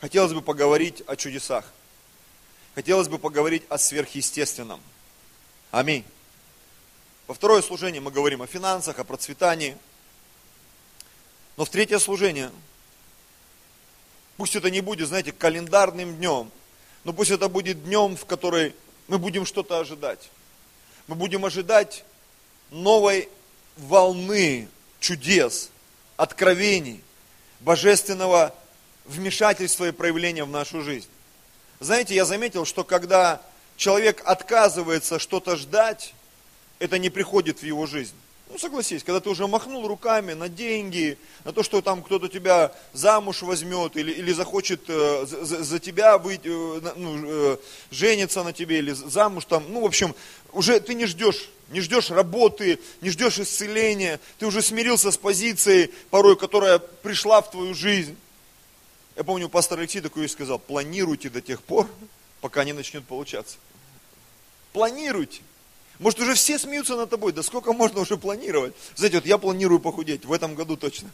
хотелось 0.00 0.32
бы 0.32 0.42
поговорить 0.42 1.02
о 1.06 1.16
чудесах. 1.16 1.64
Хотелось 2.74 3.08
бы 3.08 3.18
поговорить 3.18 3.62
о 3.68 3.78
сверхъестественном. 3.78 4.80
Аминь. 5.70 6.04
Во 7.26 7.34
второе 7.34 7.62
служение 7.62 8.00
мы 8.00 8.10
говорим 8.10 8.42
о 8.42 8.46
финансах, 8.46 8.98
о 8.98 9.04
процветании. 9.04 9.76
Но 11.56 11.64
в 11.64 11.70
третье 11.70 11.98
служение, 11.98 12.50
пусть 14.36 14.54
это 14.54 14.70
не 14.70 14.80
будет, 14.80 15.08
знаете, 15.08 15.32
календарным 15.32 16.16
днем, 16.16 16.52
но 17.04 17.12
пусть 17.12 17.30
это 17.30 17.48
будет 17.48 17.82
днем, 17.84 18.16
в 18.16 18.26
который 18.26 18.74
мы 19.08 19.18
будем 19.18 19.46
что-то 19.46 19.78
ожидать. 19.78 20.30
Мы 21.06 21.14
будем 21.14 21.44
ожидать 21.44 22.04
новой 22.70 23.28
волны 23.76 24.68
чудес, 25.00 25.70
откровений, 26.16 27.02
божественного 27.60 28.54
вмешательства 29.08 29.88
и 29.88 29.92
проявления 29.92 30.44
в 30.44 30.50
нашу 30.50 30.82
жизнь. 30.82 31.08
Знаете, 31.80 32.14
я 32.14 32.24
заметил, 32.24 32.64
что 32.64 32.84
когда 32.84 33.42
человек 33.76 34.22
отказывается 34.24 35.18
что-то 35.18 35.56
ждать, 35.56 36.14
это 36.78 36.98
не 36.98 37.10
приходит 37.10 37.60
в 37.60 37.62
его 37.62 37.86
жизнь. 37.86 38.14
Ну, 38.48 38.58
согласись, 38.58 39.02
когда 39.02 39.18
ты 39.18 39.28
уже 39.28 39.48
махнул 39.48 39.88
руками 39.88 40.32
на 40.32 40.48
деньги, 40.48 41.18
на 41.44 41.52
то, 41.52 41.64
что 41.64 41.82
там 41.82 42.00
кто-то 42.00 42.28
тебя 42.28 42.72
замуж 42.92 43.42
возьмет 43.42 43.96
или, 43.96 44.12
или 44.12 44.32
захочет 44.32 44.82
э, 44.86 45.26
за, 45.26 45.64
за 45.64 45.78
тебя 45.80 46.16
выйти, 46.16 46.46
э, 46.46 46.92
ну, 46.94 47.24
э, 47.26 47.56
жениться 47.90 48.44
на 48.44 48.52
тебе 48.52 48.78
или 48.78 48.92
замуж 48.92 49.46
там, 49.46 49.64
ну, 49.68 49.80
в 49.80 49.84
общем, 49.84 50.14
уже 50.52 50.78
ты 50.78 50.94
не 50.94 51.06
ждешь, 51.06 51.48
не 51.70 51.80
ждешь 51.80 52.10
работы, 52.10 52.78
не 53.00 53.10
ждешь 53.10 53.40
исцеления, 53.40 54.20
ты 54.38 54.46
уже 54.46 54.62
смирился 54.62 55.10
с 55.10 55.16
позицией 55.16 55.92
порой, 56.10 56.36
которая 56.36 56.78
пришла 56.78 57.42
в 57.42 57.50
твою 57.50 57.74
жизнь. 57.74 58.16
Я 59.16 59.24
помню, 59.24 59.48
пастор 59.48 59.78
Алексей 59.78 60.00
такой 60.02 60.28
сказал, 60.28 60.58
планируйте 60.58 61.30
до 61.30 61.40
тех 61.40 61.62
пор, 61.62 61.88
пока 62.42 62.64
не 62.64 62.74
начнет 62.74 63.04
получаться. 63.04 63.56
Планируйте. 64.74 65.40
Может, 65.98 66.20
уже 66.20 66.34
все 66.34 66.58
смеются 66.58 66.96
над 66.96 67.08
тобой, 67.08 67.32
да 67.32 67.42
сколько 67.42 67.72
можно 67.72 68.00
уже 68.00 68.18
планировать? 68.18 68.74
Знаете, 68.94 69.16
вот 69.16 69.26
я 69.26 69.38
планирую 69.38 69.80
похудеть, 69.80 70.26
в 70.26 70.32
этом 70.32 70.54
году 70.54 70.76
точно. 70.76 71.10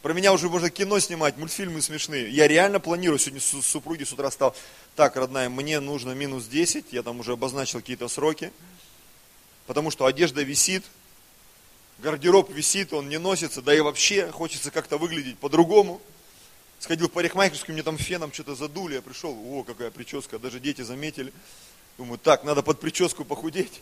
Про 0.00 0.14
меня 0.14 0.32
уже 0.32 0.48
можно 0.48 0.70
кино 0.70 0.98
снимать, 0.98 1.36
мультфильмы 1.36 1.82
смешные. 1.82 2.30
Я 2.30 2.48
реально 2.48 2.80
планирую, 2.80 3.18
сегодня 3.18 3.40
с 3.40 3.60
супруги 3.62 4.04
с 4.04 4.12
утра 4.12 4.30
стал, 4.30 4.56
так, 4.94 5.16
родная, 5.16 5.50
мне 5.50 5.80
нужно 5.80 6.12
минус 6.12 6.46
10, 6.46 6.86
я 6.92 7.02
там 7.02 7.20
уже 7.20 7.32
обозначил 7.32 7.80
какие-то 7.80 8.08
сроки, 8.08 8.50
потому 9.66 9.90
что 9.90 10.06
одежда 10.06 10.42
висит, 10.42 10.84
гардероб 11.98 12.50
висит, 12.50 12.92
он 12.92 13.08
не 13.08 13.18
носится, 13.18 13.62
да 13.62 13.74
и 13.74 13.80
вообще 13.80 14.30
хочется 14.30 14.70
как-то 14.70 14.98
выглядеть 14.98 15.38
по-другому. 15.38 16.00
Сходил 16.78 17.08
в 17.08 17.12
парикмахерскую, 17.12 17.74
мне 17.74 17.82
там 17.82 17.96
феном 17.96 18.32
что-то 18.32 18.54
задули, 18.54 18.96
я 18.96 19.02
пришел, 19.02 19.32
о, 19.32 19.64
какая 19.64 19.90
прическа, 19.90 20.38
даже 20.38 20.60
дети 20.60 20.82
заметили. 20.82 21.32
Думаю, 21.96 22.18
так, 22.18 22.44
надо 22.44 22.62
под 22.62 22.80
прическу 22.80 23.24
похудеть. 23.24 23.80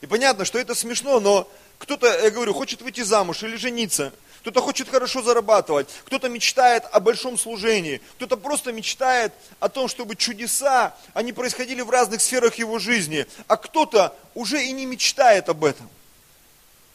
И 0.00 0.06
понятно, 0.06 0.44
что 0.44 0.58
это 0.58 0.74
смешно, 0.74 1.18
но 1.20 1.50
кто-то, 1.78 2.06
я 2.06 2.30
говорю, 2.30 2.54
хочет 2.54 2.82
выйти 2.82 3.02
замуж 3.02 3.42
или 3.42 3.56
жениться, 3.56 4.12
кто-то 4.40 4.60
хочет 4.60 4.88
хорошо 4.88 5.22
зарабатывать, 5.22 5.88
кто-то 6.04 6.28
мечтает 6.28 6.84
о 6.92 7.00
большом 7.00 7.38
служении, 7.38 8.00
кто-то 8.16 8.36
просто 8.36 8.72
мечтает 8.72 9.32
о 9.60 9.68
том, 9.68 9.88
чтобы 9.88 10.16
чудеса, 10.16 10.96
они 11.14 11.32
происходили 11.32 11.80
в 11.80 11.90
разных 11.90 12.20
сферах 12.20 12.56
его 12.56 12.78
жизни, 12.78 13.26
а 13.46 13.56
кто-то 13.56 14.16
уже 14.34 14.64
и 14.64 14.72
не 14.72 14.86
мечтает 14.86 15.48
об 15.48 15.64
этом. 15.64 15.88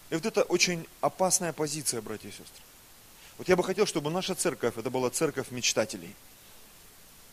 И 0.10 0.16
вот 0.16 0.26
это 0.26 0.44
очень 0.44 0.88
опасная 1.02 1.54
позиция, 1.54 2.02
братья 2.02 2.30
и 2.30 2.32
сестры. 2.32 2.64
Вот 3.38 3.48
я 3.50 3.56
бы 3.56 3.64
хотел, 3.64 3.86
чтобы 3.86 4.10
наша 4.10 4.36
церковь, 4.36 4.78
это 4.78 4.90
была 4.90 5.10
церковь 5.10 5.52
мечтателей. 5.52 6.16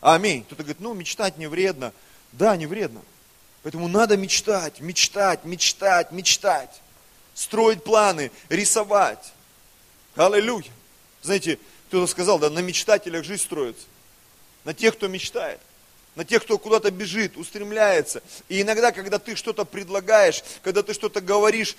Аминь. 0.01 0.43
Кто-то 0.43 0.63
говорит, 0.63 0.81
ну, 0.81 0.93
мечтать 0.93 1.37
не 1.37 1.47
вредно. 1.47 1.93
Да, 2.31 2.55
не 2.57 2.67
вредно. 2.67 3.01
Поэтому 3.63 3.87
надо 3.87 4.17
мечтать, 4.17 4.79
мечтать, 4.81 5.45
мечтать, 5.45 6.11
мечтать. 6.11 6.81
Строить 7.33 7.83
планы, 7.83 8.31
рисовать. 8.49 9.33
Аллилуйя. 10.15 10.71
Знаете, 11.23 11.57
кто-то 11.87 12.05
сказал, 12.07 12.37
да, 12.37 12.49
на 12.49 12.59
мечтателях 12.59 13.23
жизнь 13.23 13.41
строится. 13.41 13.87
На 14.63 14.73
тех, 14.73 14.95
кто 14.95 15.07
мечтает. 15.07 15.59
На 16.15 16.23
тех, 16.23 16.43
кто 16.43 16.57
куда-то 16.57 16.91
бежит, 16.91 17.35
устремляется. 17.35 18.23
И 18.47 18.61
иногда, 18.61 18.93
когда 18.93 19.19
ты 19.19 19.35
что-то 19.35 19.65
предлагаешь, 19.65 20.43
когда 20.63 20.81
ты 20.81 20.93
что-то 20.93 21.19
говоришь, 21.19 21.75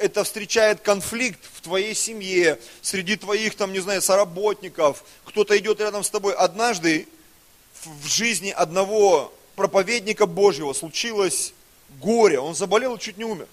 это 0.00 0.22
встречает 0.22 0.80
конфликт 0.80 1.40
в 1.54 1.62
твоей 1.62 1.94
семье, 1.94 2.60
среди 2.82 3.16
твоих, 3.16 3.54
там, 3.54 3.72
не 3.72 3.80
знаю, 3.80 4.02
соработников. 4.02 5.02
Кто-то 5.24 5.56
идет 5.56 5.80
рядом 5.80 6.04
с 6.04 6.10
тобой. 6.10 6.34
Однажды 6.34 7.08
в 7.84 8.06
жизни 8.06 8.50
одного 8.50 9.32
проповедника 9.56 10.26
Божьего 10.26 10.74
случилось 10.74 11.54
горе, 12.00 12.38
он 12.38 12.54
заболел 12.54 12.96
и 12.96 13.00
чуть 13.00 13.16
не 13.16 13.24
умер. 13.24 13.48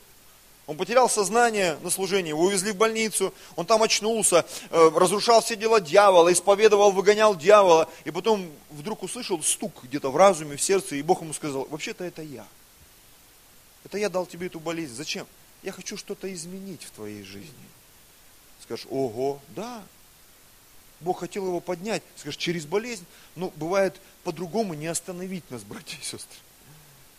Он 0.68 0.76
потерял 0.76 1.10
сознание 1.10 1.78
на 1.82 1.90
служении, 1.90 2.30
его 2.30 2.44
увезли 2.44 2.74
в 2.74 2.76
больницу, 2.76 3.34
он 3.56 3.66
там 3.66 3.82
очнулся, 3.82 4.46
э, 4.70 4.92
разрушал 4.94 5.42
все 5.42 5.56
дела 5.56 5.80
дьявола, 5.80 6.32
исповедовал, 6.34 6.92
выгонял 6.92 7.36
дьявола, 7.38 7.90
и 8.04 8.12
потом 8.12 8.52
вдруг 8.70 9.02
услышал 9.02 9.42
стук 9.42 9.84
где-то 9.84 10.12
в 10.12 10.18
разуме, 10.18 10.58
в 10.58 10.62
сердце, 10.62 10.98
и 10.98 11.02
Бог 11.02 11.22
ему 11.22 11.34
сказал, 11.34 11.66
вообще-то 11.70 12.04
это 12.04 12.22
я. 12.22 12.46
Это 13.86 13.98
я 13.98 14.10
дал 14.10 14.26
тебе 14.26 14.48
эту 14.48 14.60
болезнь. 14.60 14.94
Зачем? 14.94 15.26
Я 15.64 15.72
хочу 15.72 15.96
что-то 15.96 16.32
изменить 16.34 16.84
в 16.84 16.92
твоей 16.92 17.24
жизни. 17.24 17.54
Скажешь, 18.62 18.88
ого, 18.90 19.40
да, 19.56 19.82
Бог 21.00 21.22
хотел 21.22 21.46
его 21.46 21.62
поднять, 21.62 22.04
скажешь, 22.18 22.38
через 22.38 22.66
болезнь, 22.66 23.06
но 23.38 23.54
бывает 23.56 23.96
по-другому 24.26 24.74
не 24.74 24.88
остановить 24.88 25.50
нас, 25.50 25.64
братья 25.64 25.98
и 25.98 26.04
сестры. 26.04 26.38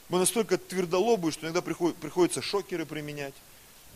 Мы 0.08 0.18
настолько 0.18 0.56
твердолобые, 0.56 1.32
что 1.32 1.46
иногда 1.46 1.60
приходится 1.60 2.40
шокеры 2.40 2.86
применять, 2.86 3.34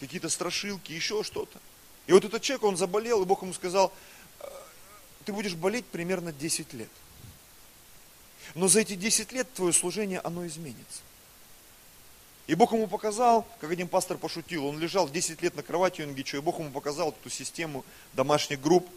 какие-то 0.01 0.29
страшилки, 0.29 0.93
еще 0.93 1.23
что-то. 1.23 1.59
И 2.07 2.13
вот 2.13 2.25
этот 2.25 2.43
человек, 2.43 2.65
он 2.65 2.77
заболел, 2.77 3.23
и 3.23 3.25
Бог 3.25 3.43
ему 3.43 3.55
сказал, 3.55 3.93
«Э, 4.41 4.45
ты 5.25 5.33
будешь 5.33 5.55
болеть 5.55 5.87
примерно 5.87 6.33
10 6.33 6.73
лет. 6.75 6.91
Но 8.55 8.69
за 8.69 8.81
эти 8.81 8.95
10 8.95 9.33
лет 9.33 9.53
твое 9.55 9.73
служение, 9.73 10.21
оно 10.21 10.47
изменится. 10.47 11.01
И 12.47 12.55
Бог 12.55 12.73
ему 12.73 12.89
показал, 12.89 13.47
как 13.61 13.71
один 13.71 13.89
пастор 13.89 14.19
пошутил, 14.19 14.67
он 14.67 14.79
лежал 14.79 15.09
10 15.09 15.41
лет 15.43 15.55
на 15.55 15.63
кровати 15.63 16.01
Юнгичу, 16.01 16.37
и 16.37 16.41
Бог 16.41 16.59
ему 16.59 16.71
показал 16.71 17.11
эту 17.11 17.31
систему 17.31 17.85
домашних 18.13 18.61
групп, 18.61 18.89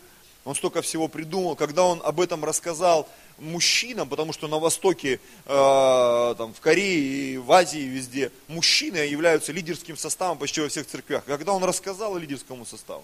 он 0.46 0.54
столько 0.54 0.84
всего 0.84 1.08
придумал, 1.08 1.56
когда 1.56 1.84
он 1.84 2.02
об 2.04 2.22
этом 2.22 2.46
рассказал 2.46 3.10
мужчинам, 3.40 4.08
потому 4.08 4.32
что 4.32 4.48
на 4.48 4.60
Востоке, 4.60 5.20
э, 5.46 6.36
там, 6.38 6.54
в 6.54 6.60
Корее 6.62 7.40
в 7.40 7.52
Азии 7.52 7.80
везде 7.80 8.32
мужчины 8.48 8.98
являются 8.98 9.52
лидерским 9.52 9.98
составом 9.98 10.38
почти 10.38 10.62
во 10.62 10.70
всех 10.70 10.86
церквях. 10.86 11.26
Когда 11.26 11.52
он 11.52 11.64
рассказал 11.64 12.16
о 12.16 12.20
лидерскому 12.20 12.64
составу, 12.66 13.04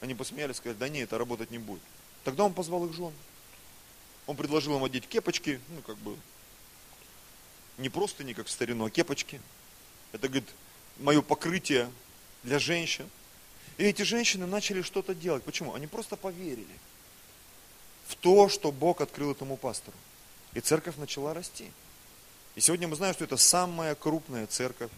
они 0.00 0.14
посмеялись, 0.14 0.56
сказали, 0.56 0.78
да 0.78 0.88
нет, 0.88 1.04
это 1.04 1.18
работать 1.18 1.50
не 1.50 1.58
будет. 1.58 1.82
Тогда 2.24 2.44
он 2.44 2.54
позвал 2.54 2.86
их 2.86 2.94
жен. 2.94 3.12
Он 4.26 4.34
предложил 4.34 4.74
им 4.76 4.84
одеть 4.84 5.06
кепочки, 5.06 5.60
ну 5.68 5.82
как 5.82 5.98
бы, 5.98 6.16
не 7.76 7.90
просто 7.90 8.24
не 8.24 8.32
как 8.32 8.46
в 8.46 8.50
старину, 8.50 8.86
а 8.86 8.90
кепочки. 8.90 9.38
Это, 10.12 10.28
говорит, 10.28 10.48
мое 10.98 11.20
покрытие 11.20 11.90
для 12.42 12.58
женщин. 12.58 13.06
И 13.78 13.84
эти 13.84 14.02
женщины 14.02 14.46
начали 14.46 14.82
что-то 14.82 15.14
делать. 15.14 15.44
Почему? 15.44 15.74
Они 15.74 15.86
просто 15.86 16.16
поверили 16.16 16.78
в 18.06 18.16
то, 18.16 18.48
что 18.48 18.70
Бог 18.72 19.00
открыл 19.00 19.32
этому 19.32 19.56
пастору. 19.56 19.96
И 20.54 20.60
церковь 20.60 20.96
начала 20.96 21.32
расти. 21.32 21.70
И 22.54 22.60
сегодня 22.60 22.86
мы 22.86 22.96
знаем, 22.96 23.14
что 23.14 23.24
это 23.24 23.36
самая 23.36 23.94
крупная 23.94 24.46
церковь 24.46 24.90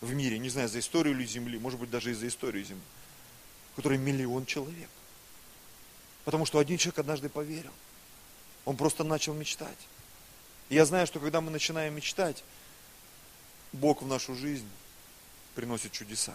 в 0.00 0.12
мире. 0.14 0.38
Не 0.38 0.48
знаю, 0.48 0.68
за 0.68 0.78
историю 0.78 1.14
ли 1.14 1.26
Земли, 1.26 1.58
может 1.58 1.78
быть, 1.78 1.90
даже 1.90 2.12
из-за 2.12 2.28
истории 2.28 2.62
Земли. 2.62 2.82
В 3.72 3.76
которой 3.76 3.98
миллион 3.98 4.46
человек. 4.46 4.88
Потому 6.24 6.46
что 6.46 6.58
один 6.58 6.78
человек 6.78 7.00
однажды 7.00 7.28
поверил. 7.28 7.72
Он 8.64 8.76
просто 8.76 9.04
начал 9.04 9.34
мечтать. 9.34 9.78
И 10.68 10.74
я 10.74 10.86
знаю, 10.86 11.06
что 11.06 11.20
когда 11.20 11.40
мы 11.40 11.50
начинаем 11.50 11.94
мечтать, 11.94 12.44
Бог 13.72 14.02
в 14.02 14.06
нашу 14.06 14.34
жизнь 14.34 14.68
приносит 15.54 15.92
чудеса. 15.92 16.34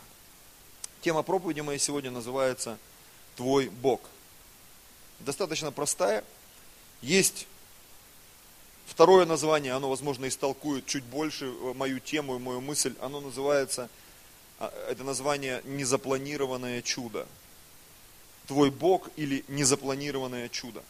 Тема 1.08 1.24
проповеди 1.24 1.62
моей 1.62 1.80
сегодня 1.80 2.12
называется 2.12 2.78
«Твой 3.38 3.70
Бог». 3.70 4.02
Достаточно 5.22 5.72
простая. 5.72 6.22
Есть 7.02 7.48
второе 8.88 9.26
название, 9.26 9.72
оно, 9.72 9.90
возможно, 9.90 10.28
истолкует 10.28 10.86
чуть 10.86 11.06
больше 11.06 11.46
мою 11.76 12.02
тему 12.02 12.36
и 12.36 12.40
мою 12.40 12.60
мысль. 12.60 12.94
Оно 13.00 13.22
называется, 13.22 13.88
а, 14.60 14.70
это 14.90 15.06
название 15.06 15.62
«Незапланированное 15.64 16.82
чудо». 16.82 17.26
Твой 18.46 18.70
Бог 18.70 19.10
или 19.16 19.46
незапланированное 19.48 20.50
чудо. 20.50 20.84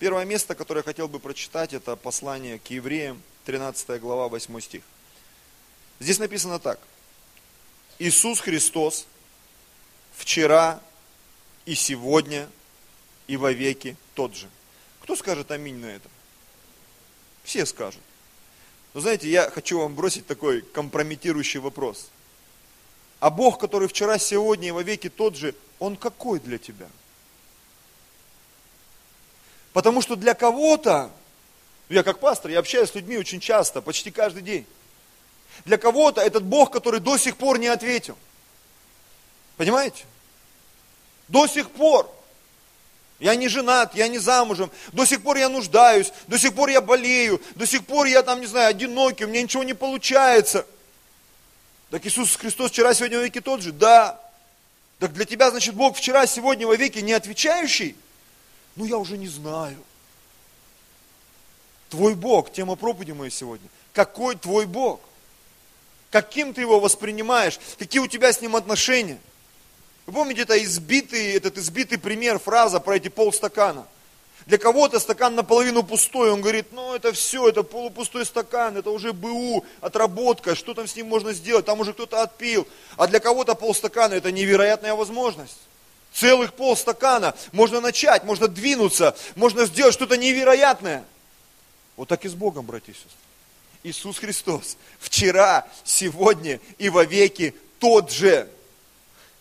Первое 0.00 0.24
место, 0.24 0.56
которое 0.56 0.80
я 0.80 0.84
хотел 0.84 1.06
бы 1.06 1.20
прочитать, 1.20 1.72
это 1.72 1.94
послание 1.94 2.58
к 2.58 2.66
евреям, 2.66 3.22
13 3.44 4.00
глава, 4.00 4.28
8 4.28 4.60
стих. 4.60 4.82
Здесь 6.00 6.18
написано 6.18 6.58
так. 6.58 6.80
Иисус 8.00 8.40
Христос– 8.40 9.06
вчера 10.12 10.80
и 11.64 11.74
сегодня 11.74 12.48
и 13.26 13.36
во 13.36 13.52
веки 13.52 13.96
тот 14.14 14.34
же. 14.34 14.48
Кто 15.02 15.16
скажет 15.16 15.50
аминь 15.50 15.76
на 15.76 15.86
это? 15.86 16.08
Все 17.44 17.66
скажут. 17.66 18.00
Но 18.94 19.00
знаете, 19.00 19.28
я 19.28 19.50
хочу 19.50 19.78
вам 19.80 19.94
бросить 19.94 20.26
такой 20.26 20.62
компрометирующий 20.62 21.60
вопрос. 21.60 22.08
А 23.20 23.30
Бог, 23.30 23.58
который 23.58 23.88
вчера, 23.88 24.18
сегодня 24.18 24.68
и 24.68 24.72
во 24.72 24.82
веки 24.82 25.08
тот 25.08 25.36
же, 25.36 25.54
Он 25.78 25.96
какой 25.96 26.40
для 26.40 26.58
тебя? 26.58 26.88
Потому 29.72 30.02
что 30.02 30.16
для 30.16 30.34
кого-то, 30.34 31.10
я 31.88 32.02
как 32.02 32.18
пастор, 32.18 32.50
я 32.50 32.58
общаюсь 32.58 32.90
с 32.90 32.94
людьми 32.94 33.16
очень 33.16 33.40
часто, 33.40 33.80
почти 33.80 34.10
каждый 34.10 34.42
день. 34.42 34.66
Для 35.64 35.78
кого-то 35.78 36.20
этот 36.20 36.44
Бог, 36.44 36.70
который 36.70 37.00
до 37.00 37.16
сих 37.16 37.36
пор 37.36 37.58
не 37.58 37.68
ответил. 37.68 38.18
Понимаете? 39.62 40.06
До 41.28 41.46
сих 41.46 41.70
пор. 41.70 42.12
Я 43.20 43.36
не 43.36 43.46
женат, 43.46 43.94
я 43.94 44.08
не 44.08 44.18
замужем, 44.18 44.72
до 44.90 45.04
сих 45.04 45.22
пор 45.22 45.36
я 45.36 45.48
нуждаюсь, 45.48 46.12
до 46.26 46.36
сих 46.36 46.52
пор 46.52 46.70
я 46.70 46.80
болею, 46.80 47.40
до 47.54 47.64
сих 47.64 47.86
пор 47.86 48.06
я 48.06 48.24
там, 48.24 48.40
не 48.40 48.46
знаю, 48.46 48.70
одинокий, 48.70 49.24
у 49.24 49.28
меня 49.28 49.40
ничего 49.40 49.62
не 49.62 49.74
получается. 49.74 50.66
Так 51.90 52.04
Иисус 52.04 52.34
Христос 52.34 52.72
вчера, 52.72 52.92
сегодня, 52.92 53.18
веки 53.18 53.40
тот 53.40 53.62
же? 53.62 53.70
Да. 53.70 54.20
Так 54.98 55.12
для 55.12 55.26
тебя, 55.26 55.52
значит, 55.52 55.76
Бог 55.76 55.96
вчера, 55.96 56.26
сегодня, 56.26 56.66
во 56.66 56.74
веки 56.74 56.98
не 56.98 57.12
отвечающий? 57.12 57.94
Ну, 58.74 58.84
я 58.84 58.96
уже 58.96 59.16
не 59.16 59.28
знаю. 59.28 59.78
Твой 61.88 62.16
Бог, 62.16 62.52
тема 62.52 62.74
проповеди 62.74 63.12
моей 63.12 63.30
сегодня. 63.30 63.68
Какой 63.92 64.34
твой 64.34 64.66
Бог? 64.66 65.00
Каким 66.10 66.52
ты 66.52 66.62
его 66.62 66.80
воспринимаешь? 66.80 67.60
Какие 67.78 68.02
у 68.02 68.08
тебя 68.08 68.32
с 68.32 68.40
ним 68.40 68.56
отношения? 68.56 69.20
Вы 70.06 70.12
помните 70.12 70.42
это 70.42 70.62
избитый, 70.62 71.32
этот 71.32 71.58
избитый 71.58 71.98
пример, 71.98 72.38
фраза 72.38 72.80
про 72.80 72.96
эти 72.96 73.08
полстакана? 73.08 73.86
Для 74.46 74.58
кого-то 74.58 74.98
стакан 74.98 75.36
наполовину 75.36 75.84
пустой, 75.84 76.32
он 76.32 76.40
говорит, 76.40 76.72
ну 76.72 76.94
это 76.94 77.12
все, 77.12 77.48
это 77.48 77.62
полупустой 77.62 78.26
стакан, 78.26 78.76
это 78.76 78.90
уже 78.90 79.12
БУ, 79.12 79.64
отработка, 79.80 80.56
что 80.56 80.74
там 80.74 80.88
с 80.88 80.96
ним 80.96 81.06
можно 81.06 81.32
сделать, 81.32 81.64
там 81.64 81.78
уже 81.78 81.92
кто-то 81.92 82.22
отпил. 82.22 82.66
А 82.96 83.06
для 83.06 83.20
кого-то 83.20 83.54
полстакана 83.54 84.14
это 84.14 84.32
невероятная 84.32 84.94
возможность. 84.94 85.58
Целых 86.12 86.54
полстакана, 86.54 87.34
можно 87.52 87.80
начать, 87.80 88.24
можно 88.24 88.48
двинуться, 88.48 89.16
можно 89.36 89.64
сделать 89.64 89.94
что-то 89.94 90.16
невероятное. 90.16 91.04
Вот 91.96 92.08
так 92.08 92.24
и 92.24 92.28
с 92.28 92.34
Богом, 92.34 92.66
братья 92.66 92.92
и 92.92 92.94
сестры. 92.94 93.10
Иисус 93.84 94.18
Христос 94.18 94.76
вчера, 94.98 95.68
сегодня 95.84 96.60
и 96.78 96.88
во 96.88 97.04
веки 97.04 97.54
тот 97.78 98.10
же. 98.10 98.48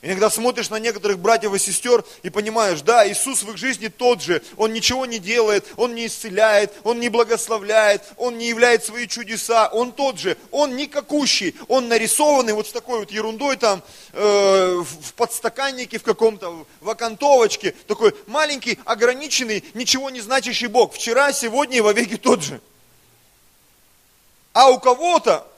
Иногда 0.03 0.31
смотришь 0.31 0.71
на 0.71 0.79
некоторых 0.79 1.19
братьев 1.19 1.53
и 1.53 1.59
сестер 1.59 2.03
и 2.23 2.31
понимаешь, 2.31 2.81
да, 2.81 3.07
Иисус 3.07 3.43
в 3.43 3.51
их 3.51 3.57
жизни 3.57 3.87
тот 3.87 4.23
же, 4.23 4.41
Он 4.57 4.73
ничего 4.73 5.05
не 5.05 5.19
делает, 5.19 5.67
Он 5.77 5.93
не 5.93 6.07
исцеляет, 6.07 6.73
Он 6.83 6.99
не 6.99 7.09
благословляет, 7.09 8.01
Он 8.17 8.35
не 8.39 8.47
являет 8.47 8.83
свои 8.83 9.07
чудеса, 9.07 9.67
Он 9.67 9.91
тот 9.91 10.17
же, 10.17 10.37
Он 10.49 10.75
никакущий, 10.75 11.55
Он 11.67 11.87
нарисованный 11.87 12.53
вот 12.53 12.67
с 12.67 12.71
такой 12.71 13.01
вот 13.01 13.11
ерундой 13.11 13.57
там 13.57 13.83
э, 14.13 14.83
в 14.83 15.13
подстаканнике 15.13 15.99
в 15.99 16.03
каком-то, 16.03 16.65
в 16.79 16.89
окантовочке, 16.89 17.75
такой 17.85 18.15
маленький, 18.25 18.79
ограниченный, 18.85 19.63
ничего 19.75 20.09
не 20.09 20.21
значащий 20.21 20.67
Бог, 20.67 20.95
вчера, 20.95 21.31
сегодня 21.31 21.77
и 21.77 21.81
во 21.81 21.93
веки 21.93 22.17
тот 22.17 22.41
же. 22.41 22.59
А 24.53 24.71
у 24.71 24.79
кого-то 24.79 25.50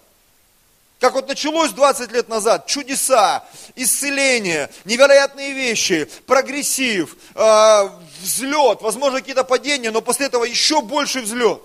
как 1.04 1.16
вот 1.16 1.28
началось 1.28 1.72
20 1.72 2.14
лет 2.14 2.30
назад, 2.30 2.66
чудеса, 2.66 3.46
исцеление, 3.76 4.70
невероятные 4.86 5.52
вещи, 5.52 6.06
прогрессив, 6.26 7.18
э, 7.36 7.90
взлет, 8.22 8.82
возможно 8.82 9.20
какие-то 9.20 9.44
падения, 9.44 9.92
но 9.92 10.02
после 10.02 10.28
этого 10.28 10.46
еще 10.46 10.82
больше 10.82 11.20
взлет. 11.20 11.62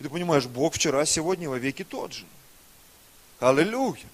И 0.00 0.02
ты 0.02 0.10
понимаешь, 0.10 0.46
Бог 0.46 0.74
вчера, 0.74 1.04
сегодня, 1.04 1.48
во 1.48 1.56
веки 1.56 1.84
тот 1.84 2.12
же. 2.12 2.24
Аллилуйя. 3.38 4.08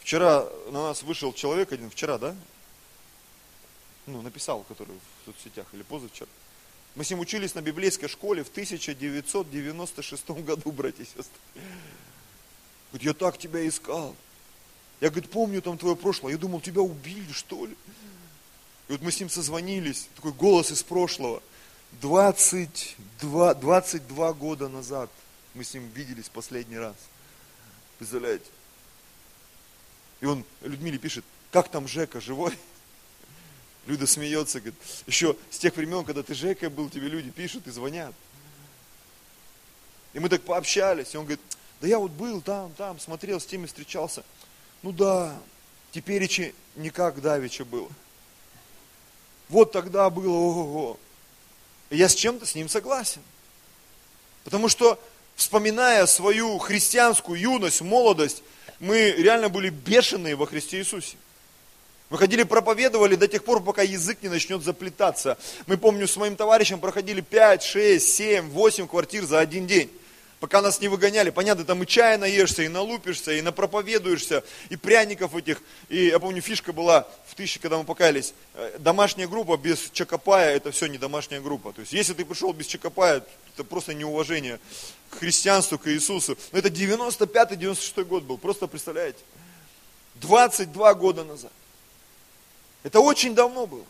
Вчера 0.00 0.46
на 0.70 0.84
нас 0.84 1.02
вышел 1.02 1.34
человек 1.34 1.70
один, 1.70 1.90
вчера, 1.90 2.16
да? 2.16 2.34
Ну, 4.06 4.22
написал, 4.22 4.62
который 4.62 4.96
в 4.96 5.26
соцсетях, 5.26 5.66
или 5.74 5.82
позавчера. 5.82 6.30
Мы 6.94 7.04
с 7.04 7.10
ним 7.10 7.20
учились 7.20 7.54
на 7.54 7.60
библейской 7.60 8.08
школе 8.08 8.42
в 8.42 8.48
1996 8.48 10.30
году, 10.30 10.72
братья 10.72 11.02
и 11.02 11.06
сестры. 11.06 11.40
Говорит, 12.92 13.06
я 13.06 13.14
так 13.14 13.38
тебя 13.38 13.66
искал. 13.66 14.14
Я, 15.00 15.10
говорит, 15.10 15.30
помню 15.30 15.60
там 15.60 15.76
твое 15.76 15.96
прошлое. 15.96 16.32
Я 16.32 16.38
думал, 16.38 16.60
тебя 16.60 16.80
убили, 16.80 17.32
что 17.32 17.66
ли? 17.66 17.76
И 18.88 18.92
вот 18.92 19.02
мы 19.02 19.10
с 19.10 19.20
ним 19.20 19.28
созвонились, 19.28 20.08
такой 20.14 20.32
голос 20.32 20.70
из 20.70 20.82
прошлого. 20.82 21.42
22, 22.00 23.54
22 23.54 24.32
года 24.34 24.68
назад 24.68 25.10
мы 25.54 25.64
с 25.64 25.74
ним 25.74 25.88
виделись 25.88 26.28
последний 26.28 26.78
раз. 26.78 26.96
Представляете? 27.98 28.44
И 30.20 30.26
он 30.26 30.44
Людмиле 30.62 30.98
пишет, 30.98 31.24
как 31.50 31.70
там 31.70 31.88
Жека, 31.88 32.20
живой? 32.20 32.56
Люда 33.86 34.06
смеется, 34.06 34.60
говорит, 34.60 34.78
еще 35.06 35.36
с 35.50 35.58
тех 35.58 35.76
времен, 35.76 36.04
когда 36.04 36.22
ты 36.22 36.34
Жека 36.34 36.68
был, 36.70 36.90
тебе 36.90 37.08
люди 37.08 37.30
пишут 37.30 37.66
и 37.66 37.70
звонят. 37.70 38.14
И 40.12 40.18
мы 40.18 40.28
так 40.28 40.42
пообщались, 40.42 41.14
и 41.14 41.16
он 41.16 41.24
говорит, 41.24 41.40
да 41.80 41.88
я 41.88 41.98
вот 41.98 42.10
был 42.12 42.40
там, 42.40 42.72
там, 42.74 42.98
смотрел, 42.98 43.40
с 43.40 43.46
теми 43.46 43.66
встречался. 43.66 44.24
Ну 44.82 44.92
да, 44.92 45.36
теперь 45.92 46.22
и 46.22 46.54
не 46.76 46.90
как 46.90 47.20
Давича 47.20 47.64
было. 47.64 47.88
Вот 49.48 49.72
тогда 49.72 50.10
было, 50.10 50.32
ого-го. 50.32 50.98
Я 51.90 52.08
с 52.08 52.14
чем-то 52.14 52.46
с 52.46 52.54
ним 52.54 52.68
согласен. 52.68 53.22
Потому 54.44 54.68
что, 54.68 54.98
вспоминая 55.36 56.06
свою 56.06 56.58
христианскую 56.58 57.38
юность, 57.38 57.80
молодость, 57.80 58.42
мы 58.80 59.10
реально 59.12 59.48
были 59.48 59.70
бешеные 59.70 60.34
во 60.34 60.46
Христе 60.46 60.78
Иисусе. 60.78 61.16
Мы 62.08 62.18
ходили, 62.18 62.44
проповедовали 62.44 63.16
до 63.16 63.26
тех 63.26 63.44
пор, 63.44 63.62
пока 63.62 63.82
язык 63.82 64.18
не 64.22 64.28
начнет 64.28 64.62
заплетаться. 64.62 65.36
Мы, 65.66 65.76
помню, 65.76 66.06
с 66.06 66.16
моим 66.16 66.36
товарищем 66.36 66.78
проходили 66.78 67.20
5, 67.20 67.62
6, 67.62 68.08
7, 68.14 68.50
8 68.50 68.88
квартир 68.88 69.24
за 69.24 69.40
один 69.40 69.66
день 69.66 69.90
пока 70.40 70.62
нас 70.62 70.80
не 70.80 70.88
выгоняли. 70.88 71.30
Понятно, 71.30 71.64
там 71.64 71.82
и 71.82 71.86
чая 71.86 72.18
наешься, 72.18 72.62
и 72.62 72.68
налупишься, 72.68 73.32
и 73.32 73.40
напроповедуешься, 73.40 74.44
и 74.68 74.76
пряников 74.76 75.34
этих. 75.34 75.62
И 75.88 76.06
я 76.06 76.18
помню, 76.18 76.40
фишка 76.40 76.72
была 76.72 77.06
в 77.26 77.34
тысяче, 77.34 77.60
когда 77.60 77.78
мы 77.78 77.84
покаялись. 77.84 78.34
Э, 78.54 78.76
домашняя 78.78 79.28
группа 79.28 79.56
без 79.56 79.90
чакопая, 79.92 80.54
это 80.54 80.70
все 80.70 80.86
не 80.86 80.98
домашняя 80.98 81.40
группа. 81.40 81.72
То 81.72 81.80
есть, 81.80 81.92
если 81.92 82.12
ты 82.12 82.24
пришел 82.24 82.52
без 82.52 82.66
чакопая, 82.66 83.22
это 83.54 83.64
просто 83.64 83.94
неуважение 83.94 84.60
к 85.10 85.18
христианству, 85.18 85.78
к 85.78 85.88
Иисусу. 85.88 86.36
Но 86.52 86.58
это 86.58 86.68
95-96 86.68 88.04
год 88.04 88.24
был, 88.24 88.38
просто 88.38 88.66
представляете. 88.66 89.18
22 90.16 90.94
года 90.94 91.24
назад. 91.24 91.52
Это 92.82 93.00
очень 93.00 93.34
давно 93.34 93.66
было. 93.66 93.84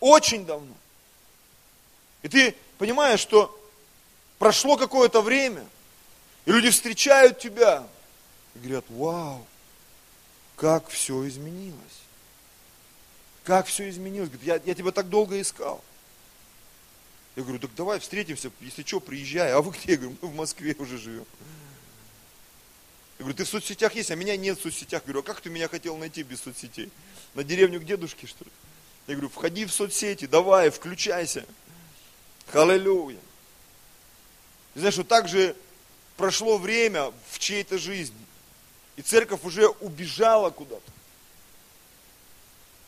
Очень 0.00 0.44
давно. 0.44 0.74
И 2.22 2.28
ты 2.28 2.54
понимаешь, 2.78 3.20
что 3.20 3.58
прошло 4.42 4.76
какое-то 4.76 5.22
время, 5.22 5.64
и 6.46 6.50
люди 6.50 6.68
встречают 6.70 7.38
тебя 7.38 7.86
и 8.56 8.58
говорят, 8.58 8.84
вау, 8.88 9.46
как 10.56 10.88
все 10.88 11.28
изменилось. 11.28 11.78
Как 13.44 13.66
все 13.66 13.88
изменилось. 13.88 14.30
Говорит, 14.30 14.46
я, 14.48 14.60
я 14.64 14.74
тебя 14.74 14.90
так 14.90 15.08
долго 15.08 15.40
искал. 15.40 15.80
Я 17.36 17.44
говорю, 17.44 17.60
так 17.60 17.72
давай 17.76 18.00
встретимся, 18.00 18.50
если 18.60 18.82
что, 18.82 18.98
приезжай. 18.98 19.52
А 19.52 19.62
вы 19.62 19.70
где? 19.70 19.92
Я 19.92 19.98
говорю, 19.98 20.16
мы 20.20 20.28
в 20.28 20.34
Москве 20.34 20.74
уже 20.76 20.98
живем. 20.98 21.26
Я 23.20 23.24
говорю, 23.24 23.36
ты 23.36 23.44
в 23.44 23.48
соцсетях 23.48 23.94
есть, 23.94 24.10
а 24.10 24.16
меня 24.16 24.36
нет 24.36 24.58
в 24.58 24.62
соцсетях. 24.62 25.02
Я 25.02 25.12
говорю, 25.12 25.20
а 25.20 25.22
как 25.22 25.40
ты 25.40 25.50
меня 25.50 25.68
хотел 25.68 25.96
найти 25.96 26.24
без 26.24 26.40
соцсетей? 26.40 26.90
На 27.34 27.44
деревню 27.44 27.80
к 27.80 27.84
дедушке, 27.84 28.26
что 28.26 28.44
ли? 28.44 28.50
Я 29.06 29.14
говорю, 29.14 29.28
входи 29.28 29.66
в 29.66 29.72
соцсети, 29.72 30.26
давай, 30.26 30.70
включайся. 30.70 31.46
Аллилуйя. 32.52 33.20
И 34.74 34.78
знаешь, 34.78 34.96
вот 34.96 35.08
так 35.08 35.28
же 35.28 35.56
прошло 36.16 36.58
время 36.58 37.12
в 37.30 37.38
чьей-то 37.38 37.78
жизни, 37.78 38.16
и 38.96 39.02
церковь 39.02 39.44
уже 39.44 39.68
убежала 39.68 40.50
куда-то, 40.50 40.92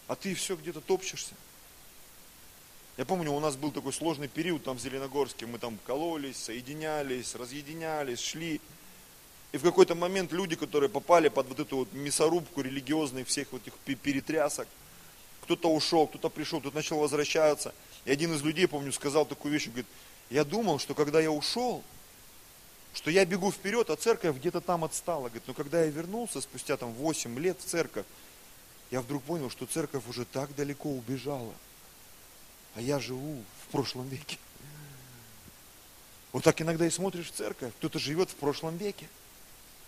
а 0.07 0.15
ты 0.15 0.35
все 0.35 0.57
где-то 0.57 0.81
топчешься. 0.81 1.35
Я 2.97 3.05
помню, 3.05 3.33
у 3.33 3.41
нас 3.41 3.57
был 3.57 3.73
такой 3.73 3.93
сложный 3.93 4.29
период 4.29 4.63
там 4.63 4.77
в 4.77 4.81
Зеленогорске, 4.81 5.47
мы 5.47 5.59
там 5.59 5.79
кололись, 5.85 6.37
соединялись, 6.37 7.35
разъединялись, 7.35 8.21
шли. 8.21 8.61
И 9.51 9.57
в 9.57 9.63
какой-то 9.63 9.97
момент 9.97 10.31
люди, 10.33 10.55
которые 10.55 10.89
попали 10.89 11.29
под 11.29 11.49
вот 11.49 11.59
эту 11.59 11.77
вот 11.79 11.93
мясорубку 11.93 12.61
религиозных 12.61 13.27
всех 13.27 13.51
вот 13.51 13.63
этих 13.63 13.75
перетрясок, 13.99 14.69
кто-то 15.43 15.73
ушел, 15.73 16.07
кто-то 16.07 16.29
пришел, 16.29 16.61
кто-то 16.61 16.77
начал 16.77 16.99
возвращаться. 16.99 17.75
И 18.05 18.13
один 18.13 18.33
из 18.33 18.43
людей, 18.43 18.69
помню, 18.69 18.93
сказал 18.93 19.27
такую 19.27 19.53
вещь, 19.53 19.67
говорит, 19.67 19.87
я 20.31 20.45
думал, 20.45 20.79
что 20.79 20.95
когда 20.95 21.21
я 21.21 21.31
ушел, 21.31 21.83
что 22.95 23.11
я 23.11 23.25
бегу 23.25 23.51
вперед, 23.51 23.91
а 23.91 23.97
церковь 23.97 24.37
где-то 24.37 24.61
там 24.61 24.85
отстала. 24.85 25.29
Говорит, 25.29 25.43
но 25.47 25.55
когда 25.55 25.83
я 25.83 25.91
вернулся 25.91 26.41
спустя 26.41 26.77
там 26.77 26.93
8 26.93 27.39
лет 27.39 27.59
в 27.61 27.65
церковь, 27.65 28.07
я 28.91 29.01
вдруг 29.01 29.23
понял, 29.25 29.51
что 29.51 29.67
церковь 29.67 30.05
уже 30.09 30.25
так 30.25 30.55
далеко 30.55 30.91
убежала. 30.91 31.53
а 32.77 32.81
я 32.81 32.99
живу 32.99 33.43
в 33.63 33.73
прошлом 33.73 34.09
веке. 34.09 34.37
Вот 36.33 36.43
так 36.43 36.61
иногда 36.61 36.85
и 36.87 36.91
смотришь 36.91 37.29
в 37.31 37.33
церковь, 37.33 37.73
кто-то 37.79 38.01
живет 38.01 38.31
в 38.31 38.35
прошлом 38.35 38.77
веке. 38.77 39.07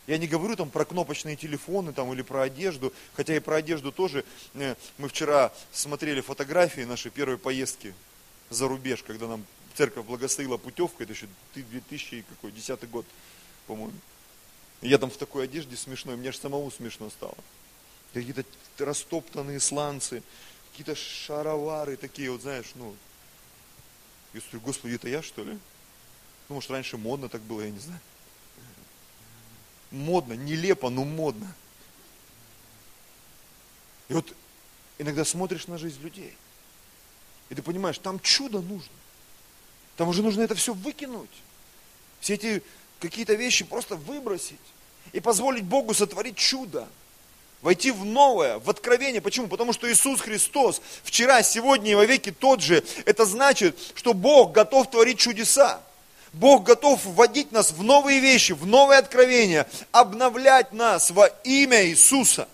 Я 0.06 0.18
не 0.18 0.28
говорю 0.28 0.54
там 0.54 0.70
про 0.70 0.84
кнопочные 0.84 1.34
телефоны 1.34 1.92
там, 1.92 2.12
или 2.12 2.22
про 2.22 2.42
одежду, 2.42 2.92
хотя 3.14 3.34
и 3.34 3.40
про 3.40 3.56
одежду 3.56 3.90
тоже. 3.90 4.24
Э, 4.54 4.76
мы 4.98 5.08
вчера 5.08 5.52
смотрели 5.72 6.20
фотографии 6.20 6.82
нашей 6.82 7.10
первой 7.10 7.38
поездки 7.38 7.92
за 8.50 8.68
рубеж, 8.68 9.02
когда 9.02 9.26
нам 9.26 9.44
церковь 9.76 10.06
благословила 10.06 10.56
путевку, 10.56 11.02
это 11.02 11.12
еще 11.12 11.28
2010 11.54 12.90
год, 12.90 13.06
по-моему. 13.66 13.92
Я 14.80 14.98
там 14.98 15.10
в 15.10 15.16
такой 15.16 15.44
одежде 15.44 15.76
смешной, 15.76 16.16
мне 16.16 16.32
же 16.32 16.38
самому 16.38 16.70
смешно 16.70 17.10
стало. 17.10 17.36
Какие-то 18.12 18.44
растоптанные 18.78 19.60
сланцы, 19.60 20.22
какие-то 20.70 20.94
шаровары 20.94 21.96
такие, 21.96 22.30
вот 22.30 22.42
знаешь, 22.42 22.72
ну. 22.74 22.94
Я 24.32 24.40
говорю, 24.40 24.60
Господи, 24.60 24.94
это 24.94 25.08
я 25.08 25.22
что 25.22 25.44
ли? 25.44 25.58
Ну, 26.48 26.54
может, 26.54 26.70
раньше 26.70 26.96
модно 26.96 27.28
так 27.28 27.42
было, 27.42 27.62
я 27.62 27.70
не 27.70 27.78
знаю. 27.78 28.00
Модно, 29.90 30.34
нелепо, 30.34 30.90
но 30.90 31.04
модно. 31.04 31.54
И 34.08 34.14
вот 34.14 34.34
иногда 34.98 35.24
смотришь 35.24 35.66
на 35.66 35.78
жизнь 35.78 36.00
людей, 36.00 36.36
и 37.48 37.54
ты 37.54 37.62
понимаешь, 37.62 37.98
там 37.98 38.20
чудо 38.20 38.60
нужно. 38.60 38.92
Там 39.96 40.08
уже 40.08 40.22
нужно 40.22 40.42
это 40.42 40.54
все 40.54 40.74
выкинуть. 40.74 41.30
Все 42.20 42.34
эти 42.34 42.62
какие-то 43.00 43.34
вещи 43.34 43.64
просто 43.64 43.96
выбросить. 43.96 44.60
И 45.12 45.20
позволить 45.20 45.64
Богу 45.64 45.94
сотворить 45.94 46.36
чудо. 46.36 46.88
Войти 47.62 47.90
в 47.90 48.04
новое, 48.04 48.58
в 48.58 48.68
откровение. 48.68 49.20
Почему? 49.20 49.48
Потому 49.48 49.72
что 49.72 49.90
Иисус 49.90 50.20
Христос 50.20 50.82
вчера, 51.02 51.42
сегодня 51.42 51.92
и 51.92 51.94
во 51.94 52.04
веки 52.04 52.30
тот 52.30 52.60
же. 52.60 52.84
Это 53.06 53.24
значит, 53.24 53.78
что 53.94 54.12
Бог 54.12 54.52
готов 54.52 54.90
творить 54.90 55.18
чудеса. 55.18 55.80
Бог 56.32 56.64
готов 56.64 57.02
вводить 57.04 57.52
нас 57.52 57.72
в 57.72 57.82
новые 57.82 58.20
вещи, 58.20 58.52
в 58.52 58.66
новые 58.66 58.98
откровения, 58.98 59.66
обновлять 59.90 60.72
нас 60.72 61.10
во 61.10 61.26
имя 61.44 61.86
Иисуса. 61.86 62.46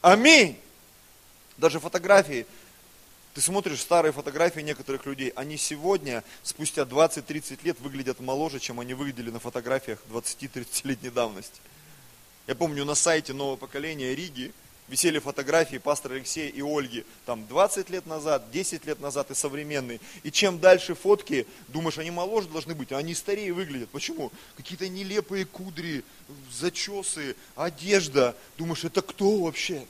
Аминь. 0.00 0.58
Даже 1.56 1.78
фотографии. 1.78 2.46
Ты 3.36 3.42
смотришь 3.42 3.82
старые 3.82 4.14
фотографии 4.14 4.60
некоторых 4.60 5.04
людей, 5.04 5.28
они 5.36 5.58
сегодня, 5.58 6.24
спустя 6.42 6.84
20-30 6.84 7.58
лет, 7.64 7.78
выглядят 7.80 8.18
моложе, 8.18 8.60
чем 8.60 8.80
они 8.80 8.94
выглядели 8.94 9.28
на 9.28 9.40
фотографиях 9.40 9.98
20-30-летней 10.10 11.10
давности. 11.10 11.60
Я 12.46 12.54
помню 12.54 12.86
на 12.86 12.94
сайте 12.94 13.34
нового 13.34 13.56
поколения 13.56 14.14
Риги, 14.14 14.54
висели 14.88 15.18
фотографии 15.18 15.76
пастора 15.76 16.14
Алексея 16.14 16.48
и 16.48 16.62
Ольги, 16.62 17.04
там 17.26 17.46
20 17.46 17.90
лет 17.90 18.06
назад, 18.06 18.50
10 18.52 18.86
лет 18.86 19.00
назад 19.00 19.30
и 19.30 19.34
современные. 19.34 20.00
И 20.22 20.30
чем 20.30 20.58
дальше 20.58 20.94
фотки, 20.94 21.46
думаешь, 21.68 21.98
они 21.98 22.10
моложе 22.10 22.48
должны 22.48 22.74
быть, 22.74 22.90
а 22.92 22.96
они 22.96 23.14
старее 23.14 23.52
выглядят. 23.52 23.90
Почему? 23.90 24.32
Какие-то 24.56 24.88
нелепые 24.88 25.44
кудри, 25.44 26.04
зачесы, 26.50 27.36
одежда. 27.54 28.34
Думаешь, 28.56 28.84
это 28.84 29.02
кто 29.02 29.36
вообще? 29.40 29.84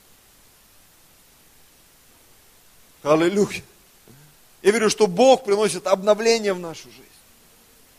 Аллилуйя. 3.03 3.63
Я 4.63 4.73
верю, 4.73 4.91
что 4.91 5.07
Бог 5.07 5.45
приносит 5.45 5.87
обновление 5.87 6.53
в 6.53 6.59
нашу 6.59 6.91
жизнь. 6.91 7.03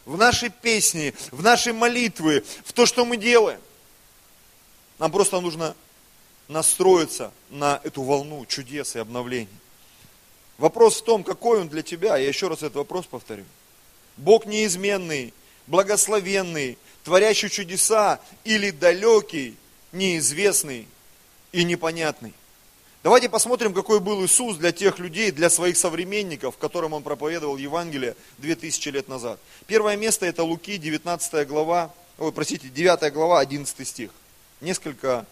В 0.06 0.18
наши 0.18 0.50
песни, 0.50 1.14
в 1.32 1.42
наши 1.44 1.74
молитвы, 1.74 2.44
в 2.66 2.74
то, 2.74 2.86
что 2.86 3.06
мы 3.06 3.18
делаем. 3.18 3.60
Нам 5.00 5.12
просто 5.12 5.40
нужно 5.40 5.76
настроиться 6.48 7.32
на 7.50 7.80
эту 7.84 8.02
волну 8.02 8.46
чудес 8.46 8.96
и 8.96 9.00
обновлений. 9.00 9.48
Вопрос 10.58 11.02
в 11.02 11.04
том, 11.04 11.24
какой 11.24 11.62
он 11.62 11.70
для 11.70 11.84
тебя. 11.84 12.18
Я 12.18 12.28
еще 12.28 12.48
раз 12.48 12.60
этот 12.60 12.76
вопрос 12.76 13.06
повторю. 13.06 13.46
Бог 14.18 14.46
неизменный, 14.46 15.34
благословенный, 15.68 16.78
творящий 17.04 17.50
чудеса 17.50 18.20
или 18.44 18.72
далекий, 18.72 19.56
неизвестный 19.92 20.88
и 21.52 21.64
непонятный. 21.64 22.34
Давайте 23.04 23.30
посмотрим, 23.30 23.74
какой 23.74 24.00
был 24.00 24.26
Иисус 24.26 24.58
для 24.58 24.72
тех 24.72 25.00
людей, 25.00 25.32
для 25.32 25.50
своих 25.50 25.78
современников, 25.78 26.58
которым 26.58 26.94
Он 26.94 27.04
проповедовал 27.04 27.58
Евангелие 27.58 28.16
2000 28.40 28.90
лет 28.90 29.08
назад. 29.08 29.40
Первое 29.68 29.96
место 29.96 30.26
это 30.26 30.44
Луки, 30.44 30.78
19 30.78 31.48
глава, 31.48 31.94
ой, 32.18 32.32
простите, 32.32 32.70
9 32.70 33.14
глава, 33.14 33.40
11 33.40 33.88
стих. 33.88 34.12
Несколько 34.62 35.26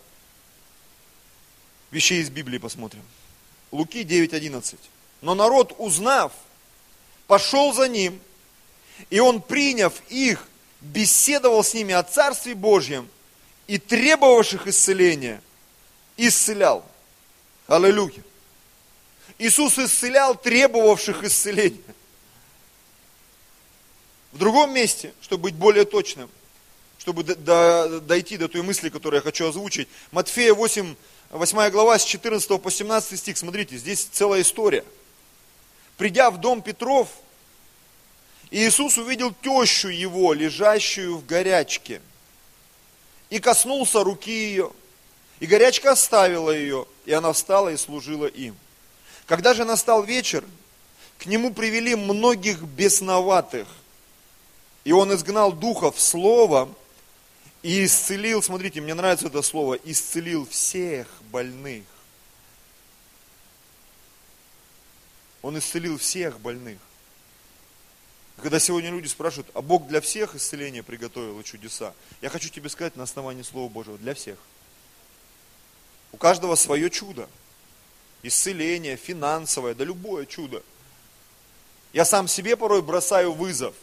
вещей 1.92 2.22
из 2.22 2.30
Библии 2.30 2.60
посмотрим. 2.60 3.02
Луки 3.72 4.04
9.11. 4.04 4.78
Но 5.22 5.34
народ, 5.34 5.74
узнав, 5.78 6.32
пошел 7.28 7.74
за 7.74 7.88
ним, 7.88 8.20
и 9.10 9.20
он, 9.20 9.42
приняв 9.42 9.94
их, 10.10 10.48
беседовал 10.82 11.64
с 11.64 11.74
ними 11.74 11.94
о 11.94 12.04
Царстве 12.04 12.54
Божьем 12.54 13.10
и 13.68 13.80
требовавших 13.80 14.68
исцеления, 14.68 15.42
исцелял. 16.16 16.86
Аллилуйя. 17.68 18.24
Иисус 19.40 19.78
исцелял 19.80 20.36
требовавших 20.36 21.24
исцеления. 21.24 21.82
В 24.32 24.38
другом 24.38 24.74
месте, 24.74 25.14
чтобы 25.22 25.44
быть 25.44 25.56
более 25.56 25.86
точным, 25.86 26.30
чтобы 27.00 27.24
дойти 27.24 28.38
до 28.38 28.48
той 28.48 28.62
мысли, 28.62 28.90
которую 28.90 29.20
я 29.20 29.24
хочу 29.24 29.48
озвучить, 29.48 29.88
Матфея 30.12 30.54
8, 30.54 30.96
8 31.32 31.70
глава, 31.70 31.98
с 31.98 32.04
14 32.04 32.62
по 32.62 32.70
17 32.70 33.20
стих, 33.20 33.38
смотрите, 33.38 33.78
здесь 33.78 34.04
целая 34.12 34.42
история. 34.42 34.86
Придя 35.98 36.30
в 36.30 36.40
дом 36.40 36.62
Петров, 36.62 37.10
Иисус 38.52 38.98
увидел 38.98 39.34
тещу 39.34 39.88
его, 39.88 40.34
лежащую 40.34 41.18
в 41.18 41.26
горячке, 41.26 42.02
и 43.30 43.40
коснулся 43.40 44.04
руки 44.04 44.32
ее, 44.32 44.72
и 45.40 45.46
горячка 45.46 45.94
оставила 45.94 46.52
ее, 46.52 46.86
и 47.06 47.14
она 47.14 47.32
встала 47.34 47.70
и 47.70 47.78
служила 47.78 48.26
им. 48.26 48.56
Когда 49.26 49.54
же 49.54 49.66
настал 49.66 50.04
вечер, 50.04 50.44
к 51.18 51.26
нему 51.26 51.54
привели 51.54 51.96
многих 51.96 52.62
бесноватых, 52.62 53.68
и 54.84 54.92
он 54.92 55.14
изгнал 55.14 55.52
духов 55.52 56.00
словом, 56.00 56.76
и 57.64 57.86
исцелил, 57.86 58.44
смотрите, 58.44 58.80
мне 58.80 58.94
нравится 58.94 59.28
это 59.28 59.42
слово, 59.42 59.74
исцелил 59.74 60.48
всех 60.48 61.08
больных. 61.32 61.84
Он 65.42 65.58
исцелил 65.58 65.98
всех 65.98 66.40
больных. 66.40 66.78
Когда 68.38 68.60
сегодня 68.60 68.92
люди 68.92 69.08
спрашивают, 69.08 69.50
а 69.56 69.62
Бог 69.62 69.88
для 69.88 70.02
всех 70.02 70.36
исцеления 70.36 70.84
приготовил 70.84 71.40
и 71.40 71.44
чудеса? 71.44 71.94
Я 72.22 72.30
хочу 72.30 72.50
тебе 72.50 72.70
сказать 72.70 72.96
на 72.96 73.04
основании 73.04 73.42
Слова 73.42 73.70
Божьего, 73.70 73.98
для 73.98 74.14
всех. 74.14 74.38
У 76.16 76.18
каждого 76.18 76.56
свое 76.56 76.90
чудо. 76.90 77.28
Исцеление, 78.24 78.96
финансовое, 78.96 79.74
да 79.76 79.84
любое 79.84 80.26
чудо. 80.26 80.64
Я 81.92 82.06
сам 82.06 82.30
себе 82.30 82.56
порой 82.56 82.82
бросаю 82.82 83.34
вызов 83.34 83.76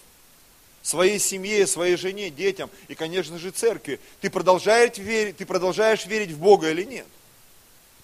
своей 0.80 1.18
семье, 1.18 1.66
своей 1.66 1.96
жене, 1.96 2.30
детям 2.30 2.70
и, 2.88 2.94
конечно 2.94 3.38
же, 3.38 3.50
церкви. 3.50 4.00
Ты 4.22 4.30
продолжаешь 4.30 4.96
верить, 4.96 5.36
ты 5.36 5.44
продолжаешь 5.44 6.06
верить 6.06 6.30
в 6.30 6.38
Бога 6.38 6.70
или 6.70 6.84
нет? 6.84 7.06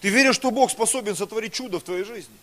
Ты 0.02 0.10
веришь, 0.10 0.34
что 0.34 0.50
Бог 0.50 0.70
способен 0.70 1.16
сотворить 1.16 1.54
чудо 1.54 1.80
в 1.80 1.82
твоей 1.82 2.04
жизни? 2.04 2.36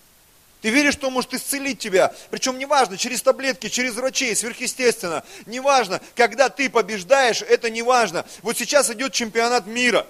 Ты 0.64 0.72
веришь, 0.72 0.96
что 0.96 1.10
Он 1.10 1.14
может 1.14 1.36
исцелить 1.36 1.78
тебя, 1.78 2.16
причем 2.32 2.58
неважно, 2.58 2.98
через 2.98 3.22
таблетки, 3.22 3.70
через 3.70 3.94
врачей, 3.94 4.36
сверхъестественно, 4.36 5.24
неважно, 5.46 6.02
когда 6.16 6.50
ты 6.50 6.68
побеждаешь, 6.68 7.44
это 7.44 7.70
неважно. 7.70 8.26
Вот 8.42 8.58
сейчас 8.58 8.90
идет 8.90 9.14
чемпионат 9.14 9.68
мира 9.68 10.08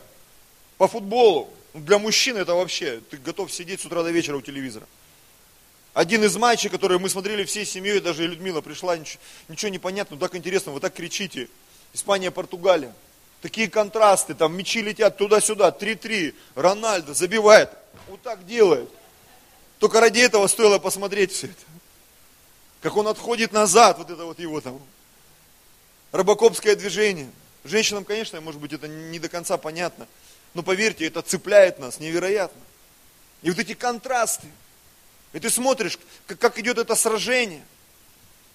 по 0.78 0.88
футболу. 0.88 1.50
Для 1.76 2.00
мужчин 2.00 2.38
это 2.38 2.56
вообще, 2.56 3.02
ты 3.10 3.18
готов 3.18 3.52
сидеть 3.52 3.82
с 3.82 3.86
утра 3.86 4.02
до 4.02 4.10
вечера 4.10 4.38
у 4.38 4.42
телевизора. 4.42 4.88
Один 5.94 6.24
из 6.24 6.38
матчей, 6.38 6.70
который 6.70 7.00
мы 7.00 7.10
смотрели 7.10 7.44
всей 7.44 7.66
семьей, 7.66 8.00
даже 8.00 8.26
Людмила 8.26 8.62
пришла, 8.62 8.96
ничего, 8.98 9.20
ничего 9.50 9.70
не 9.70 9.78
понятно, 9.78 10.16
так 10.16 10.36
интересно, 10.36 10.72
вы 10.72 10.80
так 10.80 10.94
кричите. 10.94 11.50
Испания, 11.94 12.32
Португалия. 12.32 12.94
Такие 13.42 13.70
контрасты, 13.70 14.36
там 14.36 14.56
мячи 14.56 14.82
летят 14.82 15.18
туда-сюда, 15.18 15.76
3-3, 15.78 16.34
Рональдо 16.56 17.14
забивает, 17.14 17.70
вот 18.08 18.22
так 18.22 18.46
делает. 18.46 18.90
Только 19.80 20.00
ради 20.00 20.20
этого 20.20 20.48
стоило 20.48 20.80
посмотреть 20.80 21.34
все 21.34 21.48
это. 21.48 21.64
Как 22.82 22.96
он 22.96 23.10
отходит 23.10 23.52
назад, 23.52 23.98
вот 23.98 24.10
это 24.10 24.24
вот 24.24 24.40
его 24.40 24.62
там. 24.62 24.80
Робокопское 26.14 26.78
движение. 26.78 27.30
Женщинам, 27.66 28.06
конечно, 28.06 28.40
может 28.40 28.62
быть, 28.62 28.72
это 28.72 28.88
не 28.88 29.20
до 29.20 29.28
конца 29.28 29.58
понятно. 29.58 30.08
Но 30.56 30.64
поверьте, 30.64 31.06
это 31.06 31.22
цепляет 31.22 31.78
нас 31.78 32.00
невероятно. 32.00 32.62
И 33.44 33.52
вот 33.52 33.60
эти 33.60 33.74
контрасты. 33.74 34.48
И 35.34 35.40
ты 35.40 35.50
смотришь, 35.50 36.00
как, 36.26 36.58
идет 36.58 36.78
это 36.78 36.96
сражение, 36.96 37.64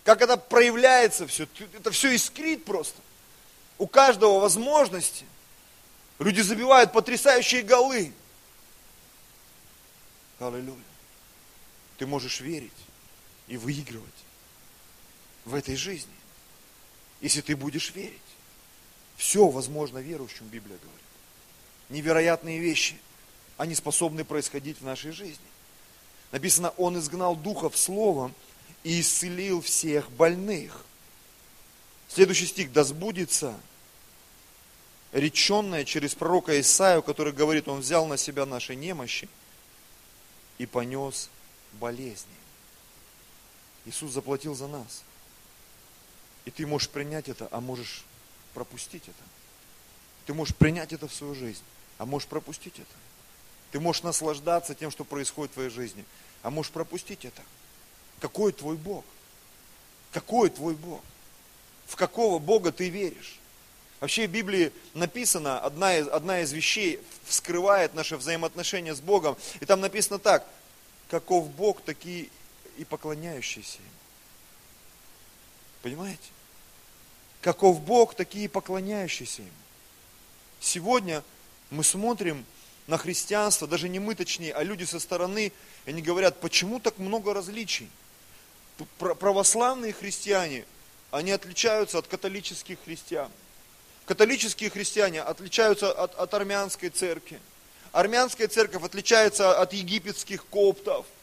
как 0.03 0.23
это 0.23 0.39
проявляется 0.39 1.27
все. 1.27 1.47
Это 1.75 1.91
все 1.91 2.11
искрит 2.13 2.65
просто. 2.65 2.99
У 3.77 3.87
каждого 3.87 4.41
возможности. 4.41 5.27
Люди 6.19 6.41
забивают 6.41 6.93
потрясающие 6.93 7.63
голы. 7.63 8.13
Аллилуйя. 10.39 10.83
Ты 11.99 12.07
можешь 12.07 12.41
верить. 12.41 12.73
и 13.47 13.57
выигрывать 13.57 14.09
в 15.45 15.55
этой 15.55 15.75
жизни, 15.75 16.15
если 17.21 17.41
ты 17.41 17.57
будешь 17.57 17.93
верить. 17.95 18.21
Все 19.17 19.49
возможно 19.49 19.99
верующим, 19.99 20.47
Библия 20.47 20.79
говорит. 20.79 21.00
Невероятные 21.91 22.59
вещи, 22.59 22.99
они 23.57 23.75
способны 23.75 24.25
происходить 24.25 24.81
в 24.81 24.85
нашей 24.85 25.13
жизни. 25.13 25.45
Написано, 26.33 26.71
Он 26.77 26.99
изгнал 26.99 27.37
духов 27.37 27.77
словом 27.77 28.35
и 28.85 29.01
исцелил 29.01 29.61
всех 29.61 30.11
больных. 30.13 30.85
Следующий 32.09 32.47
стих, 32.47 32.73
да 32.73 32.85
сбудется 32.85 33.55
реченное 35.13 35.85
через 35.85 36.15
пророка 36.15 36.59
Исаию, 36.61 37.03
который 37.03 37.33
говорит, 37.33 37.69
он 37.69 37.81
взял 37.81 38.07
на 38.07 38.17
себя 38.17 38.47
наши 38.47 38.75
немощи 38.75 39.29
и 40.59 40.67
понес 40.67 41.31
болезни. 41.75 42.33
Иисус 43.87 44.13
заплатил 44.13 44.55
за 44.55 44.69
нас. 44.69 45.03
И 46.45 46.51
ты 46.51 46.67
можешь 46.67 46.89
принять 46.89 47.29
это, 47.29 47.49
а 47.51 47.61
можешь 47.61 48.05
пропустить 48.55 49.05
это. 49.05 49.23
Ты 50.27 50.35
можешь 50.35 50.55
принять 50.55 50.93
это 50.93 51.09
в 51.09 51.15
свою 51.15 51.35
жизнь, 51.35 51.63
а 52.01 52.07
можешь 52.07 52.29
пропустить 52.29 52.79
это. 52.79 52.95
Ты 53.73 53.79
можешь 53.79 54.03
наслаждаться 54.03 54.75
тем, 54.75 54.91
что 54.91 55.05
происходит 55.05 55.51
в 55.51 55.55
твоей 55.55 55.69
жизни, 55.69 56.07
а 56.43 56.49
можешь 56.49 56.73
пропустить 56.73 57.27
это. 57.27 57.43
Какой 58.21 58.53
твой 58.53 58.79
Бог? 58.79 59.05
Какой 60.11 60.49
твой 60.49 60.75
Бог? 60.75 61.03
В 61.87 61.97
какого 61.97 62.39
Бога 62.39 62.73
ты 62.73 62.89
веришь? 62.89 63.39
Вообще 64.01 64.27
в 64.27 64.31
Библии 64.31 64.73
написано, 64.95 65.61
одна 65.61 65.99
из, 65.99 66.09
одна 66.09 66.41
из 66.41 66.53
вещей 66.53 67.01
вскрывает 67.27 67.93
наши 67.93 68.17
взаимоотношения 68.17 68.95
с 68.95 69.01
Богом. 69.03 69.37
И 69.61 69.67
там 69.67 69.83
написано 69.83 70.19
так, 70.19 70.47
каков 71.11 71.51
Бог, 71.51 71.83
такие 71.83 72.31
и 72.79 72.85
поклоняющиеся 72.87 73.77
Ему. 73.77 73.91
Понимаете? 75.83 76.31
Каков 77.43 77.83
Бог, 77.83 78.15
такие 78.15 78.47
и 78.47 78.49
поклоняющиеся 78.49 79.43
Ему. 79.43 79.53
Сегодня 80.61 81.23
мы 81.71 81.85
смотрим 81.85 82.45
на 82.87 82.99
христианство, 82.99 83.67
даже 83.67 83.89
не 83.89 83.99
мы 83.99 84.15
точнее, 84.15 84.53
а 84.53 84.63
люди 84.63 84.85
со 84.85 84.99
стороны, 85.01 85.53
они 85.87 86.03
говорят, 86.03 86.41
почему 86.41 86.81
так 86.81 86.99
много 86.99 87.33
различий? 87.33 87.89
Православные 88.99 89.93
христиане, 89.93 90.65
они 91.11 91.31
отличаются 91.31 91.99
от 91.99 92.07
католических 92.07 92.79
христиан. 92.85 93.31
Католические 94.07 94.71
христиане 94.71 95.23
отличаются 95.23 95.93
от, 95.93 96.15
от 96.15 96.35
армянской 96.35 96.89
церкви. 96.89 97.41
Армянская 97.93 98.49
церковь 98.49 98.83
отличается 98.83 99.61
от 99.61 99.73
египетских 99.73 100.45
коптов– 100.47 101.07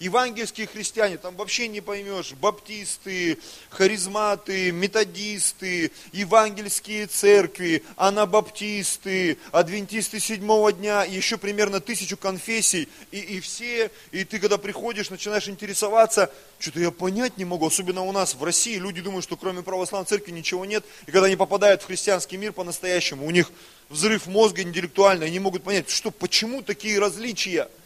Евангельские 0.00 0.68
христиане, 0.68 1.18
там 1.18 1.34
вообще 1.34 1.66
не 1.66 1.80
поймешь, 1.80 2.32
баптисты, 2.34 3.38
харизматы, 3.68 4.70
методисты, 4.70 5.90
евангельские 6.12 7.08
церкви, 7.08 7.82
анабаптисты, 7.96 9.38
адвентисты 9.50 10.20
седьмого 10.20 10.72
дня, 10.72 11.02
еще 11.02 11.36
примерно 11.36 11.80
тысячу 11.80 12.16
конфессий, 12.16 12.88
и, 13.10 13.18
и 13.18 13.40
все, 13.40 13.90
и 14.12 14.22
ты 14.22 14.38
когда 14.38 14.56
приходишь, 14.56 15.10
начинаешь 15.10 15.48
интересоваться, 15.48 16.30
что-то 16.60 16.78
я 16.78 16.92
понять 16.92 17.36
не 17.36 17.44
могу, 17.44 17.66
особенно 17.66 18.02
у 18.02 18.12
нас 18.12 18.36
в 18.36 18.44
России, 18.44 18.76
люди 18.76 19.00
думают, 19.00 19.24
что 19.24 19.36
кроме 19.36 19.64
православной 19.64 20.06
церкви 20.06 20.30
ничего 20.30 20.64
нет, 20.64 20.84
и 21.08 21.10
когда 21.10 21.26
они 21.26 21.34
попадают 21.34 21.82
в 21.82 21.86
христианский 21.86 22.36
мир 22.36 22.52
по-настоящему, 22.52 23.26
у 23.26 23.30
них 23.32 23.50
взрыв 23.88 24.26
мозга 24.26 24.62
интеллектуальный, 24.62 25.26
они 25.26 25.40
могут 25.40 25.64
понять, 25.64 25.90
что, 25.90 26.12
почему 26.12 26.62
такие 26.62 27.00
различия– 27.00 27.68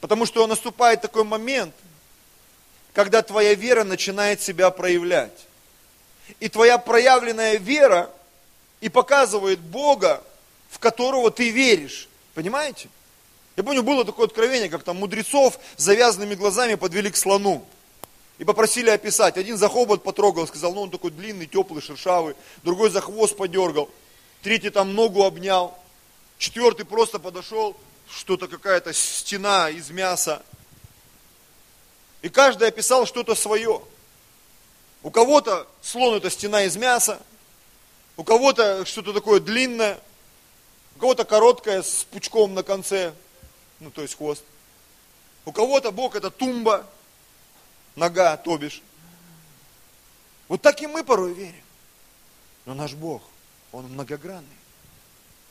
Потому 0.00 0.26
что 0.26 0.46
наступает 0.46 1.02
такой 1.02 1.24
момент, 1.24 1.74
когда 2.92 3.22
твоя 3.22 3.54
вера 3.54 3.84
начинает 3.84 4.40
себя 4.40 4.70
проявлять. 4.70 5.46
И 6.40 6.48
твоя 6.48 6.78
проявленная 6.78 7.56
вера 7.56 8.10
и 8.80 8.88
показывает 8.88 9.60
Бога, 9.60 10.22
в 10.70 10.78
которого 10.78 11.30
ты 11.30 11.50
веришь. 11.50 12.08
Понимаете? 12.34 12.88
Я 13.56 13.64
помню, 13.64 13.82
было 13.82 14.04
такое 14.04 14.26
откровение, 14.26 14.68
как 14.68 14.84
там 14.84 14.98
мудрецов 14.98 15.58
с 15.76 15.82
завязанными 15.82 16.36
глазами 16.36 16.76
подвели 16.76 17.10
к 17.10 17.16
слону. 17.16 17.64
И 18.38 18.44
попросили 18.44 18.88
описать. 18.88 19.36
Один 19.36 19.56
за 19.56 19.68
хобот 19.68 20.04
потрогал, 20.04 20.46
сказал, 20.46 20.72
ну 20.74 20.82
он 20.82 20.90
такой 20.90 21.10
длинный, 21.10 21.46
теплый, 21.46 21.82
шершавый. 21.82 22.36
Другой 22.62 22.90
за 22.90 23.00
хвост 23.00 23.36
подергал. 23.36 23.90
Третий 24.42 24.70
там 24.70 24.94
ногу 24.94 25.24
обнял. 25.24 25.76
Четвертый 26.38 26.86
просто 26.86 27.18
подошел, 27.18 27.76
что-то 28.10 28.48
какая-то 28.48 28.92
стена 28.92 29.70
из 29.70 29.90
мяса. 29.90 30.42
И 32.22 32.28
каждый 32.28 32.68
описал 32.68 33.06
что-то 33.06 33.34
свое. 33.34 33.82
У 35.02 35.10
кого-то 35.10 35.68
слон 35.80 36.14
это 36.16 36.30
стена 36.30 36.64
из 36.64 36.76
мяса, 36.76 37.20
у 38.16 38.24
кого-то 38.24 38.84
что-то 38.84 39.12
такое 39.12 39.38
длинное, 39.38 40.00
у 40.96 40.98
кого-то 40.98 41.24
короткое 41.24 41.82
с 41.82 42.04
пучком 42.04 42.54
на 42.54 42.64
конце, 42.64 43.14
ну 43.78 43.90
то 43.90 44.02
есть 44.02 44.16
хвост. 44.16 44.42
У 45.44 45.52
кого-то 45.52 45.92
Бог 45.92 46.16
это 46.16 46.30
тумба, 46.30 46.84
нога, 47.94 48.36
то 48.36 48.58
бишь. 48.58 48.82
Вот 50.48 50.62
так 50.62 50.82
и 50.82 50.86
мы 50.86 51.04
порой 51.04 51.32
верим. 51.32 51.62
Но 52.64 52.74
наш 52.74 52.94
Бог, 52.94 53.22
Он 53.70 53.86
многогранный, 53.86 54.48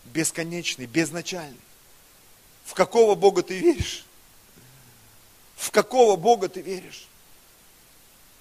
бесконечный, 0.06 0.86
безначальный. 0.86 1.58
В 2.68 2.74
какого 2.74 3.16
Бога 3.16 3.44
ты 3.44 3.58
веришь? 3.58 4.06
В 5.56 5.72
какого 5.72 6.18
Бога 6.18 6.50
ты 6.50 6.60
веришь? 6.60 7.08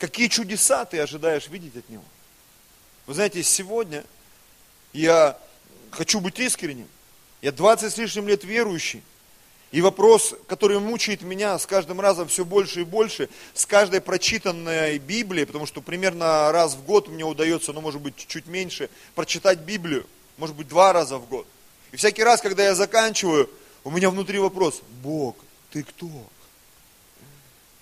Какие 0.01 0.27
чудеса 0.27 0.85
ты 0.85 0.99
ожидаешь 0.99 1.47
видеть 1.47 1.77
от 1.77 1.89
Него? 1.89 2.05
Вы 3.07 3.15
знаете, 3.15 3.43
сегодня 3.45 4.05
я 4.93 5.39
хочу 5.93 6.19
быть 6.19 6.41
искренним. 6.41 6.89
Я 7.41 7.53
20 7.53 7.93
с 7.93 7.97
лишним 7.97 8.27
лет 8.27 8.43
верующий. 8.43 9.03
И 9.71 9.81
вопрос, 9.81 10.35
который 10.49 10.81
мучает 10.81 11.23
меня 11.23 11.57
с 11.57 11.65
каждым 11.65 12.01
разом 12.01 12.27
все 12.27 12.45
больше 12.45 12.81
и 12.81 12.85
больше, 12.85 13.29
с 13.55 13.65
каждой 13.65 14.01
прочитанной 14.01 14.99
Библией, 14.99 15.47
потому 15.47 15.67
что 15.67 15.81
примерно 15.81 16.51
раз 16.51 16.75
в 16.75 16.85
год 16.85 17.09
мне 17.09 17.25
удается, 17.25 17.73
ну 17.73 17.81
может 17.81 18.01
быть 18.01 18.17
чуть 18.17 18.47
меньше, 18.49 18.91
прочитать 19.15 19.61
Библию, 19.61 20.05
может 20.37 20.57
быть 20.57 20.67
два 20.67 20.93
раза 20.93 21.19
в 21.19 21.29
год. 21.29 21.47
И 21.93 21.97
всякий 21.97 22.25
раз, 22.25 22.41
когда 22.41 22.65
я 22.65 22.75
заканчиваю, 22.75 23.49
у 23.87 23.91
меня 23.93 24.11
внутри 24.11 24.41
вопрос, 24.41 24.83
Бог, 25.01 25.37
ты 25.71 25.85
кто? 25.85 26.11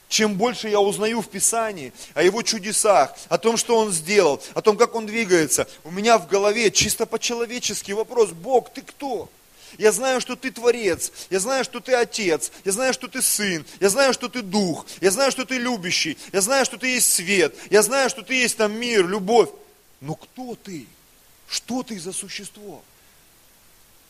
Чем 0.07 0.35
больше 0.35 0.69
я 0.69 0.79
узнаю 0.79 1.23
в 1.23 1.31
Писании 1.31 1.95
о 2.12 2.23
Его 2.23 2.43
чудесах, 2.43 3.17
о 3.31 3.38
том, 3.38 3.57
что 3.57 3.79
Он 3.79 3.90
сделал, 3.90 4.43
о 4.53 4.61
том, 4.61 4.77
как 4.77 4.95
Он 4.95 5.07
двигается, 5.07 5.67
у 5.83 5.90
меня 5.90 6.19
в 6.19 6.29
голове 6.29 6.71
чисто 6.71 7.07
по-человечески 7.07 7.93
вопрос, 7.93 8.33
Бог, 8.33 8.71
ты 8.71 8.83
кто? 8.83 9.31
Я 9.79 9.93
знаю, 9.93 10.21
что 10.21 10.37
ты 10.37 10.51
Творец, 10.51 11.11
я 11.31 11.40
знаю, 11.40 11.64
что 11.64 11.81
ты 11.81 11.95
Отец, 11.95 12.53
я 12.67 12.73
знаю, 12.73 12.93
что 12.93 13.09
ты 13.09 13.23
Сын, 13.23 13.64
я 13.81 13.88
знаю, 13.88 14.12
что 14.12 14.29
ты 14.29 14.43
Дух, 14.43 14.85
я 15.01 15.11
знаю, 15.11 15.33
что 15.33 15.47
ты 15.47 15.57
любящий, 15.57 16.19
я 16.35 16.43
знаю, 16.43 16.67
что 16.67 16.77
ты 16.77 16.88
есть 16.88 17.14
свет, 17.14 17.57
я 17.71 17.81
знаю, 17.81 18.11
что 18.11 18.21
ты 18.21 18.35
есть 18.35 18.59
там 18.59 18.79
мир, 18.79 19.09
любовь. 19.09 19.49
Но 20.03 20.17
кто 20.17 20.55
ты? 20.55 20.87
Что 21.49 21.83
ты 21.83 21.99
за 21.99 22.12
существо? 22.12 22.83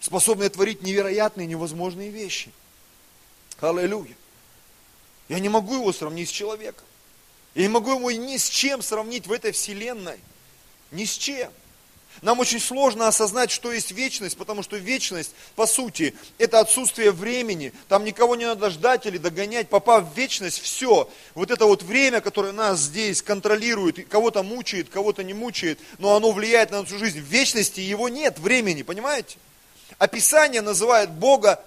Способное 0.05 0.51
творить 0.51 0.83
невероятные, 0.83 1.47
невозможные 1.47 2.11
вещи. 2.11 2.53
Аллилуйя. 3.59 4.15
Я 5.31 5.39
не 5.39 5.49
могу 5.49 5.77
его 5.77 5.93
сравнить 5.95 6.29
с 6.29 6.33
человеком. 6.33 6.85
Я 7.55 7.63
не 7.63 7.69
могу 7.69 7.93
его 7.93 8.11
ни 8.11 8.37
с 8.37 8.47
чем 8.47 8.83
сравнить 8.83 9.27
в 9.27 9.33
этой 9.33 9.53
вселенной. 9.53 10.19
Ни 10.91 11.07
с 11.07 11.17
чем. 11.17 11.51
Нам 12.21 12.39
очень 12.39 12.61
сложно 12.61 13.09
осознать, 13.09 13.51
что 13.51 13.73
есть 13.73 13.93
вечность, 13.93 14.37
потому 14.37 14.63
что 14.63 14.77
вечность, 14.77 15.31
по 15.57 15.67
сути, 15.67 16.15
это 16.37 16.61
отсутствие 16.61 17.11
времени. 17.11 17.73
Там 17.89 18.05
никого 18.05 18.37
не 18.37 18.45
надо 18.45 18.69
ждать 18.69 19.07
или 19.07 19.17
догонять. 19.17 19.71
Попав 19.71 20.05
в 20.05 20.15
вечность, 20.15 20.61
все. 20.61 21.09
Вот 21.35 21.51
это 21.51 21.65
вот 21.65 21.83
время, 21.83 22.21
которое 22.21 22.53
нас 22.53 22.79
здесь 22.79 23.23
контролирует, 23.23 24.07
кого-то 24.09 24.43
мучает, 24.43 24.91
кого-то 24.91 25.25
не 25.25 25.33
мучает, 25.33 25.81
но 25.99 26.15
оно 26.15 26.31
влияет 26.31 26.73
на 26.73 26.83
нашу 26.83 26.99
жизнь. 26.99 27.21
В 27.21 27.25
вечности 27.25 27.81
его 27.81 28.11
нет 28.11 28.39
времени, 28.39 28.83
понимаете? 28.83 29.39
Описание 29.99 30.61
называет 30.61 31.11
Бога 31.11 31.63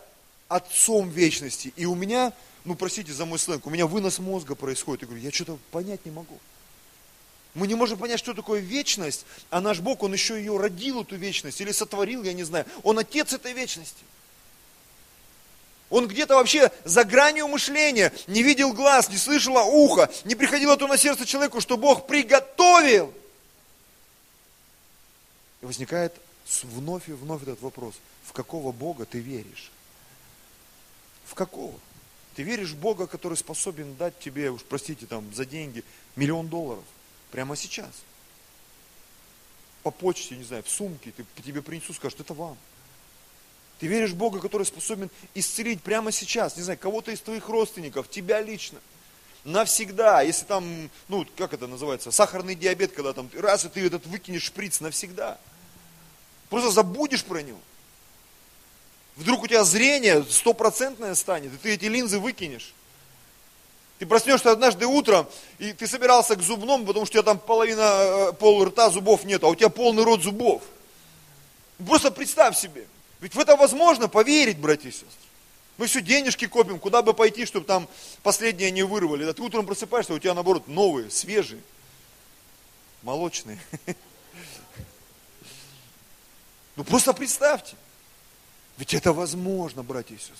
Отцом 0.47 1.09
вечности. 1.09 1.73
И 1.75 1.85
у 1.85 1.95
меня, 1.95 2.31
ну 2.63 2.75
простите 2.75 3.11
за 3.11 3.25
мой 3.25 3.37
сленг, 3.37 3.67
у 3.67 3.69
меня 3.69 3.85
вынос 3.85 4.19
мозга 4.19 4.55
происходит. 4.55 5.01
Я 5.01 5.07
говорю, 5.07 5.23
я 5.23 5.31
что-то 5.31 5.57
понять 5.71 6.05
не 6.05 6.11
могу. 6.11 6.39
Мы 7.53 7.67
не 7.67 7.75
можем 7.75 7.97
понять, 7.97 8.19
что 8.19 8.33
такое 8.33 8.59
вечность, 8.59 9.25
а 9.49 9.59
наш 9.61 9.79
Бог, 9.79 10.03
Он 10.03 10.13
еще 10.13 10.37
ее 10.37 10.55
родил, 10.57 11.01
эту 11.01 11.15
вечность, 11.15 11.59
или 11.59 11.71
сотворил, 11.71 12.23
я 12.23 12.33
не 12.33 12.43
знаю. 12.43 12.65
Он 12.83 12.99
отец 12.99 13.33
этой 13.33 13.53
вечности. 13.53 14.03
Он 15.89 16.07
где-то 16.07 16.35
вообще 16.35 16.71
за 16.83 17.03
гранью 17.03 17.47
мышления, 17.47 18.13
не 18.27 18.43
видел 18.43 18.73
глаз, 18.73 19.09
не 19.09 19.17
слышало 19.17 19.63
ухо, 19.63 20.09
не 20.25 20.35
приходило 20.35 20.77
то 20.77 20.87
на 20.87 20.97
сердце 20.97 21.25
человеку, 21.25 21.59
что 21.59 21.77
Бог 21.77 22.07
приготовил. 22.07 23.13
И 25.61 25.65
возникает 25.65 26.13
вновь 26.63 27.09
и 27.09 27.13
вновь 27.13 27.43
этот 27.43 27.61
вопрос, 27.61 27.95
в 28.23 28.33
какого 28.33 28.71
Бога 28.71 29.05
ты 29.05 29.19
веришь? 29.19 29.71
В 31.25 31.33
какого? 31.33 31.77
Ты 32.35 32.43
веришь 32.43 32.71
в 32.71 32.77
Бога, 32.77 33.07
который 33.07 33.35
способен 33.35 33.95
дать 33.95 34.19
тебе, 34.19 34.51
уж 34.51 34.63
простите, 34.63 35.05
там, 35.05 35.33
за 35.33 35.45
деньги 35.45 35.83
миллион 36.15 36.47
долларов 36.47 36.83
прямо 37.31 37.55
сейчас. 37.55 37.91
По 39.83 39.91
почте, 39.91 40.35
не 40.35 40.43
знаю, 40.43 40.63
в 40.63 40.69
сумке, 40.69 41.11
ты, 41.11 41.25
тебе 41.43 41.61
принесут, 41.61 41.95
скажут, 41.95 42.19
это 42.19 42.33
вам. 42.33 42.57
Ты 43.79 43.87
веришь 43.87 44.11
в 44.11 44.15
Бога, 44.15 44.39
который 44.39 44.65
способен 44.65 45.09
исцелить 45.33 45.81
прямо 45.81 46.11
сейчас, 46.11 46.57
не 46.57 46.63
знаю, 46.63 46.79
кого-то 46.79 47.11
из 47.11 47.21
твоих 47.21 47.47
родственников, 47.49 48.09
тебя 48.09 48.41
лично. 48.41 48.79
Навсегда, 49.43 50.21
если 50.21 50.45
там, 50.45 50.89
ну, 51.07 51.25
как 51.37 51.53
это 51.53 51.67
называется, 51.67 52.11
сахарный 52.11 52.55
диабет, 52.55 52.91
когда 52.91 53.13
там, 53.13 53.29
раз 53.33 53.65
и 53.65 53.69
ты 53.69 53.85
этот 53.85 54.05
выкинешь 54.07 54.43
шприц 54.43 54.79
навсегда. 54.79 55.39
Просто 56.49 56.71
забудешь 56.71 57.23
про 57.23 57.41
него. 57.41 57.59
Вдруг 59.15 59.43
у 59.43 59.47
тебя 59.47 59.63
зрение 59.63 60.23
стопроцентное 60.23 61.15
станет, 61.15 61.53
и 61.53 61.57
ты 61.57 61.73
эти 61.73 61.85
линзы 61.85 62.19
выкинешь. 62.19 62.73
Ты 63.97 64.05
проснешься 64.05 64.51
однажды 64.51 64.85
утром, 64.85 65.27
и 65.57 65.73
ты 65.73 65.87
собирался 65.87 66.35
к 66.35 66.41
зубному, 66.41 66.85
потому 66.85 67.05
что 67.07 67.17
у 67.17 67.21
тебя 67.21 67.31
там 67.31 67.39
половина, 67.39 67.81
э, 67.81 68.33
пол 68.33 68.63
рта 68.63 68.91
зубов 68.91 69.23
нет, 69.23 69.43
а 69.43 69.47
у 69.47 69.55
тебя 69.55 69.69
полный 69.69 70.03
рот 70.03 70.21
зубов. 70.21 70.61
Просто 71.83 72.11
представь 72.11 72.55
себе. 72.55 72.87
Ведь 73.19 73.33
в 73.33 73.39
это 73.39 73.55
возможно 73.55 74.07
поверить, 74.07 74.59
братья 74.59 74.89
и 74.89 74.91
сестры. 74.91 75.09
Мы 75.77 75.87
все 75.87 76.01
денежки 76.01 76.45
копим, 76.45 76.79
куда 76.79 77.01
бы 77.01 77.13
пойти, 77.13 77.45
чтобы 77.45 77.65
там 77.65 77.87
последние 78.21 78.69
не 78.69 78.83
вырвали. 78.83 79.25
Да 79.25 79.33
ты 79.33 79.41
утром 79.41 79.65
просыпаешься, 79.65 80.13
у 80.13 80.19
тебя 80.19 80.35
наоборот 80.35 80.67
новые, 80.67 81.09
свежие, 81.09 81.61
молочные. 83.01 83.59
Ну 86.77 86.83
просто 86.83 87.11
представьте. 87.11 87.75
Ведь 88.77 88.93
это 88.93 89.11
возможно, 89.11 89.83
братья 89.83 90.15
и 90.15 90.19
сестры. 90.19 90.35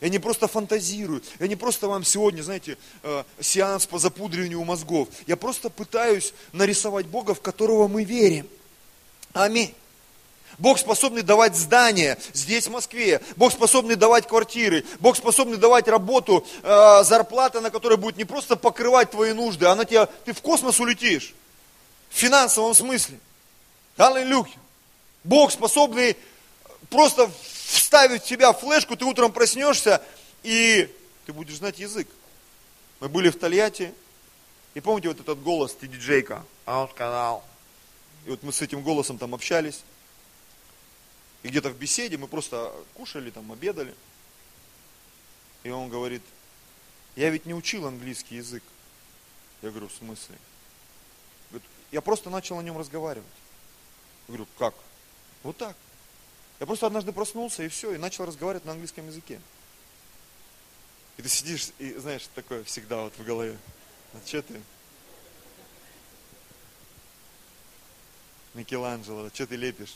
Я 0.00 0.08
не 0.08 0.18
просто 0.18 0.48
фантазирую, 0.48 1.22
я 1.38 1.48
не 1.48 1.56
просто 1.56 1.88
вам 1.88 2.04
сегодня, 2.04 2.42
знаете, 2.42 2.78
э, 3.02 3.24
сеанс 3.40 3.86
по 3.86 3.98
запудриванию 3.98 4.62
мозгов. 4.64 5.08
Я 5.26 5.36
просто 5.36 5.70
пытаюсь 5.70 6.32
нарисовать 6.52 7.06
Бога, 7.06 7.34
в 7.34 7.40
которого 7.40 7.88
мы 7.88 8.04
верим. 8.04 8.48
Аминь. 9.32 9.74
Бог 10.58 10.78
способный 10.78 11.22
давать 11.22 11.56
здания 11.56 12.18
здесь, 12.32 12.68
в 12.68 12.70
Москве. 12.70 13.20
Бог 13.34 13.52
способный 13.52 13.96
давать 13.96 14.28
квартиры. 14.28 14.84
Бог 15.00 15.16
способный 15.16 15.56
давать 15.56 15.88
работу, 15.88 16.46
э, 16.62 17.04
зарплата, 17.04 17.60
на 17.60 17.70
которой 17.70 17.96
будет 17.96 18.16
не 18.16 18.24
просто 18.24 18.54
покрывать 18.54 19.10
твои 19.10 19.32
нужды, 19.32 19.66
а 19.66 19.74
на 19.74 19.84
тебя, 19.84 20.06
ты 20.06 20.32
в 20.32 20.40
космос 20.40 20.78
улетишь. 20.78 21.34
В 22.10 22.16
финансовом 22.16 22.74
смысле. 22.74 23.18
Аллилуйя. 23.96 24.63
Бог 25.24 25.50
способный 25.50 26.16
просто 26.90 27.30
вставить 27.52 28.22
в 28.22 28.26
тебя 28.26 28.52
флешку, 28.52 28.96
ты 28.96 29.04
утром 29.04 29.32
проснешься, 29.32 30.02
и 30.42 30.94
ты 31.26 31.32
будешь 31.32 31.56
знать 31.56 31.78
язык. 31.78 32.08
Мы 33.00 33.08
были 33.08 33.30
в 33.30 33.38
Тольятти, 33.38 33.92
и 34.74 34.80
помните 34.80 35.08
вот 35.08 35.20
этот 35.20 35.42
голос 35.42 35.74
ты 35.74 35.88
диджейка? 35.88 36.44
А 36.66 36.82
он 36.82 36.90
сказал. 36.90 37.44
И 38.26 38.30
вот 38.30 38.42
мы 38.42 38.52
с 38.52 38.60
этим 38.60 38.82
голосом 38.82 39.18
там 39.18 39.34
общались. 39.34 39.82
И 41.42 41.48
где-то 41.48 41.70
в 41.70 41.76
беседе 41.76 42.16
мы 42.16 42.26
просто 42.26 42.72
кушали, 42.94 43.30
там, 43.30 43.50
обедали. 43.52 43.94
И 45.62 45.70
он 45.70 45.88
говорит, 45.88 46.22
я 47.16 47.30
ведь 47.30 47.46
не 47.46 47.54
учил 47.54 47.86
английский 47.86 48.36
язык. 48.36 48.62
Я 49.62 49.70
говорю, 49.70 49.88
в 49.88 49.92
смысле? 49.92 50.36
Я 51.92 52.00
просто 52.00 52.28
начал 52.28 52.58
о 52.58 52.62
нем 52.62 52.76
разговаривать. 52.76 53.26
Я 54.26 54.34
говорю, 54.34 54.48
как? 54.58 54.74
Вот 55.44 55.56
так. 55.58 55.76
Я 56.58 56.66
просто 56.66 56.86
однажды 56.86 57.12
проснулся 57.12 57.62
и 57.62 57.68
все, 57.68 57.94
и 57.94 57.98
начал 57.98 58.24
разговаривать 58.24 58.64
на 58.64 58.72
английском 58.72 59.06
языке. 59.06 59.40
И 61.18 61.22
ты 61.22 61.28
сидишь 61.28 61.68
и 61.78 61.92
знаешь, 61.94 62.28
такое 62.34 62.64
всегда 62.64 63.02
вот 63.02 63.16
в 63.16 63.24
голове. 63.24 63.56
А 64.14 64.26
что 64.26 64.42
ты? 64.42 64.60
Микеланджело, 68.54 69.28
что 69.28 69.46
ты 69.46 69.56
лепишь? 69.56 69.94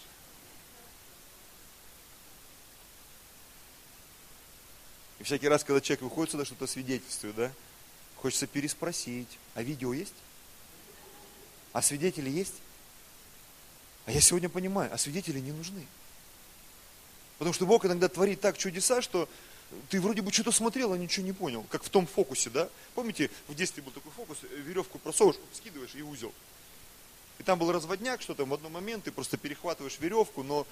И 5.19 5.23
всякий 5.25 5.49
раз, 5.49 5.65
когда 5.65 5.81
человек 5.81 6.03
выходит 6.03 6.33
сюда, 6.33 6.45
что-то 6.45 6.67
свидетельствует, 6.67 7.35
да, 7.35 7.53
хочется 8.17 8.47
переспросить, 8.47 9.39
а 9.55 9.63
видео 9.63 9.93
есть? 9.93 10.15
А 11.73 11.81
свидетели 11.81 12.29
есть? 12.29 12.55
А 14.09 14.11
я 14.11 14.23
сегодня 14.23 14.49
понимаю, 14.49 14.91
а 14.91 14.97
свидетели 14.97 15.39
не 15.39 15.53
нужны. 15.53 15.87
Потому 17.37 17.53
что 17.53 17.67
Бог 17.67 17.85
иногда 17.85 18.09
творит 18.09 18.41
так 18.41 18.57
чудеса, 18.57 19.03
что 19.03 19.29
ты 19.91 20.01
вроде 20.01 20.23
бы 20.23 20.33
что-то 20.33 20.51
смотрел, 20.51 20.95
а 20.95 20.99
ничего 20.99 21.27
не 21.27 21.35
понял. 21.35 21.67
Как 21.69 21.83
в 21.83 21.91
том 21.91 22.07
фокусе, 22.07 22.49
да? 22.49 22.71
Помните, 22.95 23.31
в 23.49 23.55
детстве 23.55 23.83
был 23.83 23.93
такой 23.93 24.11
фокус, 24.13 24.39
веревку 24.65 24.99
просовываешь, 24.99 25.39
скидываешь 25.53 25.95
и 25.95 26.01
узел. 26.01 26.33
И 27.39 27.43
там 27.43 27.59
был 27.59 27.71
разводняк, 27.71 28.23
что 28.23 28.35
там 28.35 28.49
в 28.49 28.55
одном 28.55 28.73
момент 28.73 29.05
ты 29.05 29.13
просто 29.13 29.37
перехватываешь 29.37 29.99
веревку, 30.01 30.43
но 30.43 30.67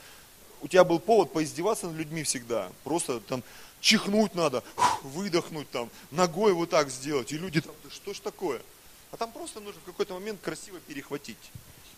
у 0.63 0.69
тебя 0.69 0.85
был 0.85 0.99
повод 0.99 1.31
поиздеваться 1.35 1.89
над 1.89 1.97
людьми 1.97 2.23
всегда. 2.23 2.73
Просто 2.85 3.21
там 3.21 3.43
чихнуть 3.83 4.35
надо, 4.35 4.65
выдохнуть 5.03 5.71
там, 5.71 5.91
ногой 6.11 6.55
вот 6.55 6.71
так 6.71 6.89
сделать. 6.89 7.33
И 7.33 7.37
люди 7.37 7.61
там, 7.61 7.75
да 7.85 7.91
что 7.91 8.15
ж 8.15 8.21
такое? 8.21 8.63
А 9.11 9.19
там 9.19 9.31
просто 9.31 9.61
нужно 9.61 9.79
в 9.83 9.85
какой-то 9.85 10.15
момент 10.15 10.41
красиво 10.41 10.81
перехватить. 10.81 11.53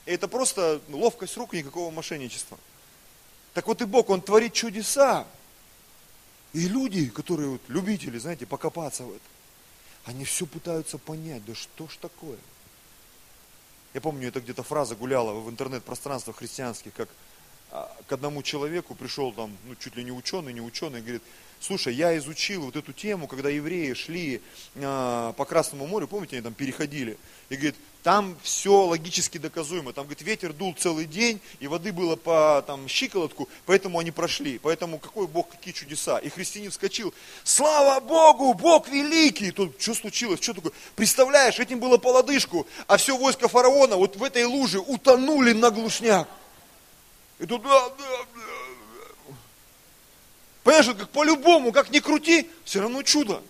И 0.08 0.10
это 0.10 0.26
просто 0.26 0.80
ловкость 0.88 1.36
рук, 1.36 1.52
никакого 1.52 1.90
мошенничества. 1.90 2.56
Так 3.52 3.66
вот 3.66 3.82
и 3.82 3.84
Бог, 3.84 4.08
Он 4.08 4.22
творит 4.22 4.54
чудеса. 4.54 5.26
И 6.54 6.66
люди, 6.66 7.10
которые 7.10 7.50
вот 7.50 7.60
любители, 7.68 8.16
знаете, 8.16 8.46
покопаться 8.46 9.04
в 9.04 9.10
это, 9.10 9.20
они 10.06 10.24
все 10.24 10.46
пытаются 10.46 10.96
понять, 10.96 11.44
да 11.44 11.54
что 11.54 11.88
ж 11.88 11.98
такое. 11.98 12.38
Я 13.92 14.00
помню, 14.00 14.28
это 14.28 14.40
где-то 14.40 14.62
фраза 14.62 14.96
гуляла 14.96 15.38
в 15.38 15.50
интернет-пространствах 15.50 16.36
христианских, 16.36 16.94
как 16.94 17.10
а, 17.70 17.94
к 18.06 18.10
одному 18.10 18.42
человеку 18.42 18.94
пришел 18.94 19.30
там, 19.34 19.54
ну, 19.66 19.74
чуть 19.74 19.94
ли 19.94 20.04
не 20.04 20.12
ученый, 20.12 20.54
не 20.54 20.62
ученый, 20.62 21.02
говорит, 21.02 21.22
слушай, 21.60 21.94
я 21.94 22.16
изучил 22.18 22.62
вот 22.62 22.76
эту 22.76 22.92
тему, 22.92 23.26
когда 23.26 23.48
евреи 23.48 23.92
шли 23.94 24.40
э, 24.74 25.32
по 25.36 25.44
Красному 25.44 25.86
морю, 25.86 26.06
помните, 26.08 26.36
они 26.36 26.42
там 26.42 26.54
переходили, 26.54 27.16
и 27.48 27.54
говорит, 27.54 27.76
там 28.02 28.36
все 28.42 28.84
логически 28.84 29.38
доказуемо, 29.38 29.92
там, 29.92 30.04
говорит, 30.04 30.22
ветер 30.22 30.52
дул 30.52 30.74
целый 30.78 31.04
день, 31.04 31.40
и 31.60 31.66
воды 31.66 31.92
было 31.92 32.16
по 32.16 32.64
там, 32.66 32.88
щиколотку, 32.88 33.48
поэтому 33.66 33.98
они 33.98 34.10
прошли, 34.10 34.58
поэтому 34.58 34.98
какой 34.98 35.26
Бог, 35.26 35.48
какие 35.50 35.74
чудеса. 35.74 36.18
И 36.18 36.28
христианин 36.28 36.70
вскочил, 36.70 37.12
слава 37.44 38.00
Богу, 38.00 38.54
Бог 38.54 38.88
великий, 38.88 39.50
тут 39.50 39.80
что 39.80 39.94
случилось, 39.94 40.40
что 40.40 40.54
такое, 40.54 40.72
представляешь, 40.96 41.58
этим 41.58 41.80
было 41.80 41.98
по 41.98 42.08
лодыжку, 42.08 42.66
а 42.86 42.96
все 42.96 43.16
войско 43.16 43.48
фараона 43.48 43.96
вот 43.96 44.16
в 44.16 44.22
этой 44.22 44.44
луже 44.44 44.78
утонули 44.78 45.52
на 45.52 45.70
глушняк. 45.70 46.28
И 47.40 47.46
тут, 47.46 47.62
да, 47.62 47.88
да. 47.90 48.37
Понимаешь, 50.68 50.98
как 50.98 51.08
по-любому, 51.08 51.72
как 51.72 51.88
ни 51.88 51.98
крути, 51.98 52.46
все 52.62 52.82
равно 52.82 53.02
чудо. 53.02 53.42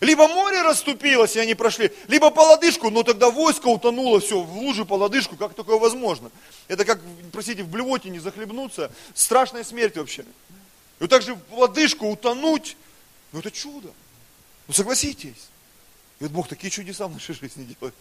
Либо 0.00 0.26
море 0.26 0.62
расступилось, 0.62 1.36
и 1.36 1.38
они 1.38 1.54
прошли, 1.54 1.92
либо 2.08 2.32
по 2.32 2.40
лодыжку, 2.40 2.90
но 2.90 3.04
тогда 3.04 3.30
войско 3.30 3.68
утонуло, 3.68 4.18
все, 4.18 4.40
в 4.40 4.58
луже 4.58 4.84
по 4.84 4.94
лодыжку, 4.94 5.36
как 5.36 5.54
такое 5.54 5.78
возможно? 5.78 6.32
Это 6.66 6.84
как, 6.84 7.00
простите, 7.30 7.62
в 7.62 7.68
блевоте 7.68 8.10
не 8.10 8.18
захлебнуться, 8.18 8.90
страшная 9.14 9.62
смерть 9.62 9.96
вообще. 9.96 10.22
И 10.22 10.24
вот 10.98 11.10
так 11.10 11.22
же 11.22 11.36
в 11.36 11.54
лодыжку 11.56 12.08
утонуть, 12.08 12.76
ну 13.30 13.38
это 13.38 13.52
чудо. 13.52 13.92
Ну 14.66 14.74
согласитесь. 14.74 15.48
И 16.18 16.24
вот 16.24 16.32
Бог 16.32 16.48
такие 16.48 16.72
чудеса 16.72 17.06
в 17.06 17.12
нашей 17.12 17.36
жизни 17.36 17.62
делает. 17.66 17.94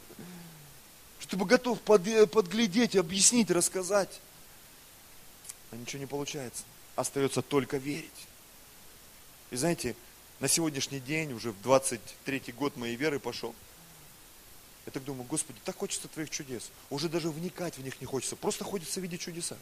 Что 1.19 1.29
ты 1.29 1.37
бы 1.37 1.45
готов 1.45 1.79
под, 1.79 2.01
подглядеть, 2.31 2.95
объяснить, 2.95 3.51
рассказать 3.51 4.19
а 5.73 5.75
ничего 5.75 5.99
не 5.99 6.05
получается. 6.05 6.63
Остается 6.95 7.41
только 7.41 7.77
верить. 7.77 8.27
И 9.51 9.55
знаете, 9.55 9.95
на 10.39 10.47
сегодняшний 10.47 10.99
день, 10.99 11.33
уже 11.33 11.51
в 11.51 11.61
23-й 11.61 12.51
год 12.51 12.75
моей 12.77 12.95
веры 12.95 13.19
пошел, 13.19 13.55
я 14.85 14.91
так 14.91 15.03
думаю, 15.03 15.23
Господи, 15.23 15.59
так 15.63 15.77
хочется 15.77 16.07
Твоих 16.07 16.29
чудес. 16.29 16.69
Уже 16.89 17.07
даже 17.07 17.29
вникать 17.29 17.77
в 17.77 17.83
них 17.83 18.01
не 18.01 18.05
хочется, 18.05 18.35
просто 18.35 18.63
хочется 18.63 18.99
видеть 18.99 19.21
чудеса. 19.21 19.57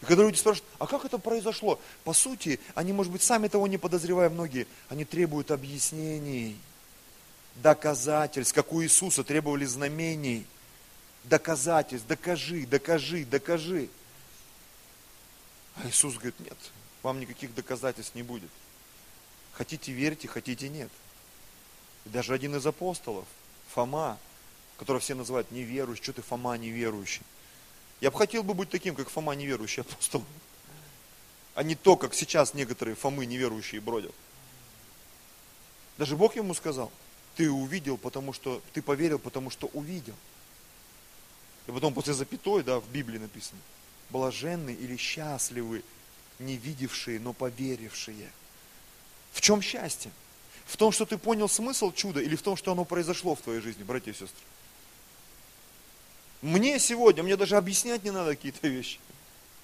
И 0.00 0.04
когда 0.04 0.22
люди 0.22 0.36
спрашивают, 0.36 0.68
а 0.78 0.86
как 0.86 1.04
это 1.04 1.18
произошло? 1.18 1.80
По 2.04 2.12
сути, 2.12 2.60
они, 2.74 2.92
может 2.92 3.12
быть, 3.12 3.22
сами 3.22 3.48
того 3.48 3.66
не 3.66 3.78
подозревая 3.78 4.30
многие, 4.30 4.66
они 4.88 5.04
требуют 5.04 5.50
объяснений, 5.50 6.56
доказательств, 7.56 8.54
как 8.54 8.72
у 8.72 8.82
Иисуса 8.82 9.24
требовали 9.24 9.64
знамений, 9.64 10.46
доказательств, 11.24 12.06
докажи, 12.06 12.66
докажи, 12.66 13.24
докажи. 13.24 13.88
А 15.76 15.88
Иисус 15.88 16.14
говорит, 16.14 16.38
нет, 16.40 16.58
вам 17.02 17.20
никаких 17.20 17.54
доказательств 17.54 18.14
не 18.14 18.22
будет. 18.22 18.50
Хотите 19.52 19.92
верьте, 19.92 20.28
хотите 20.28 20.68
нет. 20.68 20.90
И 22.04 22.08
даже 22.08 22.34
один 22.34 22.56
из 22.56 22.66
апостолов, 22.66 23.26
Фома, 23.74 24.18
которого 24.76 25.00
все 25.00 25.14
называют 25.14 25.50
неверующий, 25.50 26.02
что 26.02 26.12
ты 26.14 26.22
Фома 26.22 26.56
неверующий. 26.56 27.22
Я 28.00 28.10
бы 28.10 28.18
хотел 28.18 28.42
бы 28.42 28.54
быть 28.54 28.70
таким, 28.70 28.94
как 28.94 29.08
Фома 29.08 29.34
неверующий 29.34 29.82
апостол. 29.82 30.24
А 31.54 31.62
не 31.62 31.74
то, 31.74 31.96
как 31.96 32.14
сейчас 32.14 32.54
некоторые 32.54 32.96
Фомы 32.96 33.26
неверующие 33.26 33.80
бродят. 33.80 34.14
Даже 35.98 36.16
Бог 36.16 36.34
ему 36.34 36.54
сказал, 36.54 36.90
ты 37.36 37.50
увидел, 37.50 37.96
потому 37.96 38.32
что, 38.32 38.62
ты 38.72 38.82
поверил, 38.82 39.18
потому 39.18 39.50
что 39.50 39.68
увидел. 39.68 40.14
И 41.66 41.72
потом 41.72 41.94
после 41.94 42.14
запятой, 42.14 42.62
да, 42.62 42.80
в 42.80 42.88
Библии 42.88 43.18
написано, 43.18 43.60
блаженны 44.12 44.70
или 44.70 44.96
счастливы, 44.96 45.82
не 46.38 46.56
видевшие, 46.56 47.18
но 47.18 47.32
поверившие. 47.32 48.30
В 49.32 49.40
чем 49.40 49.62
счастье? 49.62 50.10
В 50.66 50.76
том, 50.76 50.92
что 50.92 51.06
ты 51.06 51.18
понял 51.18 51.48
смысл 51.48 51.92
чуда 51.92 52.20
или 52.20 52.36
в 52.36 52.42
том, 52.42 52.56
что 52.56 52.72
оно 52.72 52.84
произошло 52.84 53.34
в 53.34 53.40
твоей 53.40 53.60
жизни, 53.60 53.82
братья 53.82 54.10
и 54.10 54.14
сестры? 54.14 54.44
Мне 56.42 56.78
сегодня, 56.78 57.22
мне 57.22 57.36
даже 57.36 57.56
объяснять 57.56 58.04
не 58.04 58.10
надо 58.10 58.36
какие-то 58.36 58.68
вещи. 58.68 58.98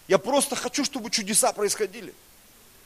Я 0.06 0.18
просто 0.18 0.56
хочу, 0.56 0.84
чтобы 0.84 1.10
чудеса 1.10 1.52
происходили. 1.52 2.14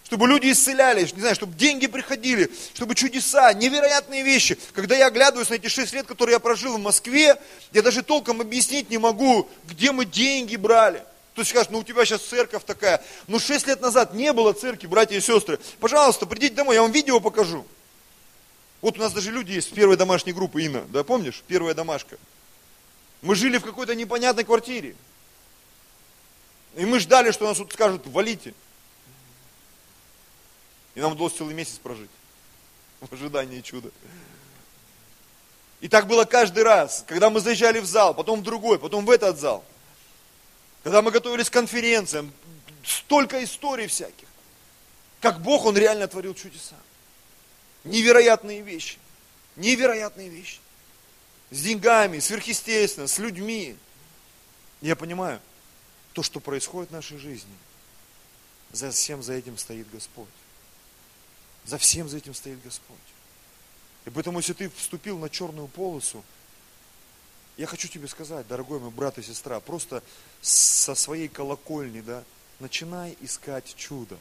Чтобы 0.04 0.26
люди 0.26 0.50
исцелялись, 0.50 1.14
не 1.14 1.20
знаю, 1.20 1.34
чтобы 1.34 1.54
деньги 1.56 1.86
приходили, 1.86 2.50
чтобы 2.74 2.94
чудеса, 2.94 3.52
невероятные 3.52 4.22
вещи. 4.22 4.58
Когда 4.72 4.96
я 4.96 5.06
оглядываюсь 5.06 5.48
на 5.48 5.54
эти 5.54 5.68
шесть 5.68 5.92
лет, 5.92 6.06
которые 6.06 6.34
я 6.34 6.38
прожил 6.40 6.76
в 6.76 6.80
Москве, 6.80 7.40
я 7.72 7.82
даже 7.82 8.02
толком 8.02 8.40
объяснить 8.40 8.90
не 8.90 8.98
могу, 8.98 9.48
где 9.64 9.92
мы 9.92 10.04
деньги 10.04 10.56
брали. 10.56 11.04
То 11.34 11.40
есть 11.40 11.50
скажешь, 11.50 11.70
ну 11.70 11.78
у 11.78 11.84
тебя 11.84 12.04
сейчас 12.04 12.22
церковь 12.22 12.64
такая. 12.64 13.02
Ну 13.26 13.38
шесть 13.38 13.66
лет 13.66 13.80
назад 13.80 14.12
не 14.12 14.32
было 14.32 14.52
церкви, 14.52 14.86
братья 14.86 15.16
и 15.16 15.20
сестры. 15.20 15.58
Пожалуйста, 15.80 16.26
придите 16.26 16.54
домой, 16.54 16.74
я 16.74 16.82
вам 16.82 16.92
видео 16.92 17.20
покажу. 17.20 17.66
Вот 18.82 18.98
у 18.98 19.00
нас 19.00 19.12
даже 19.12 19.30
люди 19.30 19.52
есть, 19.52 19.72
первой 19.72 19.96
домашней 19.96 20.32
группы, 20.32 20.62
Инна, 20.62 20.82
да 20.88 21.04
помнишь? 21.04 21.42
Первая 21.46 21.72
домашка. 21.72 22.18
Мы 23.22 23.34
жили 23.34 23.58
в 23.58 23.64
какой-то 23.64 23.94
непонятной 23.94 24.44
квартире. 24.44 24.96
И 26.74 26.84
мы 26.84 26.98
ждали, 26.98 27.30
что 27.30 27.46
нас 27.46 27.58
тут 27.58 27.72
скажут, 27.72 28.06
валите. 28.06 28.54
И 30.94 31.00
нам 31.00 31.12
удалось 31.12 31.34
целый 31.34 31.54
месяц 31.54 31.78
прожить. 31.78 32.10
В 33.00 33.12
ожидании 33.12 33.60
чуда. 33.60 33.90
И 35.80 35.88
так 35.88 36.06
было 36.06 36.24
каждый 36.24 36.62
раз, 36.62 37.04
когда 37.08 37.30
мы 37.30 37.40
заезжали 37.40 37.80
в 37.80 37.86
зал, 37.86 38.14
потом 38.14 38.40
в 38.40 38.42
другой, 38.42 38.78
потом 38.78 39.04
в 39.04 39.10
этот 39.10 39.38
зал. 39.38 39.64
Когда 40.82 41.02
мы 41.02 41.10
готовились 41.10 41.48
к 41.48 41.52
конференциям, 41.52 42.32
столько 42.84 43.42
историй 43.44 43.86
всяких. 43.86 44.28
Как 45.20 45.40
Бог, 45.40 45.64
Он 45.64 45.76
реально 45.76 46.08
творил 46.08 46.34
чудеса. 46.34 46.76
Невероятные 47.84 48.62
вещи. 48.62 48.98
Невероятные 49.56 50.28
вещи. 50.28 50.58
С 51.50 51.62
деньгами, 51.62 52.18
сверхъестественно, 52.18 53.06
с 53.06 53.18
людьми. 53.18 53.76
Я 54.80 54.96
понимаю, 54.96 55.40
то, 56.12 56.22
что 56.22 56.40
происходит 56.40 56.90
в 56.90 56.94
нашей 56.94 57.18
жизни, 57.18 57.54
за 58.72 58.90
всем 58.90 59.22
за 59.22 59.34
этим 59.34 59.58
стоит 59.58 59.88
Господь. 59.90 60.28
За 61.64 61.78
всем 61.78 62.08
за 62.08 62.16
этим 62.16 62.34
стоит 62.34 62.60
Господь. 62.62 62.96
И 64.04 64.10
поэтому, 64.10 64.38
если 64.38 64.54
ты 64.54 64.70
вступил 64.70 65.18
на 65.18 65.30
черную 65.30 65.68
полосу, 65.68 66.24
я 67.56 67.66
хочу 67.66 67.88
тебе 67.88 68.08
сказать, 68.08 68.46
дорогой 68.48 68.80
мой 68.80 68.90
брат 68.90 69.18
и 69.18 69.22
сестра, 69.22 69.60
просто 69.60 70.02
со 70.40 70.94
своей 70.94 71.28
колокольни, 71.28 72.00
да, 72.00 72.24
начинай 72.60 73.16
искать 73.20 73.74
чудо. 73.76 74.16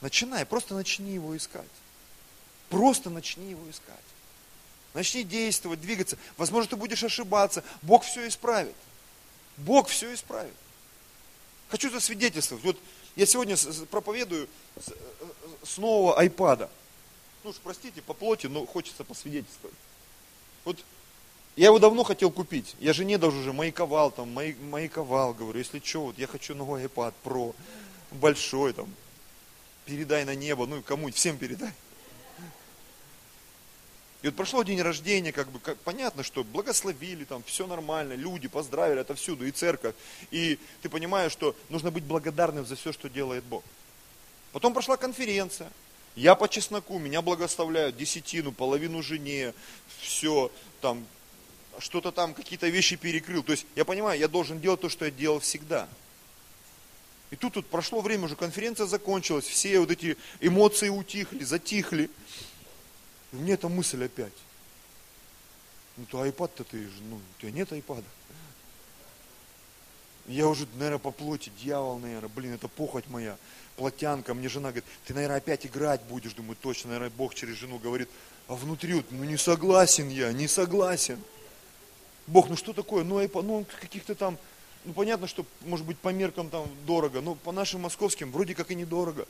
Начинай, 0.00 0.46
просто 0.46 0.74
начни 0.74 1.12
его 1.12 1.36
искать. 1.36 1.68
Просто 2.68 3.10
начни 3.10 3.50
его 3.50 3.68
искать. 3.70 3.96
Начни 4.94 5.22
действовать, 5.22 5.80
двигаться. 5.80 6.16
Возможно, 6.36 6.70
ты 6.70 6.76
будешь 6.76 7.02
ошибаться. 7.02 7.64
Бог 7.82 8.04
все 8.04 8.26
исправит. 8.26 8.74
Бог 9.56 9.88
все 9.88 10.14
исправит. 10.14 10.54
Хочу 11.68 11.90
засвидетельствовать. 11.90 12.64
Вот 12.64 12.78
я 13.16 13.26
сегодня 13.26 13.56
проповедую 13.90 14.48
с 15.62 15.76
нового 15.78 16.18
айпада. 16.18 16.70
Ну 17.44 17.50
уж 17.50 17.56
простите, 17.56 18.00
по 18.02 18.14
плоти, 18.14 18.46
но 18.46 18.64
хочется 18.66 19.04
посвидетельствовать. 19.04 19.76
Вот 20.64 20.78
я 21.58 21.66
его 21.66 21.80
давно 21.80 22.04
хотел 22.04 22.30
купить. 22.30 22.76
Я 22.78 22.92
жене 22.92 23.18
даже 23.18 23.36
уже 23.36 23.52
маяковал, 23.52 24.12
там, 24.12 24.32
маяковал, 24.32 25.34
говорю, 25.34 25.58
если 25.58 25.80
что, 25.84 26.02
вот 26.02 26.18
я 26.18 26.28
хочу 26.28 26.54
новый 26.54 26.84
iPad 26.84 27.12
Pro, 27.24 27.52
большой 28.12 28.72
там, 28.72 28.88
передай 29.84 30.24
на 30.24 30.36
небо, 30.36 30.68
ну 30.68 30.80
кому, 30.82 31.10
всем 31.10 31.36
передай. 31.36 31.72
И 34.22 34.26
вот 34.26 34.36
прошло 34.36 34.62
день 34.62 34.80
рождения, 34.80 35.32
как 35.32 35.50
бы, 35.50 35.58
как, 35.58 35.76
понятно, 35.78 36.22
что 36.22 36.44
благословили, 36.44 37.24
там, 37.24 37.42
все 37.42 37.66
нормально, 37.66 38.12
люди 38.12 38.46
поздравили 38.46 39.00
отовсюду, 39.00 39.44
и 39.44 39.50
церковь. 39.50 39.96
И 40.30 40.60
ты 40.82 40.88
понимаешь, 40.88 41.32
что 41.32 41.56
нужно 41.70 41.90
быть 41.90 42.04
благодарным 42.04 42.66
за 42.66 42.76
все, 42.76 42.92
что 42.92 43.08
делает 43.08 43.42
Бог. 43.42 43.64
Потом 44.52 44.74
прошла 44.74 44.96
конференция. 44.96 45.72
Я 46.14 46.36
по 46.36 46.48
чесноку, 46.48 47.00
меня 47.00 47.20
благословляют, 47.20 47.96
десятину, 47.96 48.52
половину 48.52 49.02
жене, 49.02 49.54
все, 50.00 50.52
там, 50.80 51.04
что-то 51.80 52.12
там, 52.12 52.34
какие-то 52.34 52.68
вещи 52.68 52.96
перекрыл. 52.96 53.42
То 53.42 53.52
есть, 53.52 53.66
я 53.76 53.84
понимаю, 53.84 54.18
я 54.18 54.28
должен 54.28 54.60
делать 54.60 54.80
то, 54.80 54.88
что 54.88 55.04
я 55.04 55.10
делал 55.10 55.40
всегда. 55.40 55.88
И 57.30 57.36
тут, 57.36 57.54
тут 57.54 57.66
прошло 57.66 58.00
время, 58.00 58.24
уже 58.24 58.36
конференция 58.36 58.86
закончилась, 58.86 59.44
все 59.44 59.78
вот 59.80 59.90
эти 59.90 60.16
эмоции 60.40 60.88
утихли, 60.88 61.44
затихли. 61.44 62.10
И 63.32 63.36
мне 63.36 63.54
эта 63.54 63.68
мысль 63.68 64.04
опять. 64.04 64.32
Ну, 65.96 66.06
то 66.06 66.22
айпад-то 66.22 66.64
ты 66.64 66.78
же, 66.78 67.02
ну, 67.10 67.16
у 67.16 67.40
тебя 67.40 67.50
нет 67.50 67.72
айпада. 67.72 68.04
Я 70.26 70.46
уже, 70.46 70.66
наверное, 70.74 70.98
по 70.98 71.10
плоти, 71.10 71.50
дьявол, 71.62 71.98
наверное, 71.98 72.28
блин, 72.28 72.54
это 72.54 72.68
похоть 72.68 73.08
моя, 73.08 73.36
плотянка. 73.76 74.34
Мне 74.34 74.48
жена 74.48 74.68
говорит, 74.68 74.84
ты, 75.06 75.14
наверное, 75.14 75.38
опять 75.38 75.66
играть 75.66 76.02
будешь. 76.02 76.34
Думаю, 76.34 76.56
точно, 76.60 76.90
наверное, 76.90 77.10
Бог 77.10 77.34
через 77.34 77.56
жену 77.56 77.78
говорит, 77.78 78.08
а 78.46 78.54
внутри 78.54 78.94
вот, 78.94 79.06
ну 79.10 79.24
не 79.24 79.36
согласен 79.36 80.08
я, 80.08 80.32
не 80.32 80.46
согласен. 80.46 81.18
Бог, 82.28 82.50
ну 82.50 82.56
что 82.56 82.74
такое, 82.74 83.04
ну, 83.04 83.18
айпад, 83.18 83.44
ну 83.44 83.64
каких-то 83.80 84.14
там, 84.14 84.36
ну 84.84 84.92
понятно, 84.92 85.26
что 85.26 85.46
может 85.62 85.86
быть 85.86 85.98
по 85.98 86.10
меркам 86.10 86.50
там 86.50 86.68
дорого, 86.86 87.22
но 87.22 87.34
по 87.34 87.52
нашим 87.52 87.80
московским 87.80 88.30
вроде 88.30 88.54
как 88.54 88.70
и 88.70 88.74
недорого. 88.74 89.26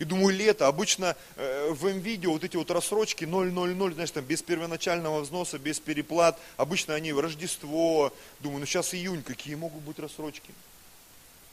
И 0.00 0.04
думаю, 0.04 0.36
лето, 0.36 0.66
обычно 0.66 1.16
э, 1.36 1.70
в 1.70 1.84
МВидео 1.84 2.32
вот 2.32 2.44
эти 2.44 2.56
вот 2.56 2.70
рассрочки 2.70 3.24
0,00, 3.24 3.94
знаешь, 3.94 4.10
там 4.10 4.24
без 4.24 4.42
первоначального 4.42 5.20
взноса, 5.20 5.58
без 5.58 5.78
переплат, 5.78 6.38
обычно 6.56 6.94
они 6.94 7.12
в 7.12 7.20
Рождество, 7.20 8.12
думаю, 8.40 8.60
ну 8.60 8.66
сейчас 8.66 8.92
июнь, 8.94 9.22
какие 9.22 9.54
могут 9.54 9.82
быть 9.82 9.98
рассрочки? 10.00 10.52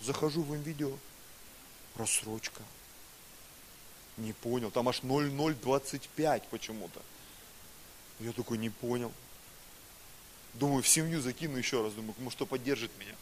Захожу 0.01 0.41
в 0.41 0.51
МВидео, 0.51 0.91
рассрочка. 1.95 2.61
Не 4.17 4.33
понял, 4.33 4.71
там 4.71 4.89
аж 4.89 5.01
0,025 5.03 6.43
почему-то. 6.49 7.01
Я 8.19 8.31
такой, 8.31 8.57
не 8.57 8.69
понял. 8.69 9.11
Думаю, 10.55 10.81
в 10.83 10.87
семью 10.87 11.21
закину 11.21 11.57
еще 11.57 11.83
раз, 11.83 11.93
думаю, 11.93 12.13
может, 12.17 12.33
что 12.33 12.45
поддержит 12.45 12.91
меня. 12.97 13.13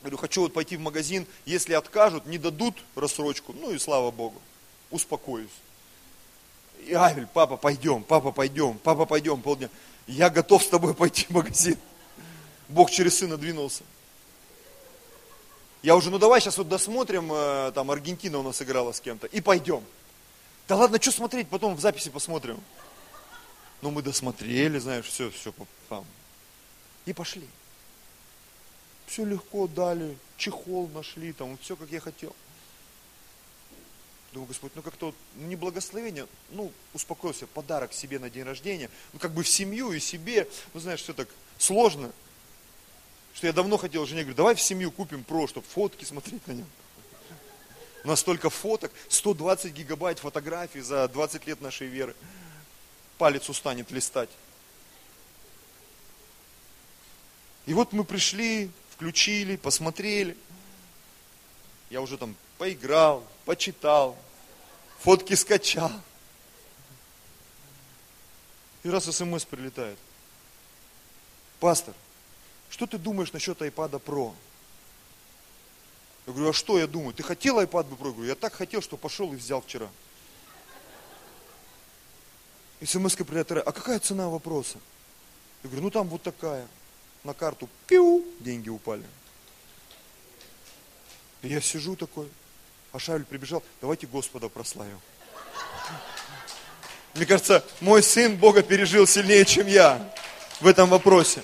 Говорю, 0.00 0.18
хочу 0.18 0.42
вот 0.42 0.52
пойти 0.52 0.76
в 0.76 0.80
магазин, 0.80 1.26
если 1.44 1.74
откажут, 1.74 2.26
не 2.26 2.38
дадут 2.38 2.74
рассрочку, 2.94 3.52
ну 3.52 3.70
и 3.70 3.78
слава 3.78 4.10
Богу, 4.10 4.40
успокоюсь. 4.90 5.50
И 6.86 6.94
Авель, 6.94 7.26
папа, 7.26 7.56
пойдем, 7.56 8.02
папа, 8.02 8.32
пойдем, 8.32 8.78
папа, 8.78 9.04
пойдем, 9.04 9.42
полдня. 9.42 9.68
Я 10.06 10.30
готов 10.30 10.62
с 10.62 10.68
тобой 10.68 10.94
пойти 10.94 11.26
в 11.26 11.30
магазин. 11.30 11.76
Бог 12.68 12.90
через 12.90 13.18
сына 13.18 13.36
двинулся. 13.36 13.82
Я 15.82 15.96
уже, 15.96 16.10
ну 16.10 16.18
давай 16.18 16.40
сейчас 16.40 16.58
вот 16.58 16.68
досмотрим, 16.68 17.30
э, 17.32 17.72
там 17.74 17.90
Аргентина 17.90 18.38
у 18.38 18.42
нас 18.42 18.60
играла 18.60 18.92
с 18.92 19.00
кем-то, 19.00 19.26
и 19.26 19.40
пойдем. 19.40 19.82
Да 20.68 20.76
ладно, 20.76 21.00
что 21.00 21.10
смотреть, 21.10 21.48
потом 21.48 21.74
в 21.74 21.80
записи 21.80 22.10
посмотрим. 22.10 22.60
Ну 23.82 23.90
мы 23.90 24.02
досмотрели, 24.02 24.78
знаешь, 24.78 25.06
все, 25.06 25.30
все, 25.30 25.52
там. 25.88 26.04
И 27.06 27.12
пошли 27.12 27.46
все 29.10 29.24
легко 29.24 29.66
дали, 29.66 30.16
чехол 30.36 30.88
нашли, 30.88 31.32
там, 31.32 31.58
все, 31.58 31.74
как 31.74 31.90
я 31.90 31.98
хотел. 31.98 32.34
Думаю, 34.32 34.46
Господь, 34.46 34.70
ну 34.76 34.82
как-то 34.82 35.12
ну 35.34 35.46
не 35.48 35.56
благословение, 35.56 36.28
ну 36.50 36.72
успокоился, 36.94 37.48
подарок 37.48 37.92
себе 37.92 38.20
на 38.20 38.30
день 38.30 38.44
рождения, 38.44 38.88
ну 39.12 39.18
как 39.18 39.32
бы 39.32 39.42
в 39.42 39.48
семью 39.48 39.90
и 39.90 39.98
себе, 39.98 40.48
ну 40.72 40.78
знаешь, 40.78 41.02
все 41.02 41.12
так 41.12 41.28
сложно, 41.58 42.12
что 43.34 43.48
я 43.48 43.52
давно 43.52 43.76
хотел 43.76 44.06
жене, 44.06 44.22
говорю, 44.22 44.36
давай 44.36 44.54
в 44.54 44.60
семью 44.60 44.92
купим 44.92 45.24
про, 45.24 45.48
чтобы 45.48 45.66
фотки 45.66 46.04
смотреть 46.04 46.46
на 46.46 46.52
нем. 46.52 46.66
У 48.04 48.08
нас 48.08 48.20
столько 48.20 48.48
фоток, 48.48 48.92
120 49.08 49.72
гигабайт 49.72 50.20
фотографий 50.20 50.80
за 50.80 51.08
20 51.08 51.46
лет 51.48 51.60
нашей 51.60 51.88
веры. 51.88 52.14
Палец 53.20 53.50
устанет 53.50 53.90
листать. 53.90 54.30
И 57.66 57.74
вот 57.74 57.92
мы 57.92 58.02
пришли, 58.02 58.70
включили, 58.94 59.56
посмотрели. 59.56 60.38
Я 61.90 62.00
уже 62.00 62.16
там 62.16 62.34
поиграл, 62.56 63.22
почитал, 63.44 64.16
фотки 65.00 65.34
скачал. 65.34 65.92
И 68.84 68.88
раз 68.88 69.04
смс 69.04 69.44
прилетает. 69.44 69.98
Пастор, 71.58 71.92
что 72.70 72.86
ты 72.86 72.96
думаешь 72.96 73.34
насчет 73.34 73.60
iPad 73.60 74.02
Pro? 74.02 74.34
Я 76.26 76.32
говорю, 76.32 76.48
а 76.48 76.54
что 76.54 76.78
я 76.78 76.86
думаю? 76.86 77.12
Ты 77.12 77.22
хотел 77.22 77.60
iPad 77.60 77.86
Pro? 77.90 78.06
Я 78.06 78.12
говорю, 78.12 78.28
я 78.30 78.34
так 78.34 78.54
хотел, 78.54 78.80
что 78.80 78.96
пошел 78.96 79.30
и 79.34 79.36
взял 79.36 79.60
вчера. 79.60 79.90
Смс 82.86 83.14
прилетает, 83.16 83.66
а 83.66 83.72
какая 83.72 83.98
цена 83.98 84.28
вопроса? 84.28 84.78
Я 85.62 85.68
говорю, 85.68 85.84
ну 85.84 85.90
там 85.90 86.08
вот 86.08 86.22
такая. 86.22 86.66
На 87.22 87.34
карту, 87.34 87.68
пиу, 87.86 88.24
деньги 88.40 88.70
упали. 88.70 89.04
И 91.42 91.48
я 91.48 91.60
сижу 91.60 91.94
такой, 91.94 92.28
а 92.92 92.98
Шавель 92.98 93.24
прибежал, 93.24 93.62
давайте 93.80 94.06
Господа 94.06 94.48
прославим. 94.48 94.98
Мне 97.14 97.26
кажется, 97.26 97.64
мой 97.80 98.02
сын 98.02 98.36
Бога 98.36 98.62
пережил 98.62 99.06
сильнее, 99.06 99.44
чем 99.44 99.66
я 99.66 100.14
в 100.60 100.66
этом 100.66 100.88
вопросе. 100.88 101.42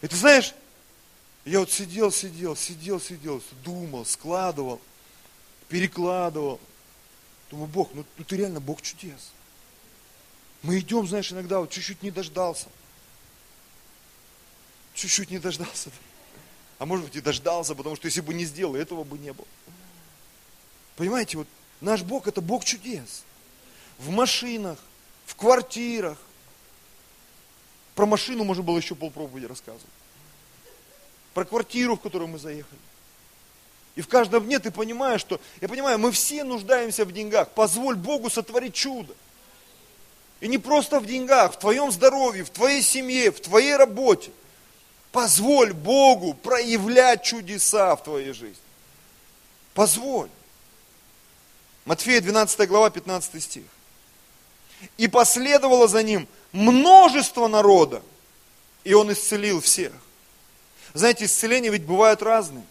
И 0.00 0.08
ты 0.08 0.16
знаешь, 0.16 0.54
я 1.44 1.60
вот 1.60 1.70
сидел, 1.70 2.10
сидел, 2.10 2.56
сидел, 2.56 3.00
сидел, 3.00 3.42
думал, 3.64 4.04
складывал, 4.04 4.80
перекладывал. 5.68 6.60
Думаю, 7.52 7.68
Бог, 7.68 7.90
ну, 7.92 8.04
ну 8.16 8.24
ты 8.24 8.38
реально 8.38 8.60
Бог 8.60 8.80
чудес. 8.80 9.30
Мы 10.62 10.78
идем, 10.78 11.06
знаешь, 11.06 11.30
иногда 11.30 11.60
вот 11.60 11.70
чуть-чуть 11.70 12.02
не 12.02 12.10
дождался. 12.10 12.68
Чуть-чуть 14.94 15.30
не 15.30 15.38
дождался. 15.38 15.90
А 16.78 16.86
может 16.86 17.04
быть 17.04 17.16
и 17.16 17.20
дождался, 17.20 17.74
потому 17.74 17.94
что 17.94 18.06
если 18.06 18.22
бы 18.22 18.32
не 18.32 18.46
сделал, 18.46 18.74
этого 18.74 19.04
бы 19.04 19.18
не 19.18 19.34
было. 19.34 19.46
Понимаете, 20.96 21.36
вот 21.36 21.46
наш 21.82 22.02
Бог 22.02 22.26
это 22.26 22.40
Бог 22.40 22.64
чудес. 22.64 23.22
В 23.98 24.08
машинах, 24.08 24.78
в 25.26 25.36
квартирах. 25.36 26.18
Про 27.94 28.06
машину 28.06 28.44
можно 28.44 28.62
было 28.62 28.78
еще 28.78 28.94
полпроповеди 28.94 29.44
рассказывать. 29.44 29.84
Про 31.34 31.44
квартиру, 31.44 31.96
в 31.96 32.00
которую 32.00 32.28
мы 32.28 32.38
заехали. 32.38 32.80
И 33.94 34.00
в 34.00 34.08
каждом 34.08 34.44
дне 34.44 34.58
ты 34.58 34.70
понимаешь, 34.70 35.20
что, 35.20 35.40
я 35.60 35.68
понимаю, 35.68 35.98
мы 35.98 36.12
все 36.12 36.44
нуждаемся 36.44 37.04
в 37.04 37.12
деньгах. 37.12 37.50
Позволь 37.50 37.96
Богу 37.96 38.30
сотворить 38.30 38.74
чудо. 38.74 39.14
И 40.40 40.48
не 40.48 40.58
просто 40.58 40.98
в 40.98 41.06
деньгах, 41.06 41.54
в 41.54 41.58
твоем 41.58 41.92
здоровье, 41.92 42.44
в 42.44 42.50
твоей 42.50 42.82
семье, 42.82 43.30
в 43.30 43.40
твоей 43.40 43.76
работе. 43.76 44.32
Позволь 45.12 45.72
Богу 45.72 46.34
проявлять 46.34 47.22
чудеса 47.22 47.94
в 47.94 48.02
твоей 48.02 48.32
жизни. 48.32 48.56
Позволь. 49.74 50.30
Матфея 51.84 52.20
12 52.20 52.68
глава, 52.68 52.90
15 52.90 53.42
стих. 53.42 53.64
И 54.96 55.06
последовало 55.06 55.86
за 55.86 56.02
ним 56.02 56.26
множество 56.52 57.46
народа, 57.46 58.02
и 58.84 58.94
он 58.94 59.12
исцелил 59.12 59.60
всех. 59.60 59.92
Знаете, 60.94 61.26
исцеления 61.26 61.70
ведь 61.70 61.84
бывают 61.84 62.22
разные. 62.22 62.64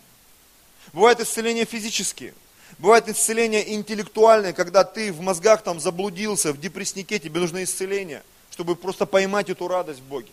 Бывают 0.94 1.20
исцеления 1.20 1.66
физические, 1.66 2.34
бывает 2.78 3.08
исцеление 3.08 3.74
интеллектуальное, 3.74 4.54
когда 4.54 4.84
ты 4.84 5.14
в 5.14 5.22
мозгах 5.22 5.64
там 5.64 5.80
заблудился, 5.80 6.52
в 6.52 6.60
депресснике, 6.60 7.20
тебе 7.20 7.40
нужно 7.40 7.64
исцеление, 7.64 8.24
чтобы 8.52 8.76
просто 8.76 9.06
поймать 9.06 9.50
эту 9.50 9.68
радость 9.68 10.00
в 10.00 10.04
Боге. 10.04 10.32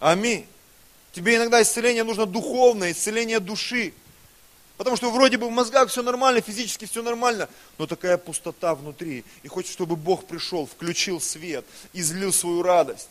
Аминь. 0.00 0.46
Тебе 1.12 1.36
иногда 1.36 1.62
исцеление 1.62 2.02
нужно 2.02 2.26
духовное, 2.26 2.92
исцеление 2.92 3.40
души. 3.40 3.92
Потому 4.76 4.96
что 4.96 5.10
вроде 5.10 5.36
бы 5.36 5.46
в 5.46 5.50
мозгах 5.52 5.88
все 5.88 6.02
нормально, 6.02 6.40
физически 6.40 6.86
все 6.86 7.02
нормально, 7.02 7.48
но 7.78 7.86
такая 7.86 8.18
пустота 8.18 8.74
внутри. 8.74 9.24
И 9.44 9.48
хочешь, 9.48 9.70
чтобы 9.70 9.94
Бог 9.94 10.26
пришел, 10.26 10.66
включил 10.66 11.20
свет, 11.20 11.64
излил 11.92 12.32
свою 12.32 12.62
радость 12.62 13.08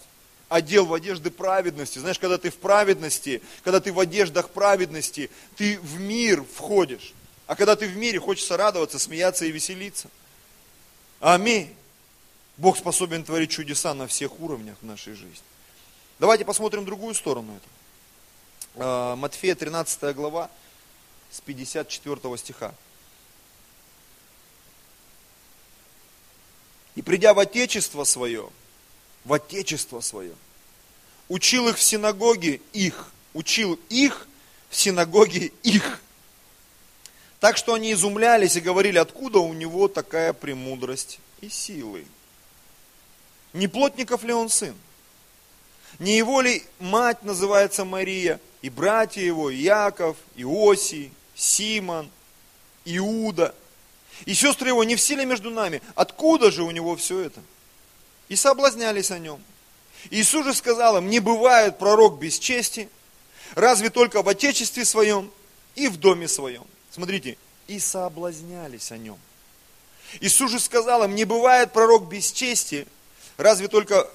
одел 0.53 0.85
в 0.85 0.93
одежды 0.93 1.31
праведности. 1.31 1.97
Знаешь, 1.97 2.19
когда 2.19 2.37
ты 2.37 2.51
в 2.51 2.57
праведности, 2.57 3.41
когда 3.63 3.79
ты 3.79 3.91
в 3.91 3.99
одеждах 3.99 4.51
праведности, 4.51 5.31
ты 5.55 5.79
в 5.79 5.99
мир 5.99 6.43
входишь. 6.43 7.13
А 7.47 7.55
когда 7.55 7.75
ты 7.75 7.87
в 7.87 7.97
мире, 7.97 8.19
хочется 8.19 8.55
радоваться, 8.55 8.99
смеяться 8.99 9.45
и 9.45 9.51
веселиться. 9.51 10.09
Аминь. 11.19 11.75
Бог 12.57 12.77
способен 12.77 13.23
творить 13.23 13.49
чудеса 13.49 13.95
на 13.95 14.05
всех 14.05 14.39
уровнях 14.39 14.77
в 14.79 14.85
нашей 14.85 15.15
жизни. 15.15 15.41
Давайте 16.19 16.45
посмотрим 16.45 16.85
другую 16.85 17.15
сторону 17.15 17.55
этого. 17.55 18.85
А, 18.85 19.15
Матфея 19.15 19.55
13 19.55 20.15
глава 20.15 20.51
с 21.31 21.41
54 21.41 22.37
стиха. 22.37 22.75
И 26.93 27.01
придя 27.01 27.33
в 27.33 27.39
Отечество 27.39 28.03
свое, 28.03 28.51
в 29.25 29.33
Отечество 29.33 30.01
свое, 30.01 30.33
учил 31.29 31.67
их 31.69 31.77
в 31.77 31.81
синагоге 31.81 32.61
их, 32.73 33.11
учил 33.33 33.79
их 33.89 34.27
в 34.69 34.75
синагоге 34.75 35.51
их. 35.63 36.01
Так 37.39 37.57
что 37.57 37.73
они 37.73 37.91
изумлялись 37.91 38.55
и 38.55 38.61
говорили, 38.61 38.97
откуда 38.97 39.39
у 39.39 39.53
него 39.53 39.87
такая 39.87 40.33
премудрость 40.33 41.19
и 41.41 41.49
силы. 41.49 42.05
Не 43.51 43.67
плотников 43.67 44.23
ли 44.23 44.33
он 44.33 44.49
сын? 44.49 44.75
Не 45.99 46.17
его 46.17 46.41
ли 46.41 46.63
мать 46.79 47.23
называется 47.23 47.85
Мария, 47.85 48.39
и 48.61 48.69
братья 48.69 49.21
его, 49.21 49.49
Яков, 49.49 50.17
Иосий, 50.35 51.11
Симон, 51.35 52.09
Иуда, 52.85 53.53
и 54.25 54.33
сестры 54.33 54.69
его 54.69 54.83
не 54.83 54.95
все 54.95 55.15
ли 55.15 55.25
между 55.25 55.49
нами? 55.49 55.81
Откуда 55.95 56.51
же 56.51 56.63
у 56.63 56.71
него 56.71 56.95
все 56.95 57.19
это? 57.19 57.41
И 58.29 58.35
соблазнялись 58.35 59.11
о 59.11 59.19
нем. 59.19 59.41
Иисус 60.09 60.45
же 60.45 60.53
сказал 60.53 60.97
им, 60.97 61.09
не 61.09 61.19
бывает 61.19 61.77
пророк 61.77 62.19
без 62.19 62.39
чести, 62.39 62.89
разве 63.55 63.89
только 63.89 64.21
в 64.21 64.29
отечестве 64.29 64.85
своем 64.85 65.31
и 65.75 65.87
в 65.87 65.97
доме 65.97 66.27
своем. 66.27 66.65
Смотрите, 66.91 67.37
и 67.67 67.79
соблазнялись 67.79 68.91
о 68.91 68.97
нем. 68.97 69.17
Иисус 70.19 70.51
же 70.51 70.59
сказал 70.59 71.03
им, 71.03 71.15
не 71.15 71.25
бывает 71.25 71.73
пророк 71.73 72.07
без 72.07 72.31
чести, 72.31 72.87
разве 73.37 73.67
только, 73.67 74.09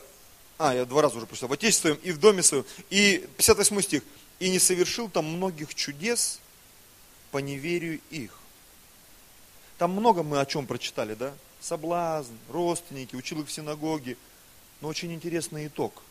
а, 0.59 0.75
я 0.75 0.85
два 0.85 1.03
раза 1.03 1.17
уже 1.17 1.27
прочитал, 1.27 1.49
в 1.49 1.53
отечестве 1.53 1.95
своем 1.95 1.97
и 2.03 2.13
в 2.13 2.19
доме 2.19 2.43
своем. 2.43 2.65
И 2.91 3.27
58 3.37 3.83
стих, 3.83 4.03
и 4.39 4.51
не 4.51 4.59
совершил 4.59 5.09
там 5.09 5.25
многих 5.25 5.75
чудес 5.75 6.39
по 7.31 7.39
неверию 7.39 8.01
их. 8.11 8.39
Там 9.79 9.93
много 9.93 10.23
мы 10.23 10.41
о 10.41 10.47
чем 10.47 10.67
прочитали, 10.67 11.15
да? 11.15 11.35
Соблазн, 11.61 12.35
родственники, 12.49 13.17
учил 13.17 13.41
их 13.41 13.49
в 13.49 13.53
синагоге, 13.53 14.17
но 14.81 14.89
очень 14.89 15.13
интересный 15.13 15.67
итог. 15.67 16.03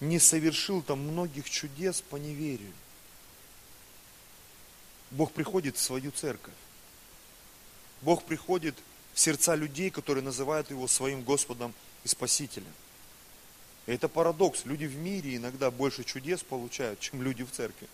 Не 0.00 0.18
совершил 0.18 0.82
там 0.82 1.00
многих 1.00 1.48
чудес 1.50 2.00
по 2.00 2.16
неверию. 2.16 2.72
Бог 5.10 5.32
приходит 5.32 5.76
в 5.76 5.80
свою 5.80 6.12
церковь. 6.12 6.54
Бог 8.02 8.24
приходит 8.24 8.76
в 9.12 9.20
сердца 9.20 9.54
людей, 9.54 9.90
которые 9.90 10.22
называют 10.22 10.70
Его 10.70 10.86
своим 10.86 11.22
Господом 11.22 11.74
и 12.04 12.08
Спасителем. 12.08 12.72
И 13.86 13.92
это 13.92 14.08
парадокс. 14.08 14.64
Люди 14.64 14.84
в 14.84 14.96
мире 14.96 15.36
иногда 15.36 15.70
больше 15.70 16.04
чудес 16.04 16.42
получают, 16.42 17.00
чем 17.00 17.22
люди 17.22 17.42
в 17.44 17.50
церкви. 17.50 17.88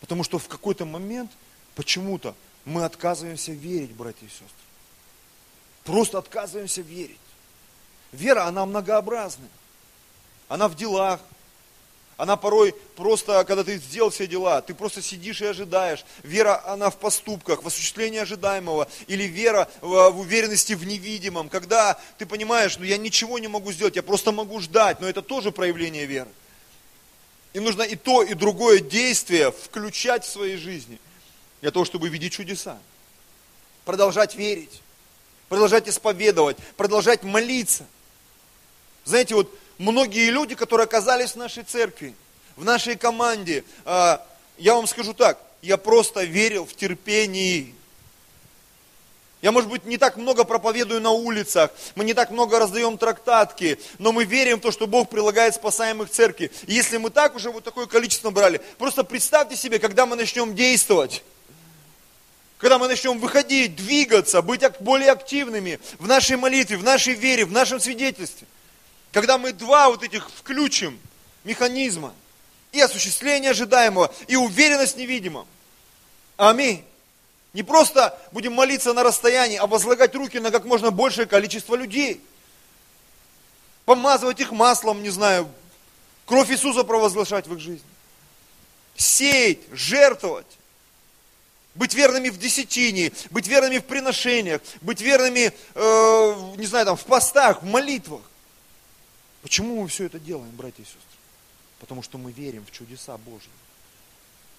Потому 0.00 0.24
что 0.24 0.38
в 0.38 0.48
какой-то 0.48 0.86
момент 0.86 1.30
почему-то 1.74 2.34
мы 2.64 2.84
отказываемся 2.84 3.52
верить, 3.52 3.90
братья 3.90 4.26
и 4.26 4.30
сестры. 4.30 4.69
Просто 5.90 6.18
отказываемся 6.18 6.82
верить. 6.82 7.18
Вера, 8.12 8.44
она 8.44 8.64
многообразная. 8.64 9.48
Она 10.46 10.68
в 10.68 10.76
делах. 10.76 11.18
Она 12.16 12.36
порой 12.36 12.76
просто, 12.94 13.42
когда 13.44 13.64
ты 13.64 13.76
сделал 13.78 14.10
все 14.10 14.28
дела, 14.28 14.62
ты 14.62 14.72
просто 14.72 15.02
сидишь 15.02 15.42
и 15.42 15.46
ожидаешь. 15.46 16.04
Вера, 16.22 16.64
она 16.64 16.90
в 16.90 16.96
поступках, 16.96 17.64
в 17.64 17.66
осуществлении 17.66 18.20
ожидаемого. 18.20 18.86
Или 19.08 19.24
вера 19.24 19.68
в, 19.80 20.10
в 20.10 20.20
уверенности 20.20 20.74
в 20.74 20.84
невидимом. 20.84 21.48
Когда 21.48 21.98
ты 22.18 22.24
понимаешь, 22.24 22.78
ну 22.78 22.84
я 22.84 22.96
ничего 22.96 23.40
не 23.40 23.48
могу 23.48 23.72
сделать, 23.72 23.96
я 23.96 24.04
просто 24.04 24.30
могу 24.30 24.60
ждать. 24.60 25.00
Но 25.00 25.08
это 25.08 25.22
тоже 25.22 25.50
проявление 25.50 26.06
веры. 26.06 26.30
И 27.52 27.58
нужно 27.58 27.82
и 27.82 27.96
то, 27.96 28.22
и 28.22 28.34
другое 28.34 28.78
действие 28.78 29.50
включать 29.50 30.24
в 30.24 30.30
своей 30.30 30.56
жизни. 30.56 31.00
Для 31.62 31.72
того, 31.72 31.84
чтобы 31.84 32.08
видеть 32.10 32.34
чудеса. 32.34 32.78
Продолжать 33.84 34.36
верить. 34.36 34.82
Продолжать 35.50 35.88
исповедовать. 35.88 36.56
Продолжать 36.76 37.24
молиться. 37.24 37.84
Знаете, 39.04 39.34
вот 39.34 39.52
многие 39.78 40.30
люди, 40.30 40.54
которые 40.54 40.84
оказались 40.84 41.32
в 41.32 41.36
нашей 41.36 41.64
церкви, 41.64 42.14
в 42.54 42.64
нашей 42.64 42.94
команде, 42.94 43.64
а, 43.84 44.24
я 44.58 44.76
вам 44.76 44.86
скажу 44.86 45.12
так, 45.12 45.40
я 45.60 45.76
просто 45.76 46.22
верил 46.22 46.66
в 46.66 46.76
терпение. 46.76 47.74
Я, 49.42 49.50
может 49.50 49.68
быть, 49.68 49.84
не 49.86 49.98
так 49.98 50.16
много 50.16 50.44
проповедую 50.44 51.00
на 51.00 51.10
улицах, 51.10 51.72
мы 51.96 52.04
не 52.04 52.14
так 52.14 52.30
много 52.30 52.60
раздаем 52.60 52.96
трактатки, 52.96 53.80
но 53.98 54.12
мы 54.12 54.22
верим 54.22 54.58
в 54.58 54.60
то, 54.60 54.70
что 54.70 54.86
Бог 54.86 55.08
прилагает 55.08 55.56
спасаемых 55.56 56.10
церкви. 56.10 56.52
И 56.68 56.74
если 56.74 56.96
мы 56.96 57.10
так 57.10 57.34
уже 57.34 57.50
вот 57.50 57.64
такое 57.64 57.86
количество 57.86 58.30
брали, 58.30 58.60
просто 58.78 59.02
представьте 59.02 59.56
себе, 59.56 59.80
когда 59.80 60.06
мы 60.06 60.14
начнем 60.14 60.54
действовать, 60.54 61.24
когда 62.60 62.78
мы 62.78 62.86
начнем 62.86 63.18
выходить, 63.18 63.74
двигаться, 63.74 64.42
быть 64.42 64.62
более 64.80 65.10
активными 65.10 65.80
в 65.98 66.06
нашей 66.06 66.36
молитве, 66.36 66.76
в 66.76 66.84
нашей 66.84 67.14
вере, 67.14 67.44
в 67.44 67.52
нашем 67.52 67.80
свидетельстве– 67.80 68.46
когда 69.12 69.38
мы 69.38 69.52
два 69.52 69.88
вот 69.88 70.02
этих 70.02 70.30
включим 70.30 70.98
механизма, 71.44 72.14
и 72.72 72.80
осуществление 72.80 73.50
ожидаемого, 73.50 74.14
и 74.28 74.36
уверенность 74.36 74.94
в 74.94 74.98
невидимом. 74.98 75.46
Аминь. 76.36 76.84
Не 77.52 77.64
просто 77.64 78.16
будем 78.30 78.52
молиться 78.52 78.92
на 78.92 79.02
расстоянии, 79.02 79.56
а 79.56 79.66
возлагать 79.66 80.14
руки 80.14 80.38
на 80.38 80.52
как 80.52 80.64
можно 80.64 80.92
большее 80.92 81.26
количество 81.26 81.74
людей. 81.74 82.20
Помазывать 83.84 84.38
их 84.38 84.52
маслом, 84.52 85.02
не 85.02 85.10
знаю, 85.10 85.50
кровь 86.26 86.50
Иисуса 86.52 86.84
провозглашать 86.84 87.48
в 87.48 87.54
их 87.54 87.58
жизни. 87.58 87.88
Сеять, 88.94 89.58
жертвовать. 89.72 90.59
Быть 91.74 91.94
верными 91.94 92.30
в 92.30 92.38
десятине, 92.38 93.12
быть 93.30 93.46
верными 93.46 93.78
в 93.78 93.84
приношениях, 93.84 94.60
быть 94.80 95.00
верными, 95.00 95.52
э, 95.74 96.54
не 96.56 96.66
знаю, 96.66 96.86
там, 96.86 96.96
в 96.96 97.04
постах, 97.04 97.62
в 97.62 97.66
молитвах. 97.66 98.22
Почему 99.42 99.82
мы 99.82 99.88
все 99.88 100.06
это 100.06 100.18
делаем, 100.18 100.50
братья 100.50 100.82
и 100.82 100.86
сестры? 100.86 101.00
Потому 101.78 102.02
что 102.02 102.18
мы 102.18 102.32
верим 102.32 102.66
в 102.66 102.70
чудеса 102.70 103.16
Божьи. 103.16 103.50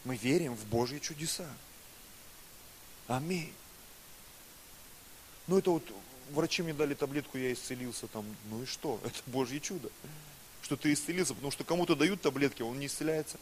Мы 0.05 0.15
верим 0.15 0.55
в 0.55 0.65
Божьи 0.65 0.99
чудеса. 0.99 1.47
Аминь. 3.07 3.53
Ну 5.47 5.57
это 5.57 5.71
вот 5.71 5.83
врачи 6.31 6.63
мне 6.63 6.73
дали 6.73 6.93
таблетку, 6.93 7.37
я 7.37 7.53
исцелился 7.53 8.07
там. 8.07 8.25
Ну 8.49 8.63
и 8.63 8.65
что? 8.65 8.99
Это 9.05 9.17
Божье 9.27 9.59
чудо. 9.59 9.89
Что 10.61 10.77
ты 10.77 10.93
исцелился, 10.93 11.33
потому 11.33 11.51
что 11.51 11.63
кому-то 11.63 11.95
дают 11.95 12.21
таблетки, 12.21 12.61
он 12.61 12.79
не 12.79 12.85
исцеляется. 12.87 13.37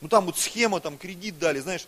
Ну 0.00 0.08
там 0.08 0.26
вот 0.26 0.38
схема, 0.38 0.80
там 0.80 0.98
кредит 0.98 1.38
дали, 1.38 1.60
знаешь, 1.60 1.86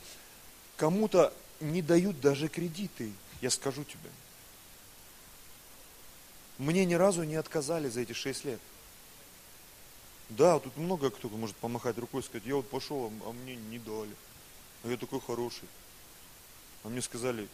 кому-то 0.76 1.32
не 1.60 1.82
дают 1.82 2.20
даже 2.20 2.48
кредиты, 2.48 3.12
я 3.40 3.50
скажу 3.50 3.84
тебе. 3.84 4.10
Мне 6.58 6.84
ни 6.84 6.94
разу 6.94 7.22
не 7.24 7.36
отказали 7.36 7.88
за 7.88 8.00
эти 8.00 8.12
шесть 8.12 8.44
лет. 8.44 8.60
Да, 10.30 10.58
тут 10.58 10.76
много 10.76 11.10
кто 11.10 11.28
может 11.28 11.56
помахать 11.56 11.98
рукой 11.98 12.20
и 12.20 12.24
сказать, 12.24 12.46
я 12.46 12.56
вот 12.56 12.68
пошел, 12.68 13.12
а 13.24 13.32
мне 13.32 13.56
не 13.56 13.78
дали. 13.78 14.14
А 14.82 14.88
я 14.88 14.96
такой 14.96 15.20
хороший. 15.20 15.68
А 16.82 16.88
мне 16.88 17.02
сказали, 17.02 17.48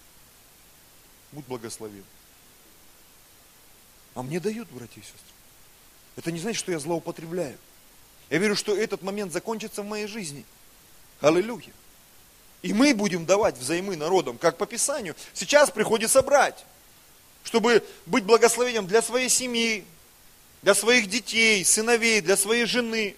будь 1.33 1.47
благословен. 1.47 2.05
А 4.15 4.23
мне 4.23 4.41
дают, 4.41 4.69
братья 4.71 5.01
и 5.01 5.05
сестры. 5.05 5.21
Это 6.17 6.31
не 6.31 6.39
значит, 6.39 6.59
что 6.59 6.73
я 6.73 6.79
злоупотребляю. 6.79 7.59
Я 8.33 8.39
верю, 8.39 8.57
что 8.57 8.75
этот 8.75 9.03
момент 9.03 9.31
закончится 9.31 9.83
в 9.83 9.87
моей 9.87 10.07
жизни. 10.07 10.47
Аллилуйя. 11.21 11.71
И 12.63 12.73
мы 12.73 12.95
будем 12.95 13.27
давать 13.27 13.59
взаймы 13.59 13.95
народам, 13.95 14.39
как 14.39 14.57
по 14.57 14.65
Писанию. 14.65 15.15
Сейчас 15.35 15.71
приходится 15.71 16.23
брать, 16.23 16.65
чтобы 17.45 17.85
быть 18.07 18.25
благословением 18.25 18.87
для 18.87 19.03
своей 19.03 19.29
семьи, 19.29 19.85
для 20.63 20.75
своих 20.75 21.11
детей, 21.11 21.63
сыновей, 21.63 22.23
для 22.23 22.39
своей 22.39 22.65
жены. 22.65 23.17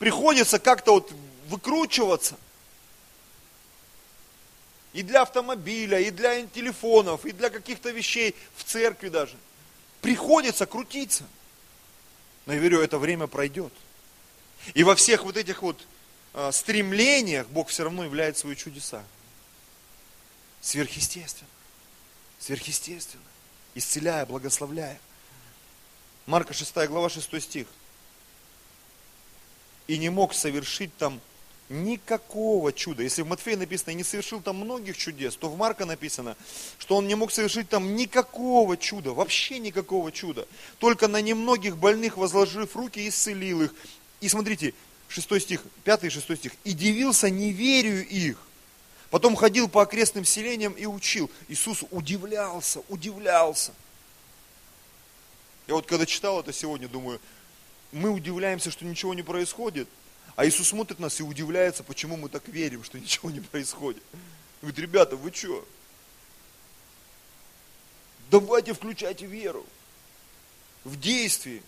Приходится 0.00 0.58
как-то 0.58 0.94
вот 0.94 1.12
выкручиваться. 1.46 2.36
И 4.92 5.04
для 5.04 5.22
автомобиля, 5.22 6.00
и 6.00 6.10
для 6.10 6.44
телефонов, 6.46 7.24
и 7.26 7.30
для 7.30 7.50
каких-то 7.50 7.90
вещей, 7.90 8.34
в 8.56 8.64
церкви 8.64 9.08
даже. 9.08 9.36
Приходится 10.00 10.66
крутиться. 10.66 11.22
Но 12.44 12.54
я 12.54 12.58
верю, 12.58 12.80
это 12.80 12.98
время 12.98 13.28
пройдет. 13.28 13.72
И 14.74 14.84
во 14.84 14.94
всех 14.94 15.24
вот 15.24 15.36
этих 15.36 15.62
вот 15.62 15.86
э, 16.34 16.52
стремлениях 16.52 17.46
Бог 17.48 17.68
все 17.68 17.84
равно 17.84 18.04
являет 18.04 18.36
свои 18.36 18.54
чудеса. 18.54 19.02
Сверхъестественно. 20.60 21.48
Сверхъестественно. 22.38 23.22
Исцеляя, 23.74 24.26
благословляя. 24.26 24.98
Марка 26.26 26.52
6 26.52 26.74
глава 26.88 27.08
6 27.08 27.42
стих. 27.42 27.66
И 29.86 29.96
не 29.96 30.10
мог 30.10 30.34
совершить 30.34 30.94
там 30.96 31.20
никакого 31.68 32.72
чуда. 32.72 33.02
Если 33.02 33.22
в 33.22 33.26
Матфея 33.26 33.56
написано, 33.56 33.94
не 33.94 34.04
совершил 34.04 34.40
там 34.40 34.56
многих 34.56 34.96
чудес, 34.96 35.36
то 35.36 35.48
в 35.48 35.56
Марка 35.56 35.84
написано, 35.84 36.36
что 36.78 36.96
он 36.96 37.06
не 37.06 37.14
мог 37.14 37.30
совершить 37.32 37.68
там 37.68 37.94
никакого 37.94 38.76
чуда, 38.76 39.12
вообще 39.12 39.58
никакого 39.58 40.12
чуда. 40.12 40.46
Только 40.78 41.08
на 41.08 41.20
немногих 41.20 41.76
больных 41.76 42.16
возложив 42.16 42.74
руки, 42.76 43.06
исцелил 43.06 43.62
их. 43.62 43.74
И 44.20 44.28
смотрите, 44.28 44.74
6 45.08 45.40
стих, 45.40 45.62
5 45.84 46.04
и 46.04 46.10
6 46.10 46.36
стих. 46.36 46.52
«И 46.64 46.72
дивился 46.72 47.30
неверию 47.30 48.06
их, 48.06 48.38
потом 49.10 49.36
ходил 49.36 49.68
по 49.68 49.82
окрестным 49.82 50.24
селениям 50.24 50.72
и 50.72 50.86
учил». 50.86 51.30
Иисус 51.48 51.84
удивлялся, 51.90 52.80
удивлялся. 52.88 53.72
Я 55.66 55.74
вот 55.74 55.86
когда 55.86 56.06
читал 56.06 56.40
это 56.40 56.52
сегодня, 56.52 56.88
думаю, 56.88 57.20
мы 57.92 58.10
удивляемся, 58.10 58.70
что 58.70 58.84
ничего 58.84 59.14
не 59.14 59.22
происходит, 59.22 59.88
а 60.34 60.46
Иисус 60.46 60.68
смотрит 60.68 60.98
нас 60.98 61.20
и 61.20 61.22
удивляется, 61.22 61.82
почему 61.82 62.16
мы 62.16 62.28
так 62.28 62.48
верим, 62.48 62.84
что 62.84 62.98
ничего 62.98 63.30
не 63.30 63.40
происходит. 63.40 64.02
Он 64.12 64.70
говорит, 64.70 64.78
ребята, 64.78 65.16
вы 65.16 65.32
что? 65.32 65.66
Давайте 68.30 68.72
включайте 68.72 69.26
веру 69.26 69.64
в 70.84 70.98
действии, 70.98 71.62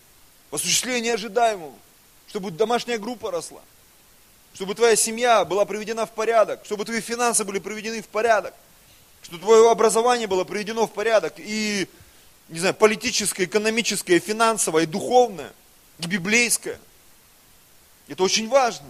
в 0.49 0.55
осуществлении 0.55 1.11
ожидаемого 1.11 1.75
чтобы 2.31 2.49
домашняя 2.49 2.97
группа 2.97 3.29
росла, 3.29 3.61
чтобы 4.53 4.73
твоя 4.73 4.95
семья 4.95 5.43
была 5.43 5.65
приведена 5.65 6.05
в 6.05 6.11
порядок, 6.11 6.61
чтобы 6.63 6.85
твои 6.85 7.01
финансы 7.01 7.43
были 7.43 7.59
приведены 7.59 8.01
в 8.01 8.07
порядок, 8.07 8.53
чтобы 9.21 9.43
твое 9.43 9.69
образование 9.69 10.27
было 10.27 10.45
приведено 10.45 10.87
в 10.87 10.93
порядок, 10.93 11.33
и, 11.39 11.89
не 12.47 12.59
знаю, 12.59 12.73
политическое, 12.73 13.43
экономическое, 13.43 14.17
финансовое, 14.19 14.83
и 14.83 14.85
духовное, 14.85 15.51
и 15.99 16.07
библейское. 16.07 16.79
Это 18.07 18.23
очень 18.23 18.47
важно. 18.47 18.87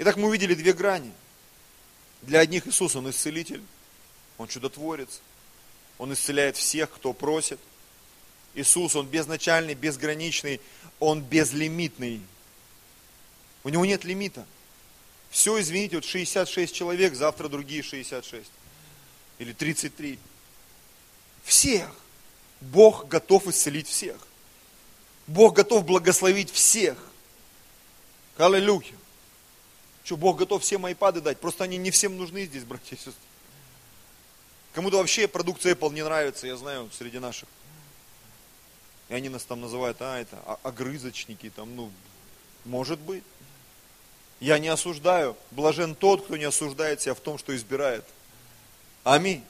Итак, 0.00 0.16
мы 0.16 0.26
увидели 0.30 0.54
две 0.54 0.72
грани. 0.72 1.12
Для 2.22 2.40
одних 2.40 2.66
Иисус, 2.66 2.96
Он 2.96 3.08
исцелитель, 3.08 3.62
Он 4.36 4.48
чудотворец, 4.48 5.20
Он 5.96 6.12
исцеляет 6.12 6.56
всех, 6.56 6.90
кто 6.90 7.12
просит. 7.12 7.60
Иисус, 8.54 8.96
Он 8.96 9.06
безначальный, 9.06 9.74
безграничный, 9.74 10.60
Он 10.98 11.22
безлимитный. 11.22 12.20
У 13.64 13.68
Него 13.68 13.84
нет 13.84 14.04
лимита. 14.04 14.46
Все, 15.30 15.60
извините, 15.60 15.96
вот 15.96 16.04
66 16.04 16.74
человек, 16.74 17.14
завтра 17.14 17.48
другие 17.48 17.82
66. 17.82 18.50
Или 19.38 19.52
33. 19.52 20.18
Всех. 21.44 21.88
Бог 22.60 23.08
готов 23.08 23.46
исцелить 23.46 23.88
всех. 23.88 24.16
Бог 25.26 25.54
готов 25.54 25.84
благословить 25.84 26.50
всех. 26.50 26.98
Аллилуйя. 28.36 28.94
Что, 30.04 30.16
Бог 30.16 30.38
готов 30.38 30.62
всем 30.62 30.84
айпады 30.86 31.20
дать? 31.20 31.38
Просто 31.38 31.64
они 31.64 31.76
не 31.76 31.90
всем 31.90 32.16
нужны 32.16 32.44
здесь, 32.46 32.64
братья 32.64 32.96
и 32.96 32.98
сестры. 32.98 33.14
Кому-то 34.72 34.98
вообще 34.98 35.28
продукция 35.28 35.74
Apple 35.74 35.92
не 35.92 36.02
нравится, 36.02 36.46
я 36.46 36.56
знаю, 36.56 36.90
среди 36.92 37.18
наших. 37.18 37.48
И 39.10 39.14
они 39.14 39.28
нас 39.28 39.42
там 39.42 39.60
называют, 39.60 39.96
а, 40.00 40.18
это 40.18 40.38
огрызочники, 40.62 41.50
там, 41.50 41.74
ну, 41.74 41.90
может 42.64 43.00
быть. 43.00 43.24
Я 44.38 44.58
не 44.58 44.68
осуждаю. 44.68 45.36
Блажен 45.50 45.96
тот, 45.96 46.24
кто 46.24 46.36
не 46.36 46.44
осуждает 46.44 47.02
себя 47.02 47.14
в 47.14 47.20
том, 47.20 47.36
что 47.36 47.54
избирает. 47.54 48.04
Аминь. 49.02 49.44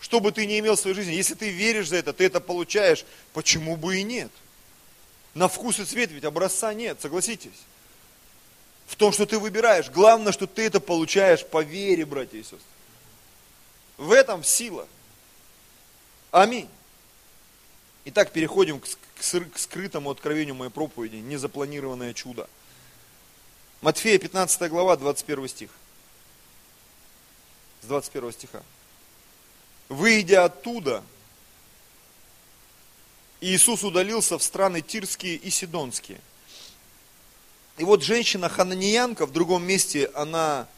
Что 0.00 0.20
бы 0.20 0.30
ты 0.32 0.44
ни 0.46 0.58
имел 0.58 0.76
в 0.76 0.80
своей 0.80 0.94
жизни, 0.94 1.12
если 1.12 1.34
ты 1.34 1.50
веришь 1.50 1.88
за 1.88 1.96
это, 1.96 2.12
ты 2.12 2.26
это 2.26 2.40
получаешь, 2.40 3.06
почему 3.32 3.76
бы 3.76 3.96
и 3.96 4.02
нет? 4.02 4.30
На 5.34 5.48
вкус 5.48 5.80
и 5.80 5.84
цвет 5.84 6.10
ведь 6.12 6.24
образца 6.24 6.74
нет, 6.74 7.00
согласитесь. 7.00 7.64
В 8.86 8.96
том, 8.96 9.12
что 9.12 9.24
ты 9.24 9.38
выбираешь. 9.38 9.90
Главное, 9.90 10.32
что 10.32 10.46
ты 10.46 10.62
это 10.66 10.78
получаешь 10.78 11.44
по 11.44 11.62
вере, 11.62 12.04
братья 12.04 12.38
и 12.38 12.42
сестры. 12.42 12.60
В 13.96 14.12
этом 14.12 14.44
сила. 14.44 14.86
Аминь. 16.30 16.68
Итак, 18.08 18.30
переходим 18.30 18.80
к 18.80 19.58
скрытому 19.58 20.12
откровению 20.12 20.54
моей 20.54 20.70
проповеди, 20.70 21.16
незапланированное 21.16 22.14
чудо. 22.14 22.48
Матфея 23.80 24.16
15 24.20 24.70
глава, 24.70 24.96
21 24.96 25.48
стих. 25.48 25.70
С 27.82 27.86
21 27.86 28.32
стиха. 28.32 28.62
Выйдя 29.88 30.44
оттуда, 30.44 31.02
Иисус 33.40 33.82
удалился 33.82 34.38
в 34.38 34.42
страны 34.44 34.82
Тирские 34.82 35.34
и 35.34 35.50
Сидонские. 35.50 36.20
И 37.76 37.82
вот 37.82 38.04
женщина 38.04 38.48
хананиянка, 38.48 39.26
в 39.26 39.32
другом 39.32 39.64
месте 39.64 40.12
она 40.14 40.68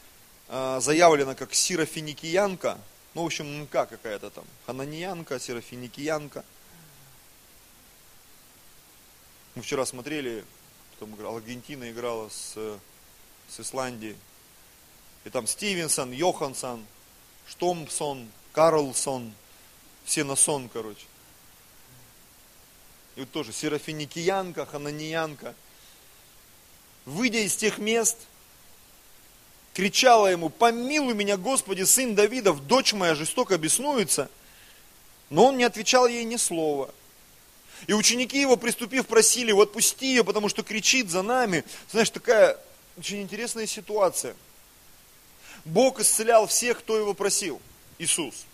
э, 0.49 0.79
заявлена 0.81 1.35
как 1.35 1.53
сирофиникиянка, 1.53 2.79
ну, 3.13 3.25
в 3.25 3.27
общем, 3.27 3.65
МК 3.65 3.85
какая-то 3.85 4.31
там, 4.31 4.45
хананиянка, 4.65 5.39
сирофиникиянка– 5.39 6.43
Мы 9.59 9.65
вчера 9.65 9.85
смотрели, 9.85 10.45
там 11.01 11.13
Аргентина 11.27 11.91
играла 11.91 12.29
с, 12.29 12.55
с 13.49 13.59
Исландией. 13.59 14.15
И 15.25 15.31
там 15.31 15.49
Стивенсон, 15.49 16.13
Йоханссон, 16.13 16.87
Штомпсон, 17.49 18.31
Карлсон, 18.53 19.35
все 20.05 20.23
на 20.23 20.37
сон, 20.37 20.69
короче. 20.69 21.07
И 23.17 23.21
вот 23.21 23.33
тоже 23.33 23.53
Серафиникиянка, 23.53 24.65
Хананиянка. 24.65 25.57
Выйдя 27.05 27.41
из 27.41 27.57
тех 27.57 27.79
мест, 27.79 28.17
кричала 29.75 30.29
ему, 30.29 30.51
помилуй 30.51 31.15
меня, 31.15 31.37
Господи, 31.37 31.83
сын 31.83 32.15
Давидов, 32.15 32.65
дочь 32.69 32.93
моя 32.93 33.17
жестоко 33.17 33.59
беснуется. 33.59 34.31
Но 35.31 35.47
он 35.47 35.57
не 35.57 35.65
отвечал 35.65 36.07
ей 36.07 36.23
ни 36.23 36.37
слова. 36.37 36.95
И 37.87 37.93
ученики 37.93 38.41
его, 38.41 38.57
приступив, 38.57 39.07
просили 39.07 39.49
его, 39.49 39.63
отпусти 39.63 40.07
ее, 40.07 40.25
потому 40.25 40.49
что 40.49 40.63
кричит 40.63 41.11
за 41.11 41.23
нами. 41.23 41.65
Знаешь, 41.91 42.11
такая 42.11 42.59
очень 42.97 43.23
интересная 43.23 43.67
ситуация. 43.67 44.35
Бог 45.65 46.01
исцелял 46.01 46.47
всех, 46.47 46.81
кто 46.81 46.97
его 46.97 47.15
просил. 47.15 47.61
Иисус. 47.99 48.47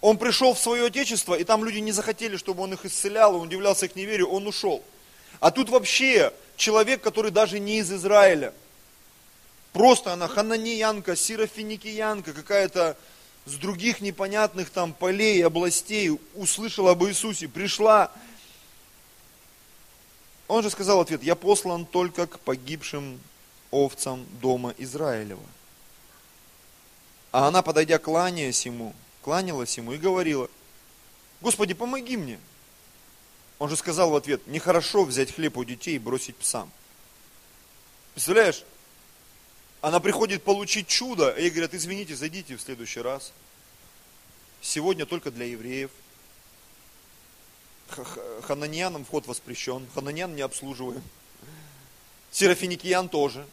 Он 0.00 0.16
пришел 0.18 0.54
в 0.54 0.58
свое 0.58 0.86
отечество, 0.86 1.34
и 1.34 1.44
там 1.44 1.64
люди 1.64 1.78
не 1.78 1.92
захотели, 1.92 2.36
чтобы 2.36 2.62
он 2.62 2.72
их 2.72 2.84
исцелял, 2.84 3.34
он 3.36 3.42
удивлялся 3.42 3.86
их 3.86 3.96
неверию, 3.96 4.28
он 4.28 4.46
ушел. 4.46 4.82
А 5.40 5.50
тут 5.50 5.68
вообще 5.68 6.32
человек, 6.56 7.02
который 7.02 7.30
даже 7.30 7.58
не 7.58 7.78
из 7.78 7.92
Израиля. 7.92 8.54
Просто 9.72 10.12
она 10.12 10.28
хананиянка, 10.28 11.16
сирофиникиянка, 11.16 12.32
какая-то 12.32 12.96
с 13.46 13.54
других 13.54 14.00
непонятных 14.00 14.70
там 14.70 14.92
полей, 14.92 15.44
областей, 15.44 16.18
услышала 16.34 16.92
об 16.92 17.04
Иисусе, 17.04 17.48
пришла. 17.48 18.10
Он 20.48 20.62
же 20.62 20.70
сказал 20.70 21.00
ответ, 21.00 21.22
я 21.22 21.34
послан 21.34 21.84
только 21.84 22.26
к 22.26 22.38
погибшим 22.40 23.20
овцам 23.70 24.26
дома 24.40 24.74
Израилева. 24.78 25.42
А 27.32 27.48
она, 27.48 27.62
подойдя, 27.62 27.98
кланяясь 27.98 28.64
ему, 28.64 28.94
кланялась 29.22 29.76
ему 29.76 29.92
и 29.92 29.98
говорила, 29.98 30.48
Господи, 31.40 31.74
помоги 31.74 32.16
мне. 32.16 32.38
Он 33.58 33.68
же 33.68 33.76
сказал 33.76 34.10
в 34.10 34.16
ответ, 34.16 34.46
нехорошо 34.46 35.04
взять 35.04 35.34
хлеб 35.34 35.56
у 35.56 35.64
детей 35.64 35.96
и 35.96 35.98
бросить 35.98 36.36
псам. 36.36 36.70
Представляешь? 38.14 38.64
Она 39.84 40.00
приходит 40.00 40.42
получить 40.42 40.88
чудо, 40.88 41.28
и 41.28 41.42
ей 41.42 41.50
говорят, 41.50 41.74
извините, 41.74 42.16
зайдите 42.16 42.56
в 42.56 42.60
следующий 42.62 43.02
раз. 43.02 43.34
Сегодня 44.62 45.04
только 45.04 45.30
для 45.30 45.44
евреев. 45.44 45.90
Хананьянам 48.44 49.04
вход 49.04 49.26
воспрещен, 49.26 49.86
хананьян 49.94 50.34
не 50.34 50.40
обслуживаем. 50.40 51.02
Серафиникиян 52.32 53.10
тоже. 53.10 53.46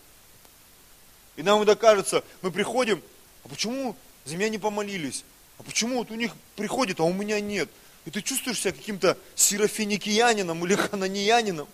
И 1.35 1.43
нам 1.43 1.57
иногда 1.57 1.75
кажется, 1.75 2.23
мы 2.41 2.49
приходим, 2.49 3.03
а 3.43 3.49
почему 3.49 3.97
за 4.23 4.37
меня 4.37 4.47
не 4.47 4.57
помолились? 4.57 5.25
А 5.57 5.63
почему 5.63 5.97
вот 5.97 6.11
у 6.11 6.15
них 6.15 6.31
приходит, 6.55 7.01
а 7.01 7.03
у 7.03 7.11
меня 7.11 7.41
нет? 7.41 7.69
И 8.05 8.09
ты 8.09 8.21
чувствуешь 8.21 8.61
себя 8.61 8.71
каким-то 8.71 9.17
серафиникиянином 9.35 10.65
или 10.65 10.75
хананиянином. 10.75 11.67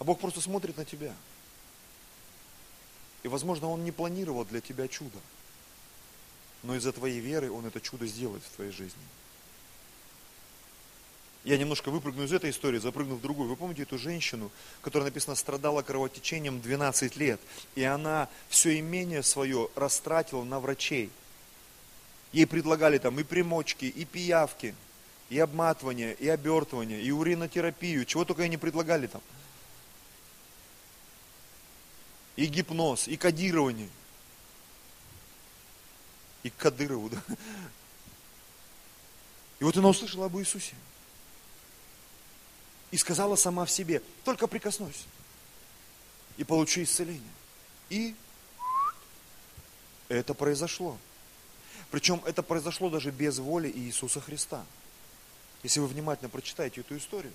А 0.00 0.02
Бог 0.02 0.18
просто 0.18 0.40
смотрит 0.40 0.76
на 0.76 0.84
тебя. 0.84 1.14
И, 3.26 3.28
возможно, 3.28 3.68
Он 3.68 3.84
не 3.84 3.90
планировал 3.90 4.44
для 4.44 4.60
тебя 4.60 4.86
чудо. 4.86 5.18
Но 6.62 6.76
из-за 6.76 6.92
твоей 6.92 7.18
веры 7.18 7.50
Он 7.50 7.66
это 7.66 7.80
чудо 7.80 8.06
сделает 8.06 8.44
в 8.44 8.54
твоей 8.54 8.70
жизни. 8.70 9.02
Я 11.42 11.58
немножко 11.58 11.90
выпрыгну 11.90 12.22
из 12.22 12.32
этой 12.32 12.50
истории, 12.50 12.78
запрыгну 12.78 13.16
в 13.16 13.20
другую. 13.20 13.48
Вы 13.48 13.56
помните 13.56 13.82
эту 13.82 13.98
женщину, 13.98 14.52
которая 14.80 15.08
написано 15.08 15.34
страдала 15.34 15.82
кровотечением 15.82 16.60
12 16.60 17.16
лет, 17.16 17.40
и 17.74 17.82
она 17.82 18.28
все 18.48 18.78
имение 18.78 19.24
свое 19.24 19.70
растратила 19.74 20.44
на 20.44 20.60
врачей. 20.60 21.10
Ей 22.30 22.46
предлагали 22.46 22.98
там 22.98 23.18
и 23.18 23.24
примочки, 23.24 23.86
и 23.86 24.04
пиявки, 24.04 24.76
и 25.30 25.38
обматывание, 25.40 26.14
и 26.14 26.28
обертывание, 26.28 27.02
и 27.02 27.10
уринотерапию, 27.10 28.04
чего 28.04 28.24
только 28.24 28.42
ей 28.42 28.50
не 28.50 28.56
предлагали 28.56 29.08
там. 29.08 29.20
И 32.36 32.46
гипноз, 32.46 33.08
и 33.08 33.16
кодирование. 33.16 33.88
И 36.42 36.50
Кадырову, 36.50 37.10
да. 37.10 37.22
И 39.58 39.64
вот 39.64 39.76
она 39.76 39.88
услышала 39.88 40.26
об 40.26 40.36
Иисусе 40.36 40.74
и 42.90 42.96
сказала 42.98 43.36
сама 43.36 43.64
в 43.64 43.70
себе, 43.70 44.02
только 44.24 44.46
прикоснусь 44.46 45.06
и 46.36 46.44
получи 46.44 46.82
исцеление. 46.82 47.32
И 47.88 48.14
это 50.08 50.34
произошло. 50.34 50.98
Причем 51.90 52.22
это 52.26 52.42
произошло 52.42 52.90
даже 52.90 53.10
без 53.10 53.38
воли 53.38 53.72
Иисуса 53.74 54.20
Христа. 54.20 54.64
Если 55.62 55.80
вы 55.80 55.86
внимательно 55.86 56.28
прочитаете 56.28 56.82
эту 56.82 56.96
историю. 56.96 57.32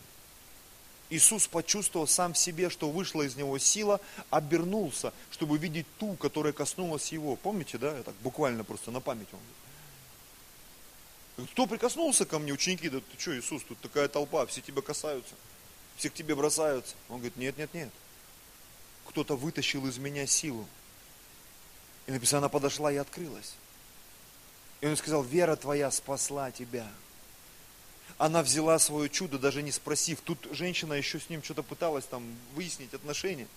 Иисус 1.11 1.47
почувствовал 1.47 2.07
сам 2.07 2.33
в 2.33 2.37
себе, 2.37 2.69
что 2.69 2.89
вышла 2.89 3.21
из 3.21 3.35
него 3.35 3.59
сила, 3.59 4.01
обернулся, 4.31 5.13
чтобы 5.29 5.59
видеть 5.59 5.85
ту, 5.99 6.15
которая 6.15 6.53
коснулась 6.53 7.11
его. 7.11 7.35
Помните, 7.35 7.77
да? 7.77 7.95
Я 7.95 8.03
так 8.03 8.15
буквально 8.23 8.63
просто 8.63 8.89
на 8.89 8.99
память 8.99 9.27
вам 9.31 9.41
кто 11.47 11.65
прикоснулся 11.65 12.25
ко 12.25 12.39
мне, 12.39 12.53
ученики, 12.53 12.89
да 12.89 12.99
ты 12.99 13.19
что, 13.19 13.37
Иисус, 13.37 13.63
тут 13.63 13.79
такая 13.79 14.07
толпа, 14.07 14.45
все 14.45 14.61
тебя 14.61 14.81
касаются, 14.81 15.33
все 15.95 16.09
к 16.09 16.13
тебе 16.13 16.35
бросаются. 16.35 16.95
Он 17.09 17.17
говорит, 17.17 17.37
нет, 17.37 17.57
нет, 17.57 17.73
нет. 17.73 17.89
Кто-то 19.07 19.35
вытащил 19.35 19.87
из 19.87 19.97
меня 19.97 20.25
силу. 20.25 20.67
И 22.07 22.11
написано, 22.11 22.39
она 22.39 22.49
подошла 22.49 22.91
и 22.91 22.97
открылась. 22.97 23.53
И 24.81 24.87
он 24.87 24.95
сказал, 24.97 25.23
вера 25.23 25.55
твоя 25.55 25.91
спасла 25.91 26.51
тебя. 26.51 26.87
Она 28.21 28.43
взяла 28.43 28.77
свое 28.77 29.09
чудо, 29.09 29.39
даже 29.39 29.63
не 29.63 29.71
спросив. 29.71 30.21
Тут 30.21 30.47
женщина 30.51 30.93
еще 30.93 31.19
с 31.19 31.27
ним 31.27 31.41
что-то 31.41 31.63
пыталась 31.63 32.05
там 32.05 32.23
выяснить 32.53 32.93
отношения. 32.93 33.47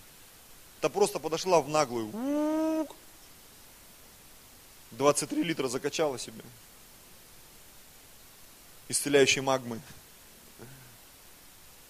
Та 0.81 0.89
просто 0.89 1.19
подошла 1.19 1.61
в 1.61 1.69
наглую. 1.69 2.89
23 4.93 5.43
литра 5.43 5.69
закачала 5.69 6.19
себе 6.19 6.43
исцеляющей 8.89 9.43
магмы. 9.43 9.83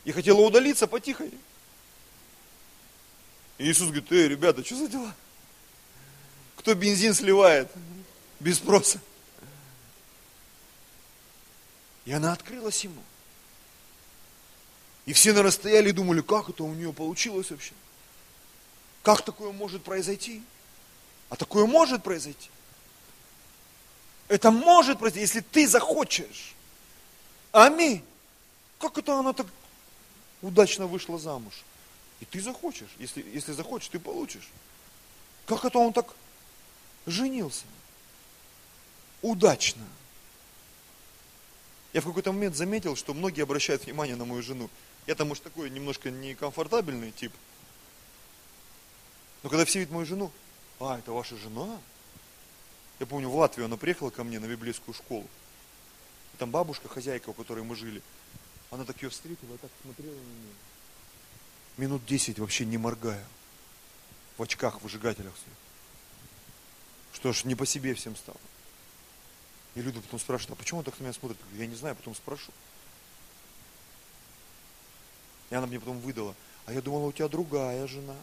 И 0.02 0.10
хотела 0.10 0.40
удалиться 0.40 0.88
потихо. 0.88 1.26
И 3.58 3.70
Иисус 3.70 3.86
говорит, 3.86 4.10
эй, 4.10 4.26
ребята, 4.26 4.64
что 4.64 4.74
за 4.74 4.88
дела? 4.88 5.14
Кто 6.56 6.74
бензин 6.74 7.14
сливает 7.14 7.70
без 8.40 8.56
спроса? 8.56 9.00
И 12.04 12.12
она 12.12 12.32
открылась 12.32 12.84
ему. 12.84 13.02
И 15.06 15.12
все, 15.12 15.30
наверное, 15.30 15.50
стояли 15.50 15.90
и 15.90 15.92
думали, 15.92 16.20
как 16.20 16.48
это 16.48 16.64
у 16.64 16.74
нее 16.74 16.92
получилось 16.92 17.50
вообще? 17.50 17.72
Как 19.02 19.22
такое 19.22 19.52
может 19.52 19.84
произойти? 19.84 20.42
А 21.28 21.36
такое 21.36 21.66
может 21.66 22.02
произойти. 22.02 22.48
Это 24.28 24.50
может 24.50 24.98
произойти, 24.98 25.20
если 25.20 25.40
ты 25.40 25.68
захочешь. 25.68 26.54
Аминь. 27.52 28.02
Как 28.78 28.96
это 28.96 29.18
она 29.18 29.32
так 29.32 29.46
удачно 30.42 30.86
вышла 30.86 31.18
замуж? 31.18 31.54
И 32.20 32.24
ты 32.24 32.40
захочешь. 32.40 32.88
Если, 32.98 33.24
если 33.32 33.52
захочешь, 33.52 33.88
ты 33.88 33.98
получишь. 33.98 34.48
Как 35.46 35.64
это 35.64 35.78
он 35.78 35.92
так 35.92 36.14
женился? 37.06 37.64
Удачно. 39.20 39.82
Я 41.94 42.00
в 42.00 42.06
какой-то 42.06 42.32
момент 42.32 42.56
заметил, 42.56 42.96
что 42.96 43.14
многие 43.14 43.42
обращают 43.42 43.84
внимание 43.84 44.16
на 44.16 44.24
мою 44.24 44.42
жену. 44.42 44.68
Я 45.06 45.14
там, 45.14 45.28
может, 45.28 45.44
такой 45.44 45.70
немножко 45.70 46.10
некомфортабельный 46.10 47.12
тип. 47.12 47.32
Но 49.44 49.48
когда 49.48 49.64
все 49.64 49.78
видят 49.78 49.94
мою 49.94 50.04
жену, 50.04 50.32
а, 50.80 50.98
это 50.98 51.12
ваша 51.12 51.36
жена? 51.36 51.78
Я 52.98 53.06
помню, 53.06 53.28
в 53.28 53.36
Латвию 53.36 53.66
она 53.66 53.76
приехала 53.76 54.10
ко 54.10 54.24
мне 54.24 54.40
на 54.40 54.46
библейскую 54.46 54.92
школу. 54.92 55.28
И 56.34 56.36
там 56.36 56.50
бабушка, 56.50 56.88
хозяйка, 56.88 57.30
у 57.30 57.32
которой 57.32 57.62
мы 57.62 57.76
жили, 57.76 58.02
она 58.72 58.84
так 58.84 59.00
ее 59.00 59.08
встретила, 59.08 59.56
так 59.58 59.70
смотрела 59.82 60.14
на 60.14 60.18
нее. 60.18 60.54
Минут 61.76 62.04
десять 62.06 62.40
вообще 62.40 62.64
не 62.64 62.76
моргая. 62.76 63.24
В 64.36 64.42
очках, 64.42 64.82
выжигателях. 64.82 65.34
Что 67.12 67.32
ж, 67.32 67.44
не 67.44 67.54
по 67.54 67.66
себе 67.66 67.94
всем 67.94 68.16
стало. 68.16 68.40
И 69.74 69.82
люди 69.82 70.00
потом 70.00 70.20
спрашивают, 70.20 70.58
а 70.58 70.60
почему 70.60 70.78
он 70.78 70.84
так 70.84 70.98
на 71.00 71.04
меня 71.04 71.12
смотрит? 71.12 71.38
Я 71.54 71.66
не 71.66 71.74
знаю, 71.74 71.96
потом 71.96 72.14
спрошу. 72.14 72.52
И 75.50 75.54
она 75.54 75.66
мне 75.66 75.80
потом 75.80 75.98
выдала, 76.00 76.34
а 76.66 76.72
я 76.72 76.80
думала, 76.80 77.06
у 77.06 77.12
тебя 77.12 77.28
другая 77.28 77.86
жена. 77.86 78.16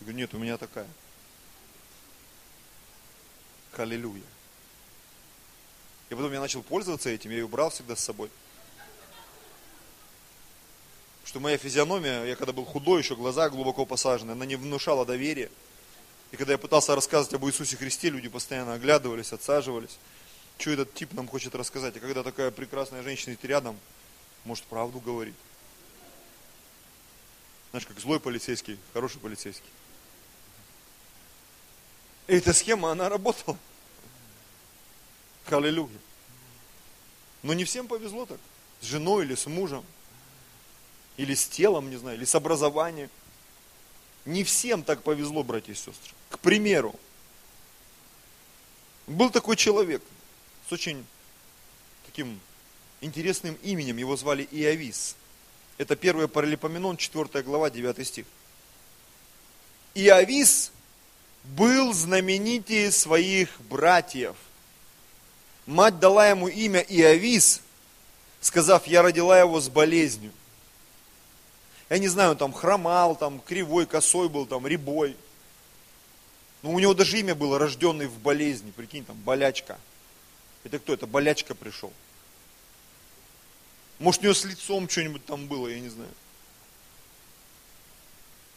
Я 0.00 0.04
говорю, 0.06 0.18
нет, 0.18 0.34
у 0.34 0.38
меня 0.38 0.58
такая. 0.58 0.88
Халилюя. 3.72 4.22
И 6.10 6.14
потом 6.14 6.32
я 6.32 6.40
начал 6.40 6.62
пользоваться 6.62 7.08
этим, 7.08 7.30
я 7.30 7.38
ее 7.38 7.48
брал 7.48 7.70
всегда 7.70 7.96
с 7.96 8.04
собой. 8.04 8.30
Что 11.24 11.40
моя 11.40 11.56
физиономия, 11.56 12.24
я 12.24 12.36
когда 12.36 12.52
был 12.52 12.64
худой, 12.64 13.00
еще 13.00 13.16
глаза 13.16 13.48
глубоко 13.48 13.86
посажены, 13.86 14.32
она 14.32 14.44
не 14.44 14.56
внушала 14.56 15.06
доверия. 15.06 15.50
И 16.32 16.36
когда 16.36 16.52
я 16.52 16.58
пытался 16.58 16.94
рассказывать 16.94 17.34
об 17.34 17.44
Иисусе 17.44 17.76
Христе, 17.76 18.08
люди 18.08 18.28
постоянно 18.28 18.72
оглядывались, 18.72 19.34
отсаживались. 19.34 19.98
Что 20.58 20.70
этот 20.70 20.94
тип 20.94 21.12
нам 21.12 21.28
хочет 21.28 21.54
рассказать? 21.54 21.96
А 21.96 22.00
когда 22.00 22.22
такая 22.22 22.50
прекрасная 22.50 23.02
женщина 23.02 23.34
идет 23.34 23.44
рядом, 23.44 23.78
может 24.44 24.64
правду 24.64 24.98
говорит. 24.98 25.34
Знаешь, 27.70 27.86
как 27.86 28.00
злой 28.00 28.18
полицейский, 28.18 28.78
хороший 28.94 29.20
полицейский. 29.20 29.68
И 32.28 32.36
эта 32.36 32.54
схема, 32.54 32.92
она 32.92 33.10
работала. 33.10 33.58
Аллилуйя. 35.50 35.98
Но 37.42 37.52
не 37.52 37.64
всем 37.64 37.86
повезло 37.86 38.24
так. 38.24 38.38
С 38.80 38.86
женой 38.86 39.26
или 39.26 39.34
с 39.34 39.46
мужем. 39.46 39.84
Или 41.18 41.34
с 41.34 41.46
телом, 41.46 41.90
не 41.90 41.96
знаю, 41.96 42.16
или 42.16 42.24
с 42.24 42.34
образованием. 42.34 43.10
Не 44.24 44.44
всем 44.44 44.82
так 44.82 45.02
повезло, 45.02 45.42
братья 45.42 45.72
и 45.72 45.74
сестры. 45.74 46.14
К 46.32 46.38
примеру, 46.38 46.98
был 49.06 49.28
такой 49.28 49.54
человек 49.54 50.02
с 50.66 50.72
очень 50.72 51.04
таким 52.06 52.40
интересным 53.02 53.54
именем, 53.62 53.98
его 53.98 54.16
звали 54.16 54.48
Иовис. 54.50 55.14
Это 55.76 55.92
1 55.92 56.28
Паралипоменон, 56.28 56.96
4 56.96 57.42
глава, 57.42 57.68
9 57.68 58.06
стих. 58.06 58.24
Иовис 59.94 60.72
был 61.44 61.92
знаменитее 61.92 62.90
своих 62.92 63.60
братьев. 63.68 64.34
Мать 65.66 65.98
дала 65.98 66.28
ему 66.28 66.48
имя 66.48 66.80
Иовис, 66.80 67.60
сказав, 68.40 68.86
я 68.86 69.02
родила 69.02 69.38
его 69.38 69.60
с 69.60 69.68
болезнью. 69.68 70.32
Я 71.90 71.98
не 71.98 72.08
знаю, 72.08 72.30
он 72.30 72.36
там 72.38 72.54
хромал, 72.54 73.16
там 73.16 73.38
кривой, 73.38 73.84
косой 73.84 74.30
был, 74.30 74.46
там 74.46 74.66
рябой. 74.66 75.14
Но 76.62 76.70
у 76.70 76.78
него 76.78 76.94
даже 76.94 77.18
имя 77.18 77.34
было 77.34 77.58
рожденный 77.58 78.06
в 78.06 78.18
болезни, 78.18 78.70
прикинь, 78.70 79.04
там 79.04 79.16
болячка. 79.16 79.78
Это 80.64 80.78
кто? 80.78 80.94
Это 80.94 81.06
болячка 81.06 81.54
пришел. 81.54 81.92
Может, 83.98 84.20
у 84.20 84.24
него 84.24 84.34
с 84.34 84.44
лицом 84.44 84.88
что-нибудь 84.88 85.24
там 85.24 85.46
было, 85.46 85.68
я 85.68 85.80
не 85.80 85.88
знаю. 85.88 86.10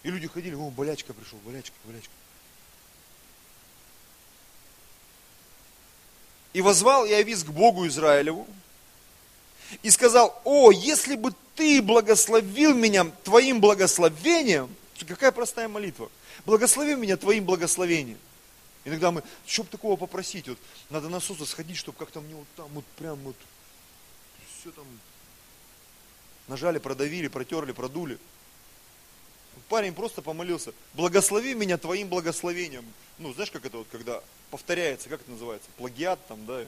И 0.03 0.12
люди 0.12 0.28
ходили, 0.28 0.53
о, 0.53 0.70
болячка 0.70 1.14
пришел, 1.14 1.39
болячка, 1.39 1.76
болячка. 1.84 2.12
И 6.53 6.62
возвал 6.62 7.06
Иовис 7.06 7.43
к 7.43 7.49
Богу 7.49 7.88
Израилеву 7.88 8.47
и 9.82 9.89
сказал, 9.89 10.39
о, 10.45 10.72
если 10.72 11.16
бы 11.16 11.34
ты 11.56 11.82
благословил 11.82 12.76
меня 12.76 13.06
твоим 13.24 13.60
благословением, 13.60 14.74
какая 15.04 15.32
простая 15.32 15.68
молитва, 15.68 16.10
благослови 16.46 16.96
меня 16.96 17.18
твоим 17.18 17.46
благословением. 17.46 18.20
Иногда 18.86 19.12
мы, 19.12 19.24
чтобы 19.48 19.70
такого 19.70 19.96
попросить, 19.98 20.48
вот, 20.48 20.60
надо 20.89 21.10
на 21.10 21.20
солнце 21.20 21.46
сходить, 21.46 21.78
чтобы 21.78 21.98
как-то 21.98 22.22
мне 22.22 22.36
вот 22.36 22.48
там 22.56 22.68
вот 22.70 22.86
прям 22.98 23.18
вот 23.20 23.36
все 24.60 24.72
там 24.72 24.86
нажали, 26.48 26.78
продавили, 26.78 27.28
протерли, 27.28 27.72
продули. 27.72 28.20
Парень 29.70 29.93
просто 29.93 30.22
помолился, 30.22 30.74
благослови 30.93 31.56
меня 31.56 31.78
твоим 31.78 32.08
благословением. 32.10 32.86
Ну, 33.18 33.34
знаешь, 33.34 33.50
как 33.50 33.66
это 33.66 33.78
вот, 33.78 33.88
когда 33.91 34.22
повторяется, 34.52 35.10
как 35.10 35.22
это 35.22 35.32
называется, 35.32 35.70
плагиат 35.78 36.20
там, 36.28 36.46
да? 36.46 36.66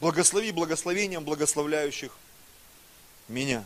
Благослови 0.00 0.52
благословением 0.52 1.24
благословляющих 1.24 2.16
меня. 3.28 3.64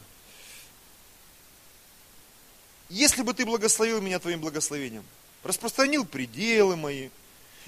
Если 2.95 3.23
бы 3.23 3.35
ты 3.35 3.45
благословил 3.45 4.01
меня 4.01 4.21
твоим 4.21 4.41
благословением, 4.41 5.05
распространил 5.43 6.05
пределы 6.05 6.77
мои, 6.77 7.11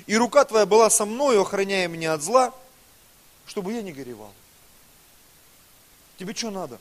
и 0.07 0.17
рука 0.17 0.45
твоя 0.45 0.67
была 0.67 0.89
со 0.89 1.05
мной, 1.05 1.43
охраняя 1.43 1.89
меня 1.89 2.13
от 2.13 2.23
зла, 2.23 2.55
чтобы 3.45 3.73
я 3.73 3.83
не 3.83 3.93
горевал. 3.93 4.33
Тебе 6.17 6.33
что 6.33 6.53
надо? 6.53 6.79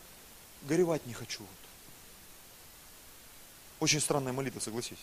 Горевать 0.61 1.03
не 1.07 1.13
хочу. 1.13 1.41
Очень 3.79 3.99
странная 3.99 4.31
молитва, 4.31 4.59
согласись. 4.59 5.01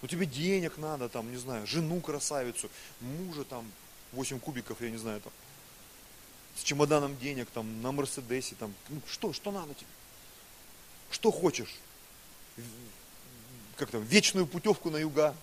Ну 0.00 0.08
тебе 0.08 0.24
денег 0.24 0.78
надо, 0.78 1.10
там, 1.10 1.30
не 1.30 1.36
знаю, 1.36 1.66
жену 1.66 2.00
красавицу, 2.00 2.70
мужа 3.00 3.44
там, 3.44 3.70
8 4.12 4.40
кубиков, 4.40 4.80
я 4.80 4.88
не 4.88 4.96
знаю, 4.96 5.20
там, 5.20 5.34
с 6.56 6.62
чемоданом 6.62 7.18
денег, 7.18 7.50
там, 7.50 7.82
на 7.82 7.92
Мерседесе, 7.92 8.54
там, 8.54 8.72
ну 8.88 9.02
что, 9.06 9.34
что 9.34 9.52
надо 9.52 9.74
тебе? 9.74 9.86
Что 11.14 11.30
хочешь? 11.30 11.72
Как 13.76 13.88
там, 13.88 14.02
вечную 14.02 14.48
путевку 14.48 14.90
на 14.90 14.96
юга. 14.96 15.36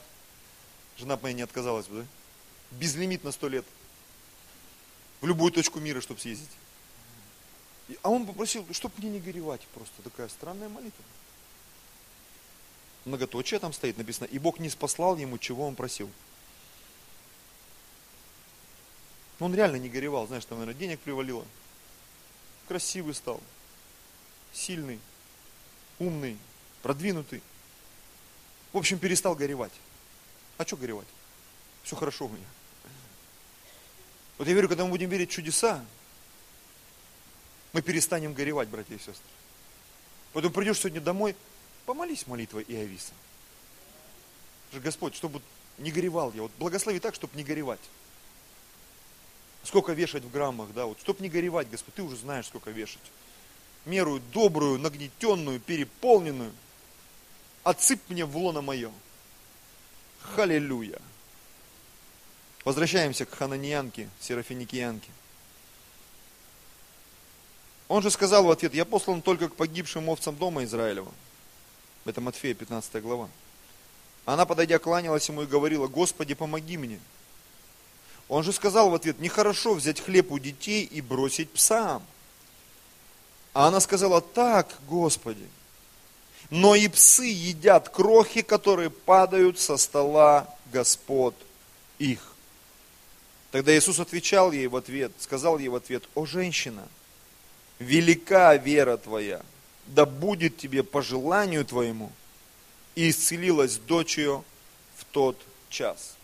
Жена 0.97 1.17
моя 1.21 1.33
не 1.33 1.43
отказалась 1.43 1.87
бы, 1.87 2.01
да? 2.01 2.07
Безлимит 2.71 3.23
на 3.23 3.31
сто 3.31 3.47
лет. 3.47 3.65
В 5.21 5.27
любую 5.27 5.53
точку 5.53 5.79
мира, 5.79 6.01
чтобы 6.01 6.19
съездить. 6.19 6.49
А 8.03 8.09
он 8.09 8.27
попросил, 8.27 8.67
чтобы 8.73 8.95
мне 8.97 9.11
не 9.11 9.19
горевать, 9.21 9.61
просто 9.73 10.01
такая 10.01 10.27
странная 10.27 10.67
молитва. 10.67 11.05
Многоточие 13.05 13.57
там 13.57 13.71
стоит 13.71 13.97
написано, 13.97 14.25
и 14.25 14.39
Бог 14.39 14.59
не 14.59 14.69
спаслал 14.69 15.15
ему, 15.15 15.37
чего 15.37 15.65
он 15.65 15.75
просил. 15.75 16.09
Но 19.39 19.45
он 19.45 19.55
реально 19.55 19.77
не 19.77 19.87
горевал, 19.87 20.27
знаешь, 20.27 20.43
там, 20.43 20.59
наверное, 20.59 20.77
денег 20.77 20.99
привалило. 20.99 21.45
Красивый 22.67 23.13
стал, 23.13 23.41
сильный, 24.51 24.99
умный, 26.01 26.37
продвинутый. 26.81 27.41
В 28.73 28.77
общем, 28.77 28.97
перестал 28.97 29.35
горевать. 29.35 29.71
А 30.57 30.65
что 30.65 30.75
горевать? 30.75 31.07
Все 31.83 31.95
хорошо 31.95 32.25
у 32.25 32.29
меня. 32.29 32.45
Вот 34.37 34.47
я 34.47 34.53
верю, 34.53 34.67
когда 34.67 34.83
мы 34.83 34.89
будем 34.89 35.09
верить 35.09 35.29
в 35.29 35.33
чудеса, 35.33 35.83
мы 37.73 37.81
перестанем 37.81 38.33
горевать, 38.33 38.69
братья 38.69 38.95
и 38.95 38.97
сестры. 38.97 39.29
Поэтому 40.33 40.53
придешь 40.53 40.79
сегодня 40.79 41.01
домой, 41.01 41.35
помолись 41.85 42.25
молитвой 42.25 42.63
Иовиса. 42.63 43.13
Господь, 44.73 45.15
чтобы 45.15 45.41
не 45.77 45.91
горевал 45.91 46.31
я. 46.33 46.43
Вот 46.43 46.51
благослови 46.57 46.99
так, 46.99 47.13
чтобы 47.13 47.35
не 47.35 47.43
горевать. 47.43 47.81
Сколько 49.63 49.93
вешать 49.93 50.23
в 50.23 50.31
граммах, 50.31 50.73
да, 50.73 50.85
вот, 50.85 50.99
чтобы 50.99 51.21
не 51.21 51.29
горевать, 51.29 51.69
Господь, 51.69 51.93
ты 51.93 52.01
уже 52.01 52.15
знаешь, 52.15 52.47
сколько 52.47 52.71
вешать. 52.71 53.01
Меру 53.85 54.19
добрую, 54.33 54.79
нагнетенную, 54.79 55.59
переполненную. 55.59 56.51
Отсыпь 57.63 58.01
мне 58.09 58.25
в 58.25 58.37
лоно 58.37 58.61
мое. 58.61 58.91
Халилюя. 60.21 60.99
Возвращаемся 62.63 63.25
к 63.25 63.33
хананиянке, 63.33 64.09
серафиникиянке. 64.19 65.09
Он 67.87 68.01
же 68.01 68.11
сказал 68.11 68.45
в 68.45 68.51
ответ, 68.51 68.73
я 68.73 68.85
послан 68.85 69.21
только 69.21 69.49
к 69.49 69.55
погибшим 69.55 70.07
овцам 70.09 70.35
дома 70.35 70.63
Израилева. 70.63 71.11
Это 72.05 72.21
Матфея, 72.21 72.53
15 72.53 73.01
глава. 73.01 73.29
Она, 74.25 74.45
подойдя, 74.45 74.79
кланялась 74.79 75.27
ему 75.27 75.41
и 75.41 75.47
говорила, 75.47 75.87
Господи, 75.87 76.33
помоги 76.33 76.77
мне. 76.77 76.99
Он 78.29 78.43
же 78.43 78.53
сказал 78.53 78.89
в 78.89 78.95
ответ, 78.95 79.19
нехорошо 79.19 79.73
взять 79.73 79.99
хлеб 79.99 80.31
у 80.31 80.39
детей 80.39 80.85
и 80.85 81.01
бросить 81.01 81.51
псам. 81.51 82.01
А 83.53 83.67
она 83.67 83.79
сказала, 83.79 84.21
так, 84.21 84.77
Господи, 84.87 85.47
но 86.49 86.75
и 86.75 86.87
псы 86.87 87.25
едят 87.25 87.89
крохи, 87.89 88.41
которые 88.41 88.89
падают 88.89 89.59
со 89.59 89.77
стола 89.77 90.47
Господ 90.71 91.35
их. 91.99 92.33
Тогда 93.51 93.77
Иисус 93.77 93.99
отвечал 93.99 94.51
ей 94.53 94.67
в 94.67 94.75
ответ, 94.77 95.11
сказал 95.19 95.57
ей 95.57 95.67
в 95.67 95.75
ответ, 95.75 96.03
о 96.15 96.25
женщина, 96.25 96.87
велика 97.79 98.55
вера 98.55 98.95
твоя, 98.95 99.41
да 99.87 100.05
будет 100.05 100.57
тебе 100.57 100.83
по 100.83 101.01
желанию 101.01 101.65
твоему. 101.65 102.11
И 102.95 103.09
исцелилась 103.09 103.77
дочь 103.77 104.17
ее 104.17 104.43
в 104.95 105.05
тот 105.05 105.37
час. 105.69 106.15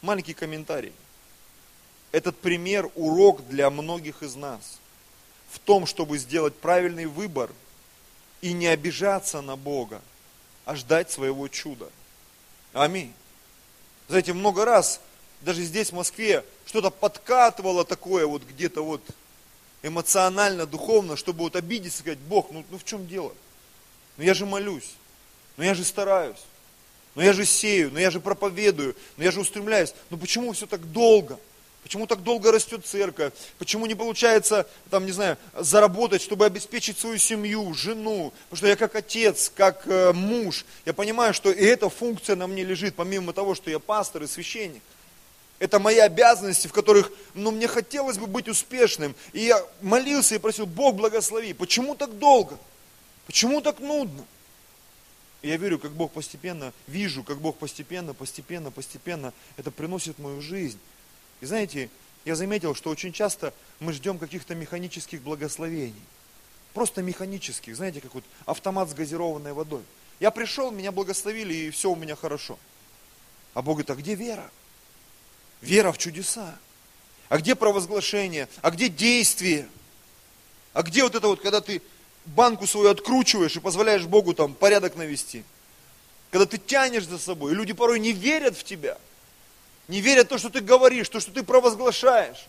Маленький 0.00 0.34
комментарий. 0.34 0.92
Этот 2.12 2.38
пример 2.38 2.90
урок 2.94 3.46
для 3.48 3.70
многих 3.70 4.22
из 4.22 4.34
нас 4.34 4.80
в 5.50 5.58
том, 5.58 5.86
чтобы 5.86 6.18
сделать 6.18 6.54
правильный 6.56 7.06
выбор 7.06 7.50
и 8.40 8.52
не 8.52 8.66
обижаться 8.66 9.40
на 9.40 9.56
Бога, 9.56 10.00
а 10.64 10.76
ждать 10.76 11.10
своего 11.10 11.48
чуда. 11.48 11.88
Аминь. 12.72 13.12
Знаете, 14.08 14.32
много 14.32 14.64
раз, 14.64 15.00
даже 15.40 15.62
здесь, 15.62 15.90
в 15.90 15.94
Москве, 15.94 16.44
что-то 16.66 16.90
подкатывало 16.90 17.84
такое 17.84 18.26
вот 18.26 18.42
где-то 18.42 18.84
вот 18.84 19.02
эмоционально, 19.82 20.66
духовно, 20.66 21.16
чтобы 21.16 21.40
вот 21.40 21.56
обидеться 21.56 22.00
сказать, 22.00 22.18
Бог, 22.18 22.50
ну, 22.50 22.64
ну 22.70 22.78
в 22.78 22.84
чем 22.84 23.06
дело? 23.06 23.32
Ну 24.16 24.24
я 24.24 24.34
же 24.34 24.46
молюсь, 24.46 24.92
ну 25.56 25.64
я 25.64 25.74
же 25.74 25.84
стараюсь, 25.84 26.40
ну 27.14 27.22
я 27.22 27.32
же 27.32 27.44
сею, 27.44 27.90
ну 27.92 27.98
я 27.98 28.10
же 28.10 28.20
проповедую, 28.20 28.94
ну 29.16 29.24
я 29.24 29.30
же 29.30 29.40
устремляюсь. 29.40 29.94
Ну 30.10 30.18
почему 30.18 30.52
все 30.52 30.66
так 30.66 30.92
долго? 30.92 31.38
Почему 31.82 32.06
так 32.06 32.22
долго 32.22 32.52
растет 32.52 32.84
церковь? 32.84 33.32
Почему 33.58 33.86
не 33.86 33.94
получается, 33.94 34.66
там, 34.90 35.06
не 35.06 35.12
знаю, 35.12 35.38
заработать, 35.58 36.22
чтобы 36.22 36.44
обеспечить 36.44 36.98
свою 36.98 37.18
семью, 37.18 37.72
жену? 37.74 38.32
Потому 38.44 38.56
что 38.58 38.66
я 38.66 38.76
как 38.76 38.94
отец, 38.94 39.50
как 39.54 39.86
э, 39.86 40.12
муж, 40.12 40.66
я 40.84 40.92
понимаю, 40.92 41.32
что 41.32 41.50
и 41.50 41.64
эта 41.64 41.88
функция 41.88 42.36
на 42.36 42.46
мне 42.46 42.64
лежит, 42.64 42.94
помимо 42.94 43.32
того, 43.32 43.54
что 43.54 43.70
я 43.70 43.78
пастор 43.78 44.22
и 44.22 44.26
священник. 44.26 44.82
Это 45.58 45.78
мои 45.78 45.98
обязанности, 45.98 46.68
в 46.68 46.72
которых, 46.72 47.12
ну, 47.34 47.50
мне 47.50 47.68
хотелось 47.68 48.18
бы 48.18 48.26
быть 48.26 48.48
успешным. 48.48 49.14
И 49.32 49.40
я 49.40 49.62
молился 49.82 50.34
и 50.34 50.38
просил, 50.38 50.66
Бог 50.66 50.96
благослови. 50.96 51.52
Почему 51.52 51.94
так 51.94 52.18
долго? 52.18 52.58
Почему 53.26 53.60
так 53.60 53.80
нудно? 53.80 54.24
я 55.42 55.56
верю, 55.56 55.78
как 55.78 55.92
Бог 55.92 56.12
постепенно, 56.12 56.72
вижу, 56.86 57.22
как 57.22 57.38
Бог 57.38 57.56
постепенно, 57.56 58.14
постепенно, 58.14 58.70
постепенно 58.70 59.32
это 59.56 59.70
приносит 59.70 60.18
в 60.18 60.22
мою 60.22 60.40
жизнь. 60.40 60.78
И 61.40 61.46
знаете, 61.46 61.90
я 62.24 62.36
заметил, 62.36 62.74
что 62.74 62.90
очень 62.90 63.12
часто 63.12 63.54
мы 63.78 63.92
ждем 63.92 64.18
каких-то 64.18 64.54
механических 64.54 65.22
благословений. 65.22 66.02
Просто 66.74 67.02
механических, 67.02 67.74
знаете, 67.76 68.00
как 68.00 68.14
вот 68.14 68.24
автомат 68.46 68.90
с 68.90 68.94
газированной 68.94 69.52
водой. 69.52 69.82
Я 70.20 70.30
пришел, 70.30 70.70
меня 70.70 70.92
благословили, 70.92 71.54
и 71.54 71.70
все 71.70 71.90
у 71.90 71.96
меня 71.96 72.14
хорошо. 72.14 72.58
А 73.54 73.62
Бог 73.62 73.76
говорит, 73.76 73.90
а 73.90 73.94
где 73.94 74.14
вера? 74.14 74.50
Вера 75.62 75.92
в 75.92 75.98
чудеса. 75.98 76.56
А 77.28 77.38
где 77.38 77.54
провозглашение? 77.54 78.48
А 78.60 78.70
где 78.70 78.88
действие? 78.88 79.68
А 80.72 80.82
где 80.82 81.02
вот 81.02 81.14
это 81.14 81.26
вот, 81.26 81.40
когда 81.40 81.60
ты 81.60 81.82
банку 82.26 82.66
свою 82.66 82.90
откручиваешь 82.90 83.56
и 83.56 83.60
позволяешь 83.60 84.04
Богу 84.04 84.34
там 84.34 84.54
порядок 84.54 84.94
навести? 84.94 85.42
Когда 86.30 86.46
ты 86.46 86.58
тянешь 86.58 87.06
за 87.06 87.18
собой, 87.18 87.52
и 87.52 87.54
люди 87.54 87.72
порой 87.72 87.98
не 87.98 88.12
верят 88.12 88.56
в 88.56 88.62
тебя. 88.62 88.98
Не 89.90 90.00
верят 90.00 90.26
в 90.26 90.28
то, 90.28 90.38
что 90.38 90.50
ты 90.50 90.60
говоришь, 90.60 91.08
то, 91.08 91.18
что 91.18 91.32
ты 91.32 91.42
провозглашаешь. 91.42 92.46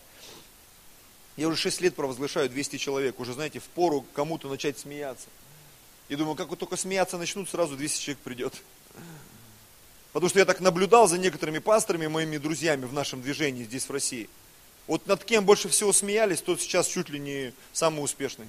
Я 1.38 1.48
уже 1.48 1.58
6 1.58 1.82
лет 1.82 1.96
провозглашаю 1.96 2.48
200 2.50 2.78
человек. 2.78 3.20
Уже, 3.20 3.34
знаете, 3.34 3.60
в 3.60 3.64
пору 3.64 4.06
кому-то 4.14 4.48
начать 4.48 4.78
смеяться. 4.78 5.26
И 6.08 6.16
думаю, 6.16 6.36
как 6.36 6.50
вот 6.50 6.60
только 6.60 6.78
смеяться 6.78 7.18
начнут, 7.18 7.50
сразу 7.50 7.76
200 7.76 8.00
человек 8.00 8.20
придет. 8.24 8.54
Потому 10.14 10.30
что 10.30 10.38
я 10.38 10.46
так 10.46 10.60
наблюдал 10.60 11.08
за 11.08 11.18
некоторыми 11.18 11.58
пасторами, 11.58 12.06
моими 12.06 12.38
друзьями 12.38 12.86
в 12.86 12.94
нашем 12.94 13.24
движении 13.24 13.64
здесь, 13.64 13.90
в 13.90 13.92
России. 13.92 14.30
Вот 14.86 15.08
над 15.08 15.24
кем 15.24 15.44
больше 15.44 15.68
всего 15.68 15.94
смеялись, 15.94 16.42
тот 16.42 16.62
сейчас 16.62 16.86
чуть 16.86 17.10
ли 17.10 17.18
не 17.18 17.54
самый 17.74 18.04
успешный. 18.04 18.46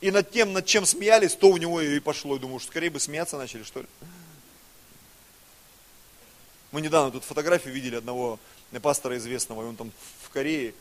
И 0.00 0.10
над 0.10 0.32
тем, 0.32 0.52
над 0.52 0.66
чем 0.66 0.84
смеялись, 0.84 1.36
то 1.36 1.48
у 1.48 1.58
него 1.58 1.80
и 1.80 2.00
пошло. 2.00 2.34
Я 2.34 2.40
думаю, 2.40 2.58
что 2.58 2.72
скорее 2.72 2.90
бы 2.90 2.98
смеяться 2.98 3.38
начали, 3.38 3.62
что 3.62 3.82
ли. 3.82 3.86
Мы 6.72 6.80
недавно 6.80 7.10
тут 7.10 7.24
фотографию 7.24 7.74
видели 7.74 7.96
одного 7.96 8.38
пастора 8.82 9.16
известного, 9.16 9.62
и 9.62 9.66
он 9.66 9.76
там 9.76 9.92
в 10.22 10.30
Корее 10.30 10.74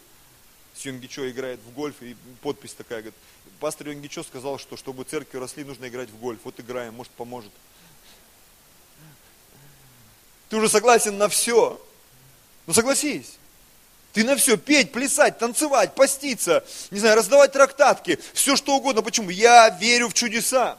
с 0.75 0.81
Юнгичо 0.81 1.29
играет 1.29 1.59
в 1.61 1.73
гольф, 1.73 1.95
и 2.01 2.15
подпись 2.41 2.73
такая, 2.73 2.99
говорит, 2.99 3.15
пастор 3.59 3.89
Юнгичо 3.89 4.23
сказал, 4.23 4.59
что 4.59 4.77
чтобы 4.77 5.03
церкви 5.03 5.37
росли, 5.37 5.63
нужно 5.63 5.87
играть 5.87 6.09
в 6.09 6.17
гольф. 6.17 6.39
Вот 6.43 6.59
играем, 6.59 6.93
может 6.93 7.11
поможет. 7.13 7.51
Ты 10.49 10.57
уже 10.57 10.69
согласен 10.69 11.17
на 11.17 11.27
все. 11.27 11.81
Ну 12.67 12.73
согласись. 12.73 13.37
Ты 14.13 14.23
на 14.23 14.35
все, 14.35 14.57
петь, 14.57 14.91
плясать, 14.91 15.37
танцевать, 15.37 15.93
поститься, 15.93 16.65
не 16.89 16.99
знаю, 16.99 17.15
раздавать 17.15 17.51
трактатки, 17.51 18.19
все 18.33 18.55
что 18.55 18.75
угодно. 18.75 19.03
Почему? 19.03 19.29
Я 19.29 19.69
верю 19.69 20.09
в 20.09 20.13
чудеса. 20.13 20.77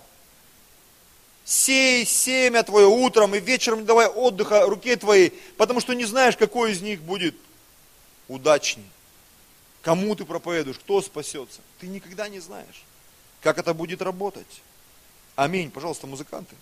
Сей 1.51 2.07
семя 2.07 2.62
твое 2.62 2.86
утром 2.86 3.34
и 3.34 3.40
вечером 3.40 3.80
не 3.80 3.84
давай 3.84 4.07
отдыха 4.07 4.66
руке 4.66 4.94
твоей, 4.96 5.30
потому 5.57 5.80
что 5.80 5.94
не 5.94 6.05
знаешь, 6.05 6.36
какой 6.36 6.70
из 6.70 6.80
них 6.80 7.03
будет 7.03 7.34
удачней. 8.28 8.88
Кому 9.82 10.14
ты 10.14 10.24
проповедуешь, 10.24 10.78
кто 10.78 11.03
спасется. 11.03 11.61
Ты 11.80 11.88
никогда 11.88 12.28
не 12.28 12.38
знаешь, 12.38 12.84
как 13.40 13.59
это 13.59 13.74
будет 13.74 14.01
работать. 14.01 14.62
Аминь. 15.34 15.72
Пожалуйста, 15.72 16.07
музыканты. 16.07 16.55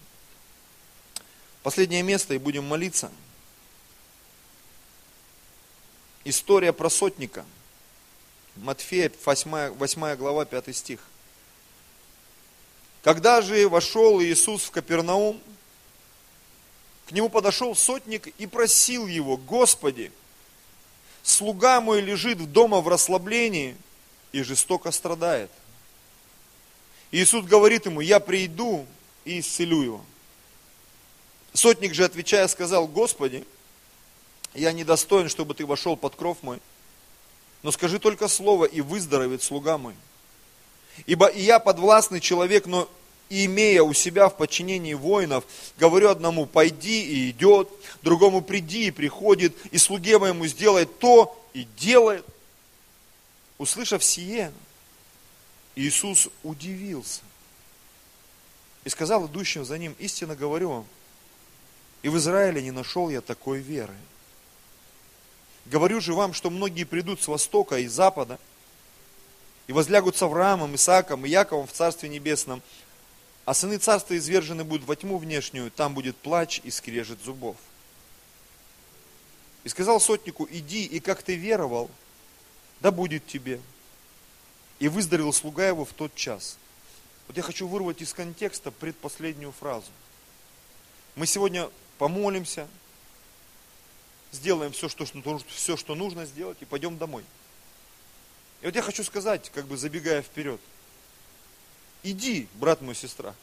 Последнее 1.63 2.03
место 2.03 2.33
и 2.33 2.39
будем 2.39 2.65
молиться. 2.65 3.13
История 6.25 6.73
про 6.73 6.89
сотника. 6.89 7.45
Матфея, 8.57 9.13
8, 9.23 9.69
8 9.75 10.17
глава, 10.17 10.47
5 10.47 10.75
стих. 10.75 11.01
Когда 13.03 13.41
же 13.41 13.69
вошел 13.69 14.21
Иисус 14.21 14.65
в 14.65 14.71
Капернаум, 14.71 15.41
к 17.07 17.13
нему 17.13 17.29
подошел 17.29 17.75
сотник 17.75 18.27
и 18.39 18.47
просил 18.47 19.07
его, 19.07 19.37
Господи, 19.37 20.13
слуга 21.23 21.81
мой 21.81 22.01
лежит 22.01 22.53
дома 22.53 22.81
в 22.81 22.89
расслаблении 22.89 23.77
и 24.33 24.43
жестоко 24.43 24.91
страдает. 24.91 25.51
Иисус 27.11 27.45
говорит 27.47 27.87
ему, 27.87 28.01
я 28.01 28.21
приду 28.21 28.87
и 29.25 29.41
исцелю 29.41 29.83
его. 29.83 30.05
Сотник 31.55 31.95
же, 31.95 32.05
отвечая, 32.05 32.47
сказал, 32.49 32.87
Господи, 32.87 33.45
я 34.55 34.73
недостоин, 34.73 35.29
чтобы 35.29 35.55
ты 35.55 35.65
вошел 35.65 35.97
под 35.97 36.15
кров 36.15 36.39
мой, 36.43 36.61
но 37.63 37.73
скажи 37.73 37.99
только 37.99 38.29
слово, 38.29 38.67
и 38.67 38.81
выздоровеет 38.81 39.43
слуга 39.43 39.79
мой. 39.79 39.95
Ибо 41.07 41.27
и 41.27 41.43
я 41.43 41.59
подвластный 41.59 42.21
человек, 42.21 42.67
но 42.67 42.89
имея 43.31 43.83
у 43.83 43.93
себя 43.93 44.29
в 44.29 44.37
подчинении 44.37 44.95
воинов, 44.95 45.45
говорю 45.79 46.09
одному, 46.09 46.47
пойди 46.47 47.03
и 47.03 47.31
идет, 47.31 47.69
другому 48.03 48.43
приди 48.43 48.87
и 48.87 48.91
приходит, 48.91 49.55
и 49.71 49.79
слуге 49.79 50.19
моему 50.19 50.47
сделает 50.47 50.99
то 50.99 51.39
и 51.53 51.65
делает. 51.77 52.25
Услышав 53.59 54.05
сие, 54.05 54.53
Иисус 55.75 56.29
удивился 56.43 57.21
и 58.85 58.89
сказал 58.89 59.27
идущим 59.27 59.65
за 59.65 59.79
ним, 59.79 59.95
истинно 59.99 60.35
говорю 60.35 60.71
вам, 60.71 60.87
и 62.03 62.09
в 62.09 62.17
Израиле 62.17 62.63
не 62.63 62.71
нашел 62.71 63.11
я 63.11 63.21
такой 63.21 63.59
веры. 63.59 63.95
Говорю 65.67 66.01
же 66.01 66.15
вам, 66.15 66.33
что 66.33 66.49
многие 66.49 66.85
придут 66.85 67.21
с 67.21 67.29
востока 67.29 67.79
и 67.79 67.87
запада, 67.87 68.39
и 69.69 69.73
возлягут 69.73 70.17
с 70.17 70.23
Авраамом, 70.23 70.75
Исааком 70.75 71.25
и 71.25 71.29
Яковом 71.29 71.67
в 71.67 71.73
Царстве 71.73 72.09
Небесном, 72.09 72.63
а 73.45 73.55
сыны 73.55 73.79
царства 73.79 74.17
извержены 74.17 74.65
будут 74.65 74.87
во 74.87 74.97
тьму 74.97 75.19
внешнюю, 75.19 75.71
там 75.71 75.95
будет 75.95 76.17
плач 76.17 76.61
и 76.65 76.71
скрежет 76.71 77.23
зубов. 77.23 77.57
И 79.65 79.69
сказал 79.69 80.01
сотнику, 80.01 80.49
иди, 80.51 80.85
и 80.85 81.01
как 81.01 81.23
ты 81.23 81.37
веровал, 81.37 81.91
да 82.81 82.91
будет 82.91 83.27
тебе. 83.27 83.61
И 84.79 84.89
выздоровел 84.89 85.33
слуга 85.33 85.69
его 85.69 85.85
в 85.85 85.93
тот 85.93 86.15
час. 86.15 86.59
Вот 87.27 87.37
я 87.37 87.43
хочу 87.43 87.69
вырвать 87.69 88.01
из 88.01 88.15
контекста 88.15 88.71
предпоследнюю 88.71 89.53
фразу. 89.53 89.91
Мы 91.15 91.27
сегодня 91.27 91.69
помолимся, 91.99 92.69
сделаем 94.33 94.73
все 94.73 94.89
что, 94.89 95.05
все, 95.49 95.77
что 95.77 95.95
нужно 95.95 96.25
сделать, 96.25 96.59
и 96.61 96.65
пойдем 96.65 96.97
домой. 96.97 97.25
И 98.61 98.67
вот 98.67 98.75
я 98.75 98.83
хочу 98.83 99.05
сказать, 99.05 99.51
как 99.55 99.67
бы 99.67 99.77
забегая 99.77 100.23
вперед– 100.23 100.61
Иди, 102.03 102.49
брат 102.55 102.81
мой, 102.81 102.95
сестра, 102.95 103.35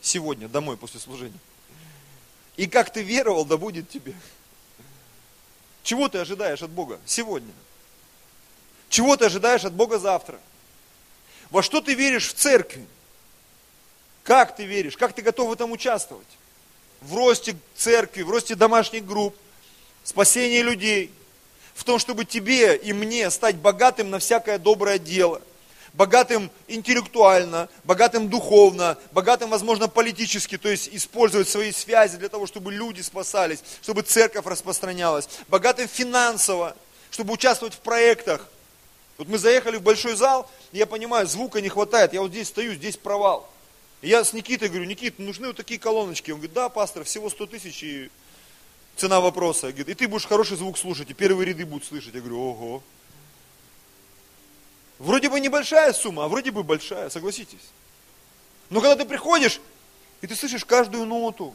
сегодня 0.00 0.48
домой 0.48 0.76
после 0.76 1.00
служения. 1.00 1.38
И 2.56 2.66
как 2.66 2.92
ты 2.92 3.02
веровал, 3.02 3.44
да 3.44 3.56
будет 3.56 3.88
тебе. 3.88 4.14
Чего 5.82 6.08
ты 6.08 6.18
ожидаешь 6.18 6.62
от 6.62 6.70
Бога 6.70 7.00
сегодня? 7.06 7.52
Чего 8.88 9.16
ты 9.16 9.26
ожидаешь 9.26 9.64
от 9.64 9.72
Бога 9.72 9.98
завтра? 9.98 10.40
Во 11.50 11.62
что 11.62 11.80
ты 11.80 11.94
веришь 11.94 12.28
в 12.28 12.34
церкви? 12.34 12.86
Как 14.24 14.56
ты 14.56 14.64
веришь? 14.64 14.96
Как 14.96 15.14
ты 15.14 15.22
готов 15.22 15.48
в 15.48 15.52
этом 15.52 15.72
участвовать? 15.72 16.26
В 17.00 17.14
росте 17.14 17.56
церкви, 17.76 18.22
в 18.22 18.30
росте 18.30 18.54
домашних 18.54 19.06
групп, 19.06 19.34
спасении 20.04 20.60
людей, 20.60 21.12
в 21.80 21.84
том, 21.84 21.98
чтобы 21.98 22.26
тебе 22.26 22.76
и 22.76 22.92
мне 22.92 23.30
стать 23.30 23.56
богатым 23.56 24.10
на 24.10 24.18
всякое 24.18 24.58
доброе 24.58 24.98
дело– 24.98 25.40
богатым 25.94 26.50
интеллектуально, 26.68 27.68
богатым 27.84 28.28
духовно, 28.28 28.98
богатым, 29.12 29.50
возможно, 29.50 29.88
политически, 29.88 30.58
то 30.58 30.68
есть 30.68 30.90
использовать 30.92 31.48
свои 31.48 31.72
связи 31.72 32.16
для 32.16 32.28
того, 32.28 32.46
чтобы 32.46 32.72
люди 32.72 33.00
спасались, 33.00 33.62
чтобы 33.82 34.02
церковь 34.02 34.46
распространялась, 34.46 35.28
богатым 35.48 35.88
финансово, 35.88 36.76
чтобы 37.10 37.32
участвовать 37.32 37.74
в 37.74 37.78
проектах. 37.78 38.46
Вот 39.18 39.28
мы 39.28 39.38
заехали 39.38 39.76
в 39.76 39.82
большой 39.82 40.16
зал, 40.16 40.50
и 40.72 40.78
я 40.78 40.86
понимаю, 40.86 41.26
звука 41.26 41.60
не 41.60 41.68
хватает, 41.68 42.12
я 42.12 42.20
вот 42.20 42.30
здесь 42.30 42.48
стою, 42.48 42.74
здесь 42.74 42.96
провал. 42.96 43.50
И 44.02 44.08
я 44.08 44.22
с 44.22 44.32
Никитой 44.32 44.68
говорю, 44.68 44.84
Никит, 44.84 45.18
нужны 45.18 45.48
вот 45.48 45.56
такие 45.56 45.78
колоночки. 45.78 46.30
Он 46.30 46.38
говорит, 46.38 46.54
да, 46.54 46.68
пастор, 46.70 47.04
всего 47.04 47.28
100 47.28 47.46
тысяч 47.46 47.82
и 47.82 48.10
цена 49.00 49.20
вопроса. 49.20 49.68
Говорит, 49.68 49.88
и 49.88 49.94
ты 49.94 50.06
будешь 50.06 50.26
хороший 50.26 50.56
звук 50.56 50.76
слушать, 50.76 51.10
и 51.10 51.14
первые 51.14 51.46
ряды 51.46 51.64
будут 51.64 51.86
слышать. 51.86 52.14
Я 52.14 52.20
говорю, 52.20 52.38
ого. 52.38 52.82
Вроде 54.98 55.30
бы 55.30 55.40
небольшая 55.40 55.94
сумма, 55.94 56.24
а 56.24 56.28
вроде 56.28 56.50
бы 56.50 56.62
большая, 56.62 57.08
согласитесь. 57.08 57.70
Но 58.68 58.82
когда 58.82 59.02
ты 59.02 59.08
приходишь, 59.08 59.60
и 60.20 60.26
ты 60.26 60.36
слышишь 60.36 60.66
каждую 60.66 61.06
ноту, 61.06 61.54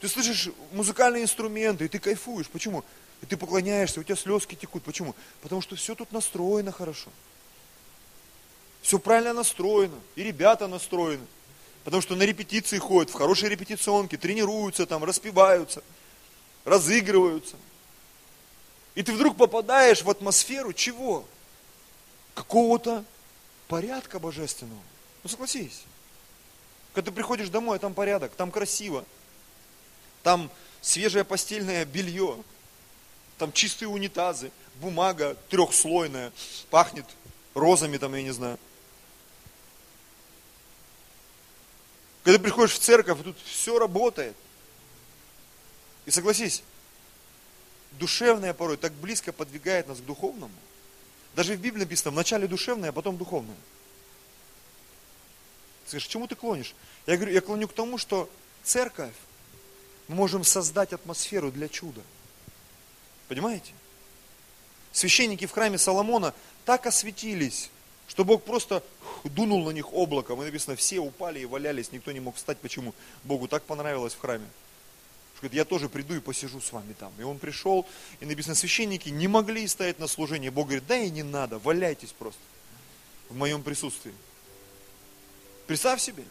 ты 0.00 0.08
слышишь 0.08 0.48
музыкальные 0.72 1.22
инструменты, 1.22 1.84
и 1.84 1.88
ты 1.88 2.00
кайфуешь. 2.00 2.48
Почему? 2.48 2.84
И 3.22 3.26
ты 3.26 3.36
поклоняешься, 3.36 4.00
у 4.00 4.02
тебя 4.02 4.16
слезки 4.16 4.56
текут. 4.56 4.82
Почему? 4.82 5.14
Потому 5.40 5.60
что 5.60 5.76
все 5.76 5.94
тут 5.94 6.10
настроено 6.10 6.72
хорошо. 6.72 7.10
Все 8.82 8.98
правильно 8.98 9.34
настроено, 9.34 9.98
и 10.16 10.24
ребята 10.24 10.66
настроены. 10.66 11.26
Потому 11.84 12.02
что 12.02 12.16
на 12.16 12.24
репетиции 12.24 12.78
ходят, 12.78 13.10
в 13.10 13.14
хорошие 13.14 13.50
репетиционки, 13.50 14.16
тренируются 14.16 14.84
там, 14.86 15.04
распеваются, 15.04 15.82
разыгрываются. 16.68 17.56
И 18.94 19.02
ты 19.02 19.12
вдруг 19.12 19.36
попадаешь 19.36 20.02
в 20.02 20.10
атмосферу 20.10 20.72
чего? 20.72 21.24
какого-то 22.38 23.04
порядка 23.66 24.20
божественного. 24.20 24.80
Ну 25.24 25.28
согласись. 25.28 25.82
Когда 26.94 27.10
ты 27.10 27.14
приходишь 27.14 27.48
домой, 27.48 27.76
а 27.76 27.80
там 27.80 27.94
порядок, 27.94 28.32
там 28.36 28.52
красиво, 28.52 29.04
там 30.22 30.48
свежее 30.80 31.24
постельное 31.24 31.84
белье, 31.84 32.36
там 33.38 33.52
чистые 33.52 33.88
унитазы, 33.88 34.52
бумага 34.76 35.36
трехслойная, 35.48 36.32
пахнет 36.70 37.06
розами 37.54 37.96
там, 37.96 38.14
я 38.14 38.22
не 38.22 38.30
знаю. 38.30 38.56
Когда 42.22 42.38
приходишь 42.38 42.74
в 42.74 42.78
церковь, 42.78 43.18
тут 43.24 43.36
все 43.44 43.80
работает. 43.80 44.36
И 46.08 46.10
согласись, 46.10 46.62
душевное 47.98 48.54
порой 48.54 48.78
так 48.78 48.94
близко 48.94 49.30
подвигает 49.30 49.88
нас 49.88 49.98
к 49.98 50.04
духовному. 50.06 50.54
Даже 51.36 51.54
в 51.54 51.60
Библии 51.60 51.80
написано, 51.80 52.12
вначале 52.12 52.46
душевное, 52.48 52.88
а 52.88 52.92
потом 52.92 53.18
духовное. 53.18 53.58
Ты 55.84 55.90
скажешь, 55.90 56.08
к 56.08 56.10
чему 56.10 56.26
ты 56.26 56.34
клонишь? 56.34 56.74
Я 57.06 57.16
говорю, 57.16 57.34
я 57.34 57.42
клоню 57.42 57.68
к 57.68 57.74
тому, 57.74 57.98
что 57.98 58.30
церковь, 58.64 59.12
мы 60.08 60.14
можем 60.14 60.44
создать 60.44 60.94
атмосферу 60.94 61.52
для 61.52 61.68
чуда. 61.68 62.00
Понимаете? 63.28 63.72
Священники 64.92 65.44
в 65.44 65.52
храме 65.52 65.76
Соломона 65.76 66.32
так 66.64 66.86
осветились, 66.86 67.68
что 68.06 68.24
Бог 68.24 68.44
просто 68.44 68.82
дунул 69.24 69.62
на 69.62 69.72
них 69.72 69.92
облаком. 69.92 70.40
И 70.40 70.46
написано, 70.46 70.74
все 70.74 71.00
упали 71.00 71.40
и 71.40 71.44
валялись, 71.44 71.92
никто 71.92 72.12
не 72.12 72.20
мог 72.20 72.36
встать. 72.36 72.56
Почему? 72.60 72.94
Богу 73.24 73.46
так 73.46 73.64
понравилось 73.64 74.14
в 74.14 74.20
храме. 74.20 74.46
Говорит, 75.40 75.54
я 75.54 75.64
тоже 75.64 75.88
приду 75.88 76.14
и 76.14 76.20
посижу 76.20 76.60
с 76.60 76.72
вами 76.72 76.94
там. 76.98 77.12
И 77.18 77.22
он 77.22 77.38
пришел, 77.38 77.86
и 78.20 78.26
написано, 78.26 78.54
священники 78.54 79.08
не 79.08 79.28
могли 79.28 79.66
стоять 79.68 79.98
на 79.98 80.06
служении. 80.06 80.48
Бог 80.48 80.66
говорит, 80.66 80.86
да 80.86 80.96
и 80.96 81.10
не 81.10 81.22
надо, 81.22 81.58
валяйтесь 81.58 82.12
просто 82.12 82.40
в 83.28 83.36
моем 83.36 83.62
присутствии. 83.62 84.12
Представь 85.66 86.00
себе. 86.00 86.24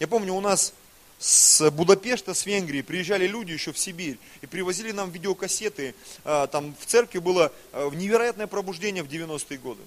Я 0.00 0.08
помню, 0.08 0.34
у 0.34 0.40
нас 0.40 0.72
с 1.18 1.70
Будапешта, 1.70 2.34
с 2.34 2.46
Венгрии 2.46 2.82
приезжали 2.82 3.28
люди 3.28 3.52
еще 3.52 3.72
в 3.72 3.78
Сибирь 3.78 4.18
и 4.40 4.46
привозили 4.46 4.90
нам 4.90 5.10
видеокассеты. 5.10 5.94
А, 6.24 6.48
там 6.48 6.74
в 6.80 6.86
церкви 6.86 7.20
было 7.20 7.52
а, 7.72 7.90
невероятное 7.90 8.48
пробуждение 8.48 9.04
в 9.04 9.08
90-е 9.08 9.58
годы. 9.58 9.82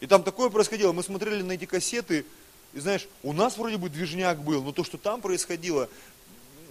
И 0.00 0.06
там 0.06 0.24
такое 0.24 0.50
происходило. 0.50 0.92
Мы 0.92 1.02
смотрели 1.04 1.42
на 1.42 1.52
эти 1.52 1.64
кассеты, 1.64 2.24
и 2.72 2.80
знаешь, 2.80 3.06
у 3.22 3.32
нас 3.32 3.56
вроде 3.56 3.76
бы 3.76 3.88
движняк 3.88 4.42
был, 4.42 4.62
но 4.62 4.72
то, 4.72 4.84
что 4.84 4.98
там 4.98 5.20
происходило, 5.20 5.88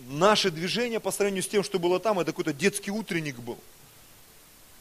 наше 0.08 0.52
движение 0.52 1.00
по 1.00 1.12
сравнению 1.12 1.44
с 1.44 1.48
тем, 1.48 1.64
что 1.64 1.80
было 1.80 2.00
там, 2.00 2.20
это 2.20 2.32
какой-то 2.32 2.54
детский 2.54 2.92
утренник 2.92 3.38
был. 3.38 3.58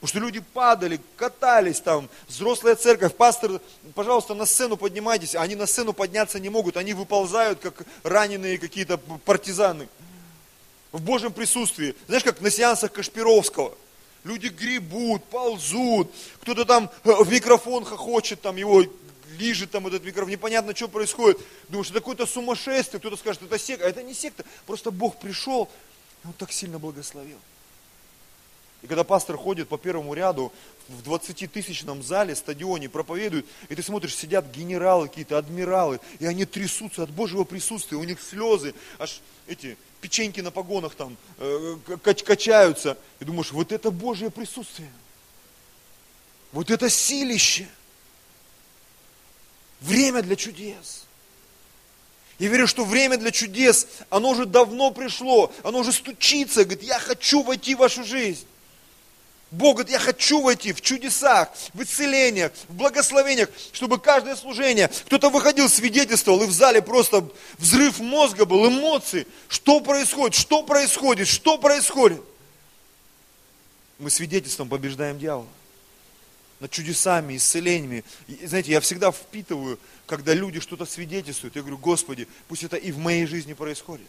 Потому 0.00 0.08
что 0.08 0.18
люди 0.20 0.40
падали, 0.40 1.00
катались 1.16 1.80
там, 1.80 2.08
взрослая 2.28 2.76
церковь, 2.76 3.14
пастор, 3.14 3.60
пожалуйста, 3.94 4.34
на 4.34 4.44
сцену 4.44 4.76
поднимайтесь, 4.76 5.34
они 5.34 5.54
на 5.54 5.66
сцену 5.66 5.92
подняться 5.92 6.38
не 6.38 6.50
могут, 6.50 6.76
они 6.76 6.92
выползают, 6.92 7.60
как 7.60 7.82
раненые 8.02 8.58
какие-то 8.58 8.98
партизаны. 8.98 9.88
В 10.92 11.00
Божьем 11.00 11.32
присутствии. 11.32 11.94
Знаешь, 12.06 12.24
как 12.24 12.40
на 12.40 12.50
сеансах 12.50 12.92
Кашпировского. 12.92 13.74
Люди 14.22 14.48
гребут, 14.48 15.24
ползут, 15.24 16.10
кто-то 16.40 16.64
там 16.64 16.90
э, 17.04 17.12
в 17.12 17.30
микрофон 17.30 17.84
хохочет, 17.84 18.40
там 18.40 18.56
его 18.56 18.84
лижет 19.38 19.70
там 19.70 19.86
этот 19.86 20.04
микрофон, 20.04 20.30
непонятно, 20.30 20.74
что 20.74 20.88
происходит. 20.88 21.38
Думаешь, 21.68 21.90
это 21.90 22.00
какое-то 22.00 22.26
сумасшествие, 22.26 23.00
кто-то 23.00 23.16
скажет, 23.16 23.42
это 23.42 23.58
секта, 23.58 23.86
а 23.86 23.88
это 23.88 24.02
не 24.02 24.14
секта, 24.14 24.44
просто 24.66 24.90
Бог 24.90 25.18
пришел, 25.18 25.68
и 26.24 26.26
Он 26.26 26.32
так 26.32 26.52
сильно 26.52 26.78
благословил. 26.78 27.38
И 28.82 28.86
когда 28.86 29.04
пастор 29.04 29.36
ходит 29.36 29.68
по 29.68 29.78
первому 29.78 30.14
ряду 30.14 30.52
в 30.88 31.08
20-тысячном 31.08 32.02
зале, 32.02 32.36
стадионе, 32.36 32.88
проповедует, 32.88 33.46
и 33.68 33.74
ты 33.74 33.82
смотришь, 33.82 34.14
сидят 34.14 34.50
генералы 34.54 35.08
какие-то, 35.08 35.38
адмиралы, 35.38 35.98
и 36.18 36.26
они 36.26 36.44
трясутся 36.44 37.02
от 37.02 37.10
Божьего 37.10 37.44
присутствия, 37.44 37.96
у 37.96 38.04
них 38.04 38.20
слезы, 38.20 38.74
аж 38.98 39.20
эти 39.46 39.76
печеньки 40.00 40.40
на 40.40 40.50
погонах 40.50 40.94
там 40.94 41.16
э, 41.38 41.76
качаются. 42.02 42.98
И 43.18 43.24
думаешь, 43.24 43.50
вот 43.52 43.72
это 43.72 43.90
Божье 43.90 44.30
присутствие. 44.30 44.92
Вот 46.52 46.70
это 46.70 46.88
силище. 46.88 47.68
Время 49.86 50.22
для 50.22 50.34
чудес. 50.34 51.04
Я 52.38 52.48
верю, 52.48 52.66
что 52.66 52.84
время 52.84 53.16
для 53.16 53.30
чудес, 53.30 53.86
оно 54.10 54.30
уже 54.30 54.44
давно 54.44 54.90
пришло, 54.90 55.52
оно 55.62 55.78
уже 55.78 55.92
стучится, 55.92 56.64
говорит, 56.64 56.82
я 56.82 56.98
хочу 56.98 57.42
войти 57.42 57.74
в 57.74 57.78
вашу 57.78 58.04
жизнь. 58.04 58.46
Бог 59.52 59.76
говорит, 59.76 59.92
я 59.92 60.00
хочу 60.00 60.42
войти 60.42 60.72
в 60.72 60.80
чудесах, 60.80 61.50
в 61.72 61.82
исцелениях, 61.82 62.52
в 62.68 62.74
благословениях, 62.74 63.48
чтобы 63.72 64.00
каждое 64.00 64.34
служение, 64.34 64.88
кто-то 65.06 65.30
выходил, 65.30 65.68
свидетельствовал, 65.68 66.42
и 66.42 66.46
в 66.46 66.52
зале 66.52 66.82
просто 66.82 67.26
взрыв 67.56 68.00
мозга 68.00 68.44
был, 68.44 68.68
эмоции. 68.68 69.26
Что 69.48 69.80
происходит? 69.80 70.34
Что 70.34 70.64
происходит? 70.64 71.28
Что 71.28 71.58
происходит? 71.58 72.20
Мы 73.98 74.10
свидетельством 74.10 74.68
побеждаем 74.68 75.18
дьявола. 75.18 75.46
Над 76.60 76.70
чудесами, 76.70 77.36
исцелениями. 77.36 78.02
И, 78.28 78.46
знаете, 78.46 78.72
я 78.72 78.80
всегда 78.80 79.12
впитываю, 79.12 79.78
когда 80.06 80.32
люди 80.32 80.60
что-то 80.60 80.86
свидетельствуют. 80.86 81.56
Я 81.56 81.62
говорю, 81.62 81.78
Господи, 81.78 82.26
пусть 82.48 82.64
это 82.64 82.76
и 82.76 82.92
в 82.92 82.98
моей 82.98 83.26
жизни 83.26 83.52
происходит. 83.52 84.06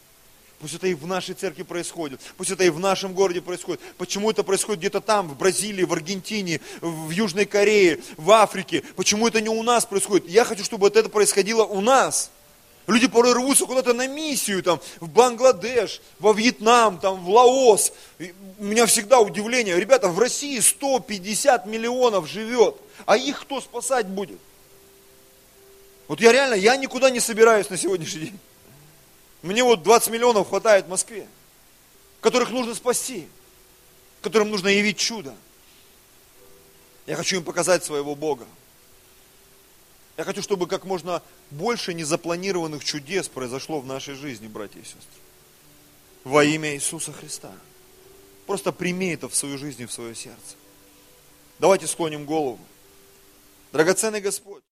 Пусть 0.60 0.74
это 0.74 0.88
и 0.88 0.96
в 0.96 1.06
нашей 1.06 1.36
церкви 1.36 1.64
происходит. 1.64 2.20
Пусть 2.36 2.50
это 2.50 2.64
и 2.64 2.70
в 2.70 2.80
нашем 2.80 3.14
городе 3.14 3.42
происходит. 3.42 3.80
Почему 3.98 4.32
это 4.32 4.44
происходит 4.44 4.80
где-то 4.80 5.02
там, 5.02 5.28
в 5.28 5.38
Бразилии, 5.38 5.84
в 5.84 5.94
Аргентине, 5.94 6.62
в 6.82 7.12
Южной 7.12 7.46
Корее, 7.46 8.00
в 8.16 8.32
Африке? 8.32 8.84
Почему 8.96 9.28
это 9.28 9.40
не 9.40 9.50
у 9.50 9.62
нас 9.62 9.86
происходит? 9.86 10.28
Я 10.30 10.46
хочу, 10.46 10.64
чтобы 10.64 10.88
это 10.88 11.10
происходило 11.10 11.64
у 11.64 11.82
нас. 11.82 12.32
Люди 12.88 13.08
порой 13.08 13.34
рвутся 13.34 13.66
куда-то 13.66 13.94
на 13.94 14.08
миссию, 14.08 14.64
там, 14.64 14.80
в 15.02 15.10
Бангладеш, 15.10 16.02
во 16.20 16.32
Вьетнам, 16.32 17.00
там, 17.00 17.22
в 17.24 17.30
Лаос. 17.30 17.92
И 18.18 18.34
у 18.58 18.64
меня 18.64 18.86
всегда 18.86 19.20
удивление. 19.20 19.78
Ребята, 19.78 20.08
в 20.08 20.18
России 20.18 20.58
150 20.58 21.66
миллионов 21.66 22.30
живет, 22.30 22.78
а 23.06 23.18
их 23.18 23.42
кто 23.42 23.60
спасать 23.60 24.08
будет? 24.08 24.40
Вот 26.08 26.22
я 26.22 26.32
реально, 26.32 26.54
я 26.54 26.78
никуда 26.78 27.10
не 27.10 27.20
собираюсь 27.20 27.70
на 27.70 27.76
сегодняшний 27.76 28.22
день. 28.22 28.40
Мне 29.42 29.66
вот 29.66 29.84
20 29.84 30.10
миллионов 30.10 30.48
хватает 30.48 30.86
в 30.86 30.90
Москве, 30.90 31.28
которых 32.22 32.52
нужно 32.52 32.74
спасти, 32.74 33.28
которым 34.22 34.50
нужно 34.50 34.70
явить 34.70 34.98
чудо. 34.98 35.36
Я 37.06 37.18
хочу 37.18 37.36
им 37.36 37.44
показать 37.44 37.84
своего 37.84 38.16
Бога. 38.16 38.46
Я 40.18 40.24
хочу, 40.24 40.42
чтобы 40.42 40.66
как 40.66 40.84
можно 40.84 41.22
больше 41.52 41.94
незапланированных 41.94 42.84
чудес 42.84 43.30
произошло 43.30 43.80
в 43.80 43.86
нашей 43.86 44.16
жизни, 44.16 44.48
братья 44.48 44.80
и 44.80 44.84
сестры. 44.84 45.22
Во 46.24 46.44
имя 46.44 46.74
Иисуса 46.74 47.14
Христа. 47.14 47.52
Просто 48.48 48.72
прими 48.72 49.14
это 49.14 49.30
в 49.30 49.36
свою 49.36 49.60
жизнь 49.60 49.84
и 49.84 49.86
в 49.86 49.92
свое 49.92 50.16
сердце. 50.16 50.56
Давайте 51.60 51.86
склоним 51.86 52.26
голову. 52.26 52.60
Драгоценный 53.72 54.20
Господь. 54.22 54.64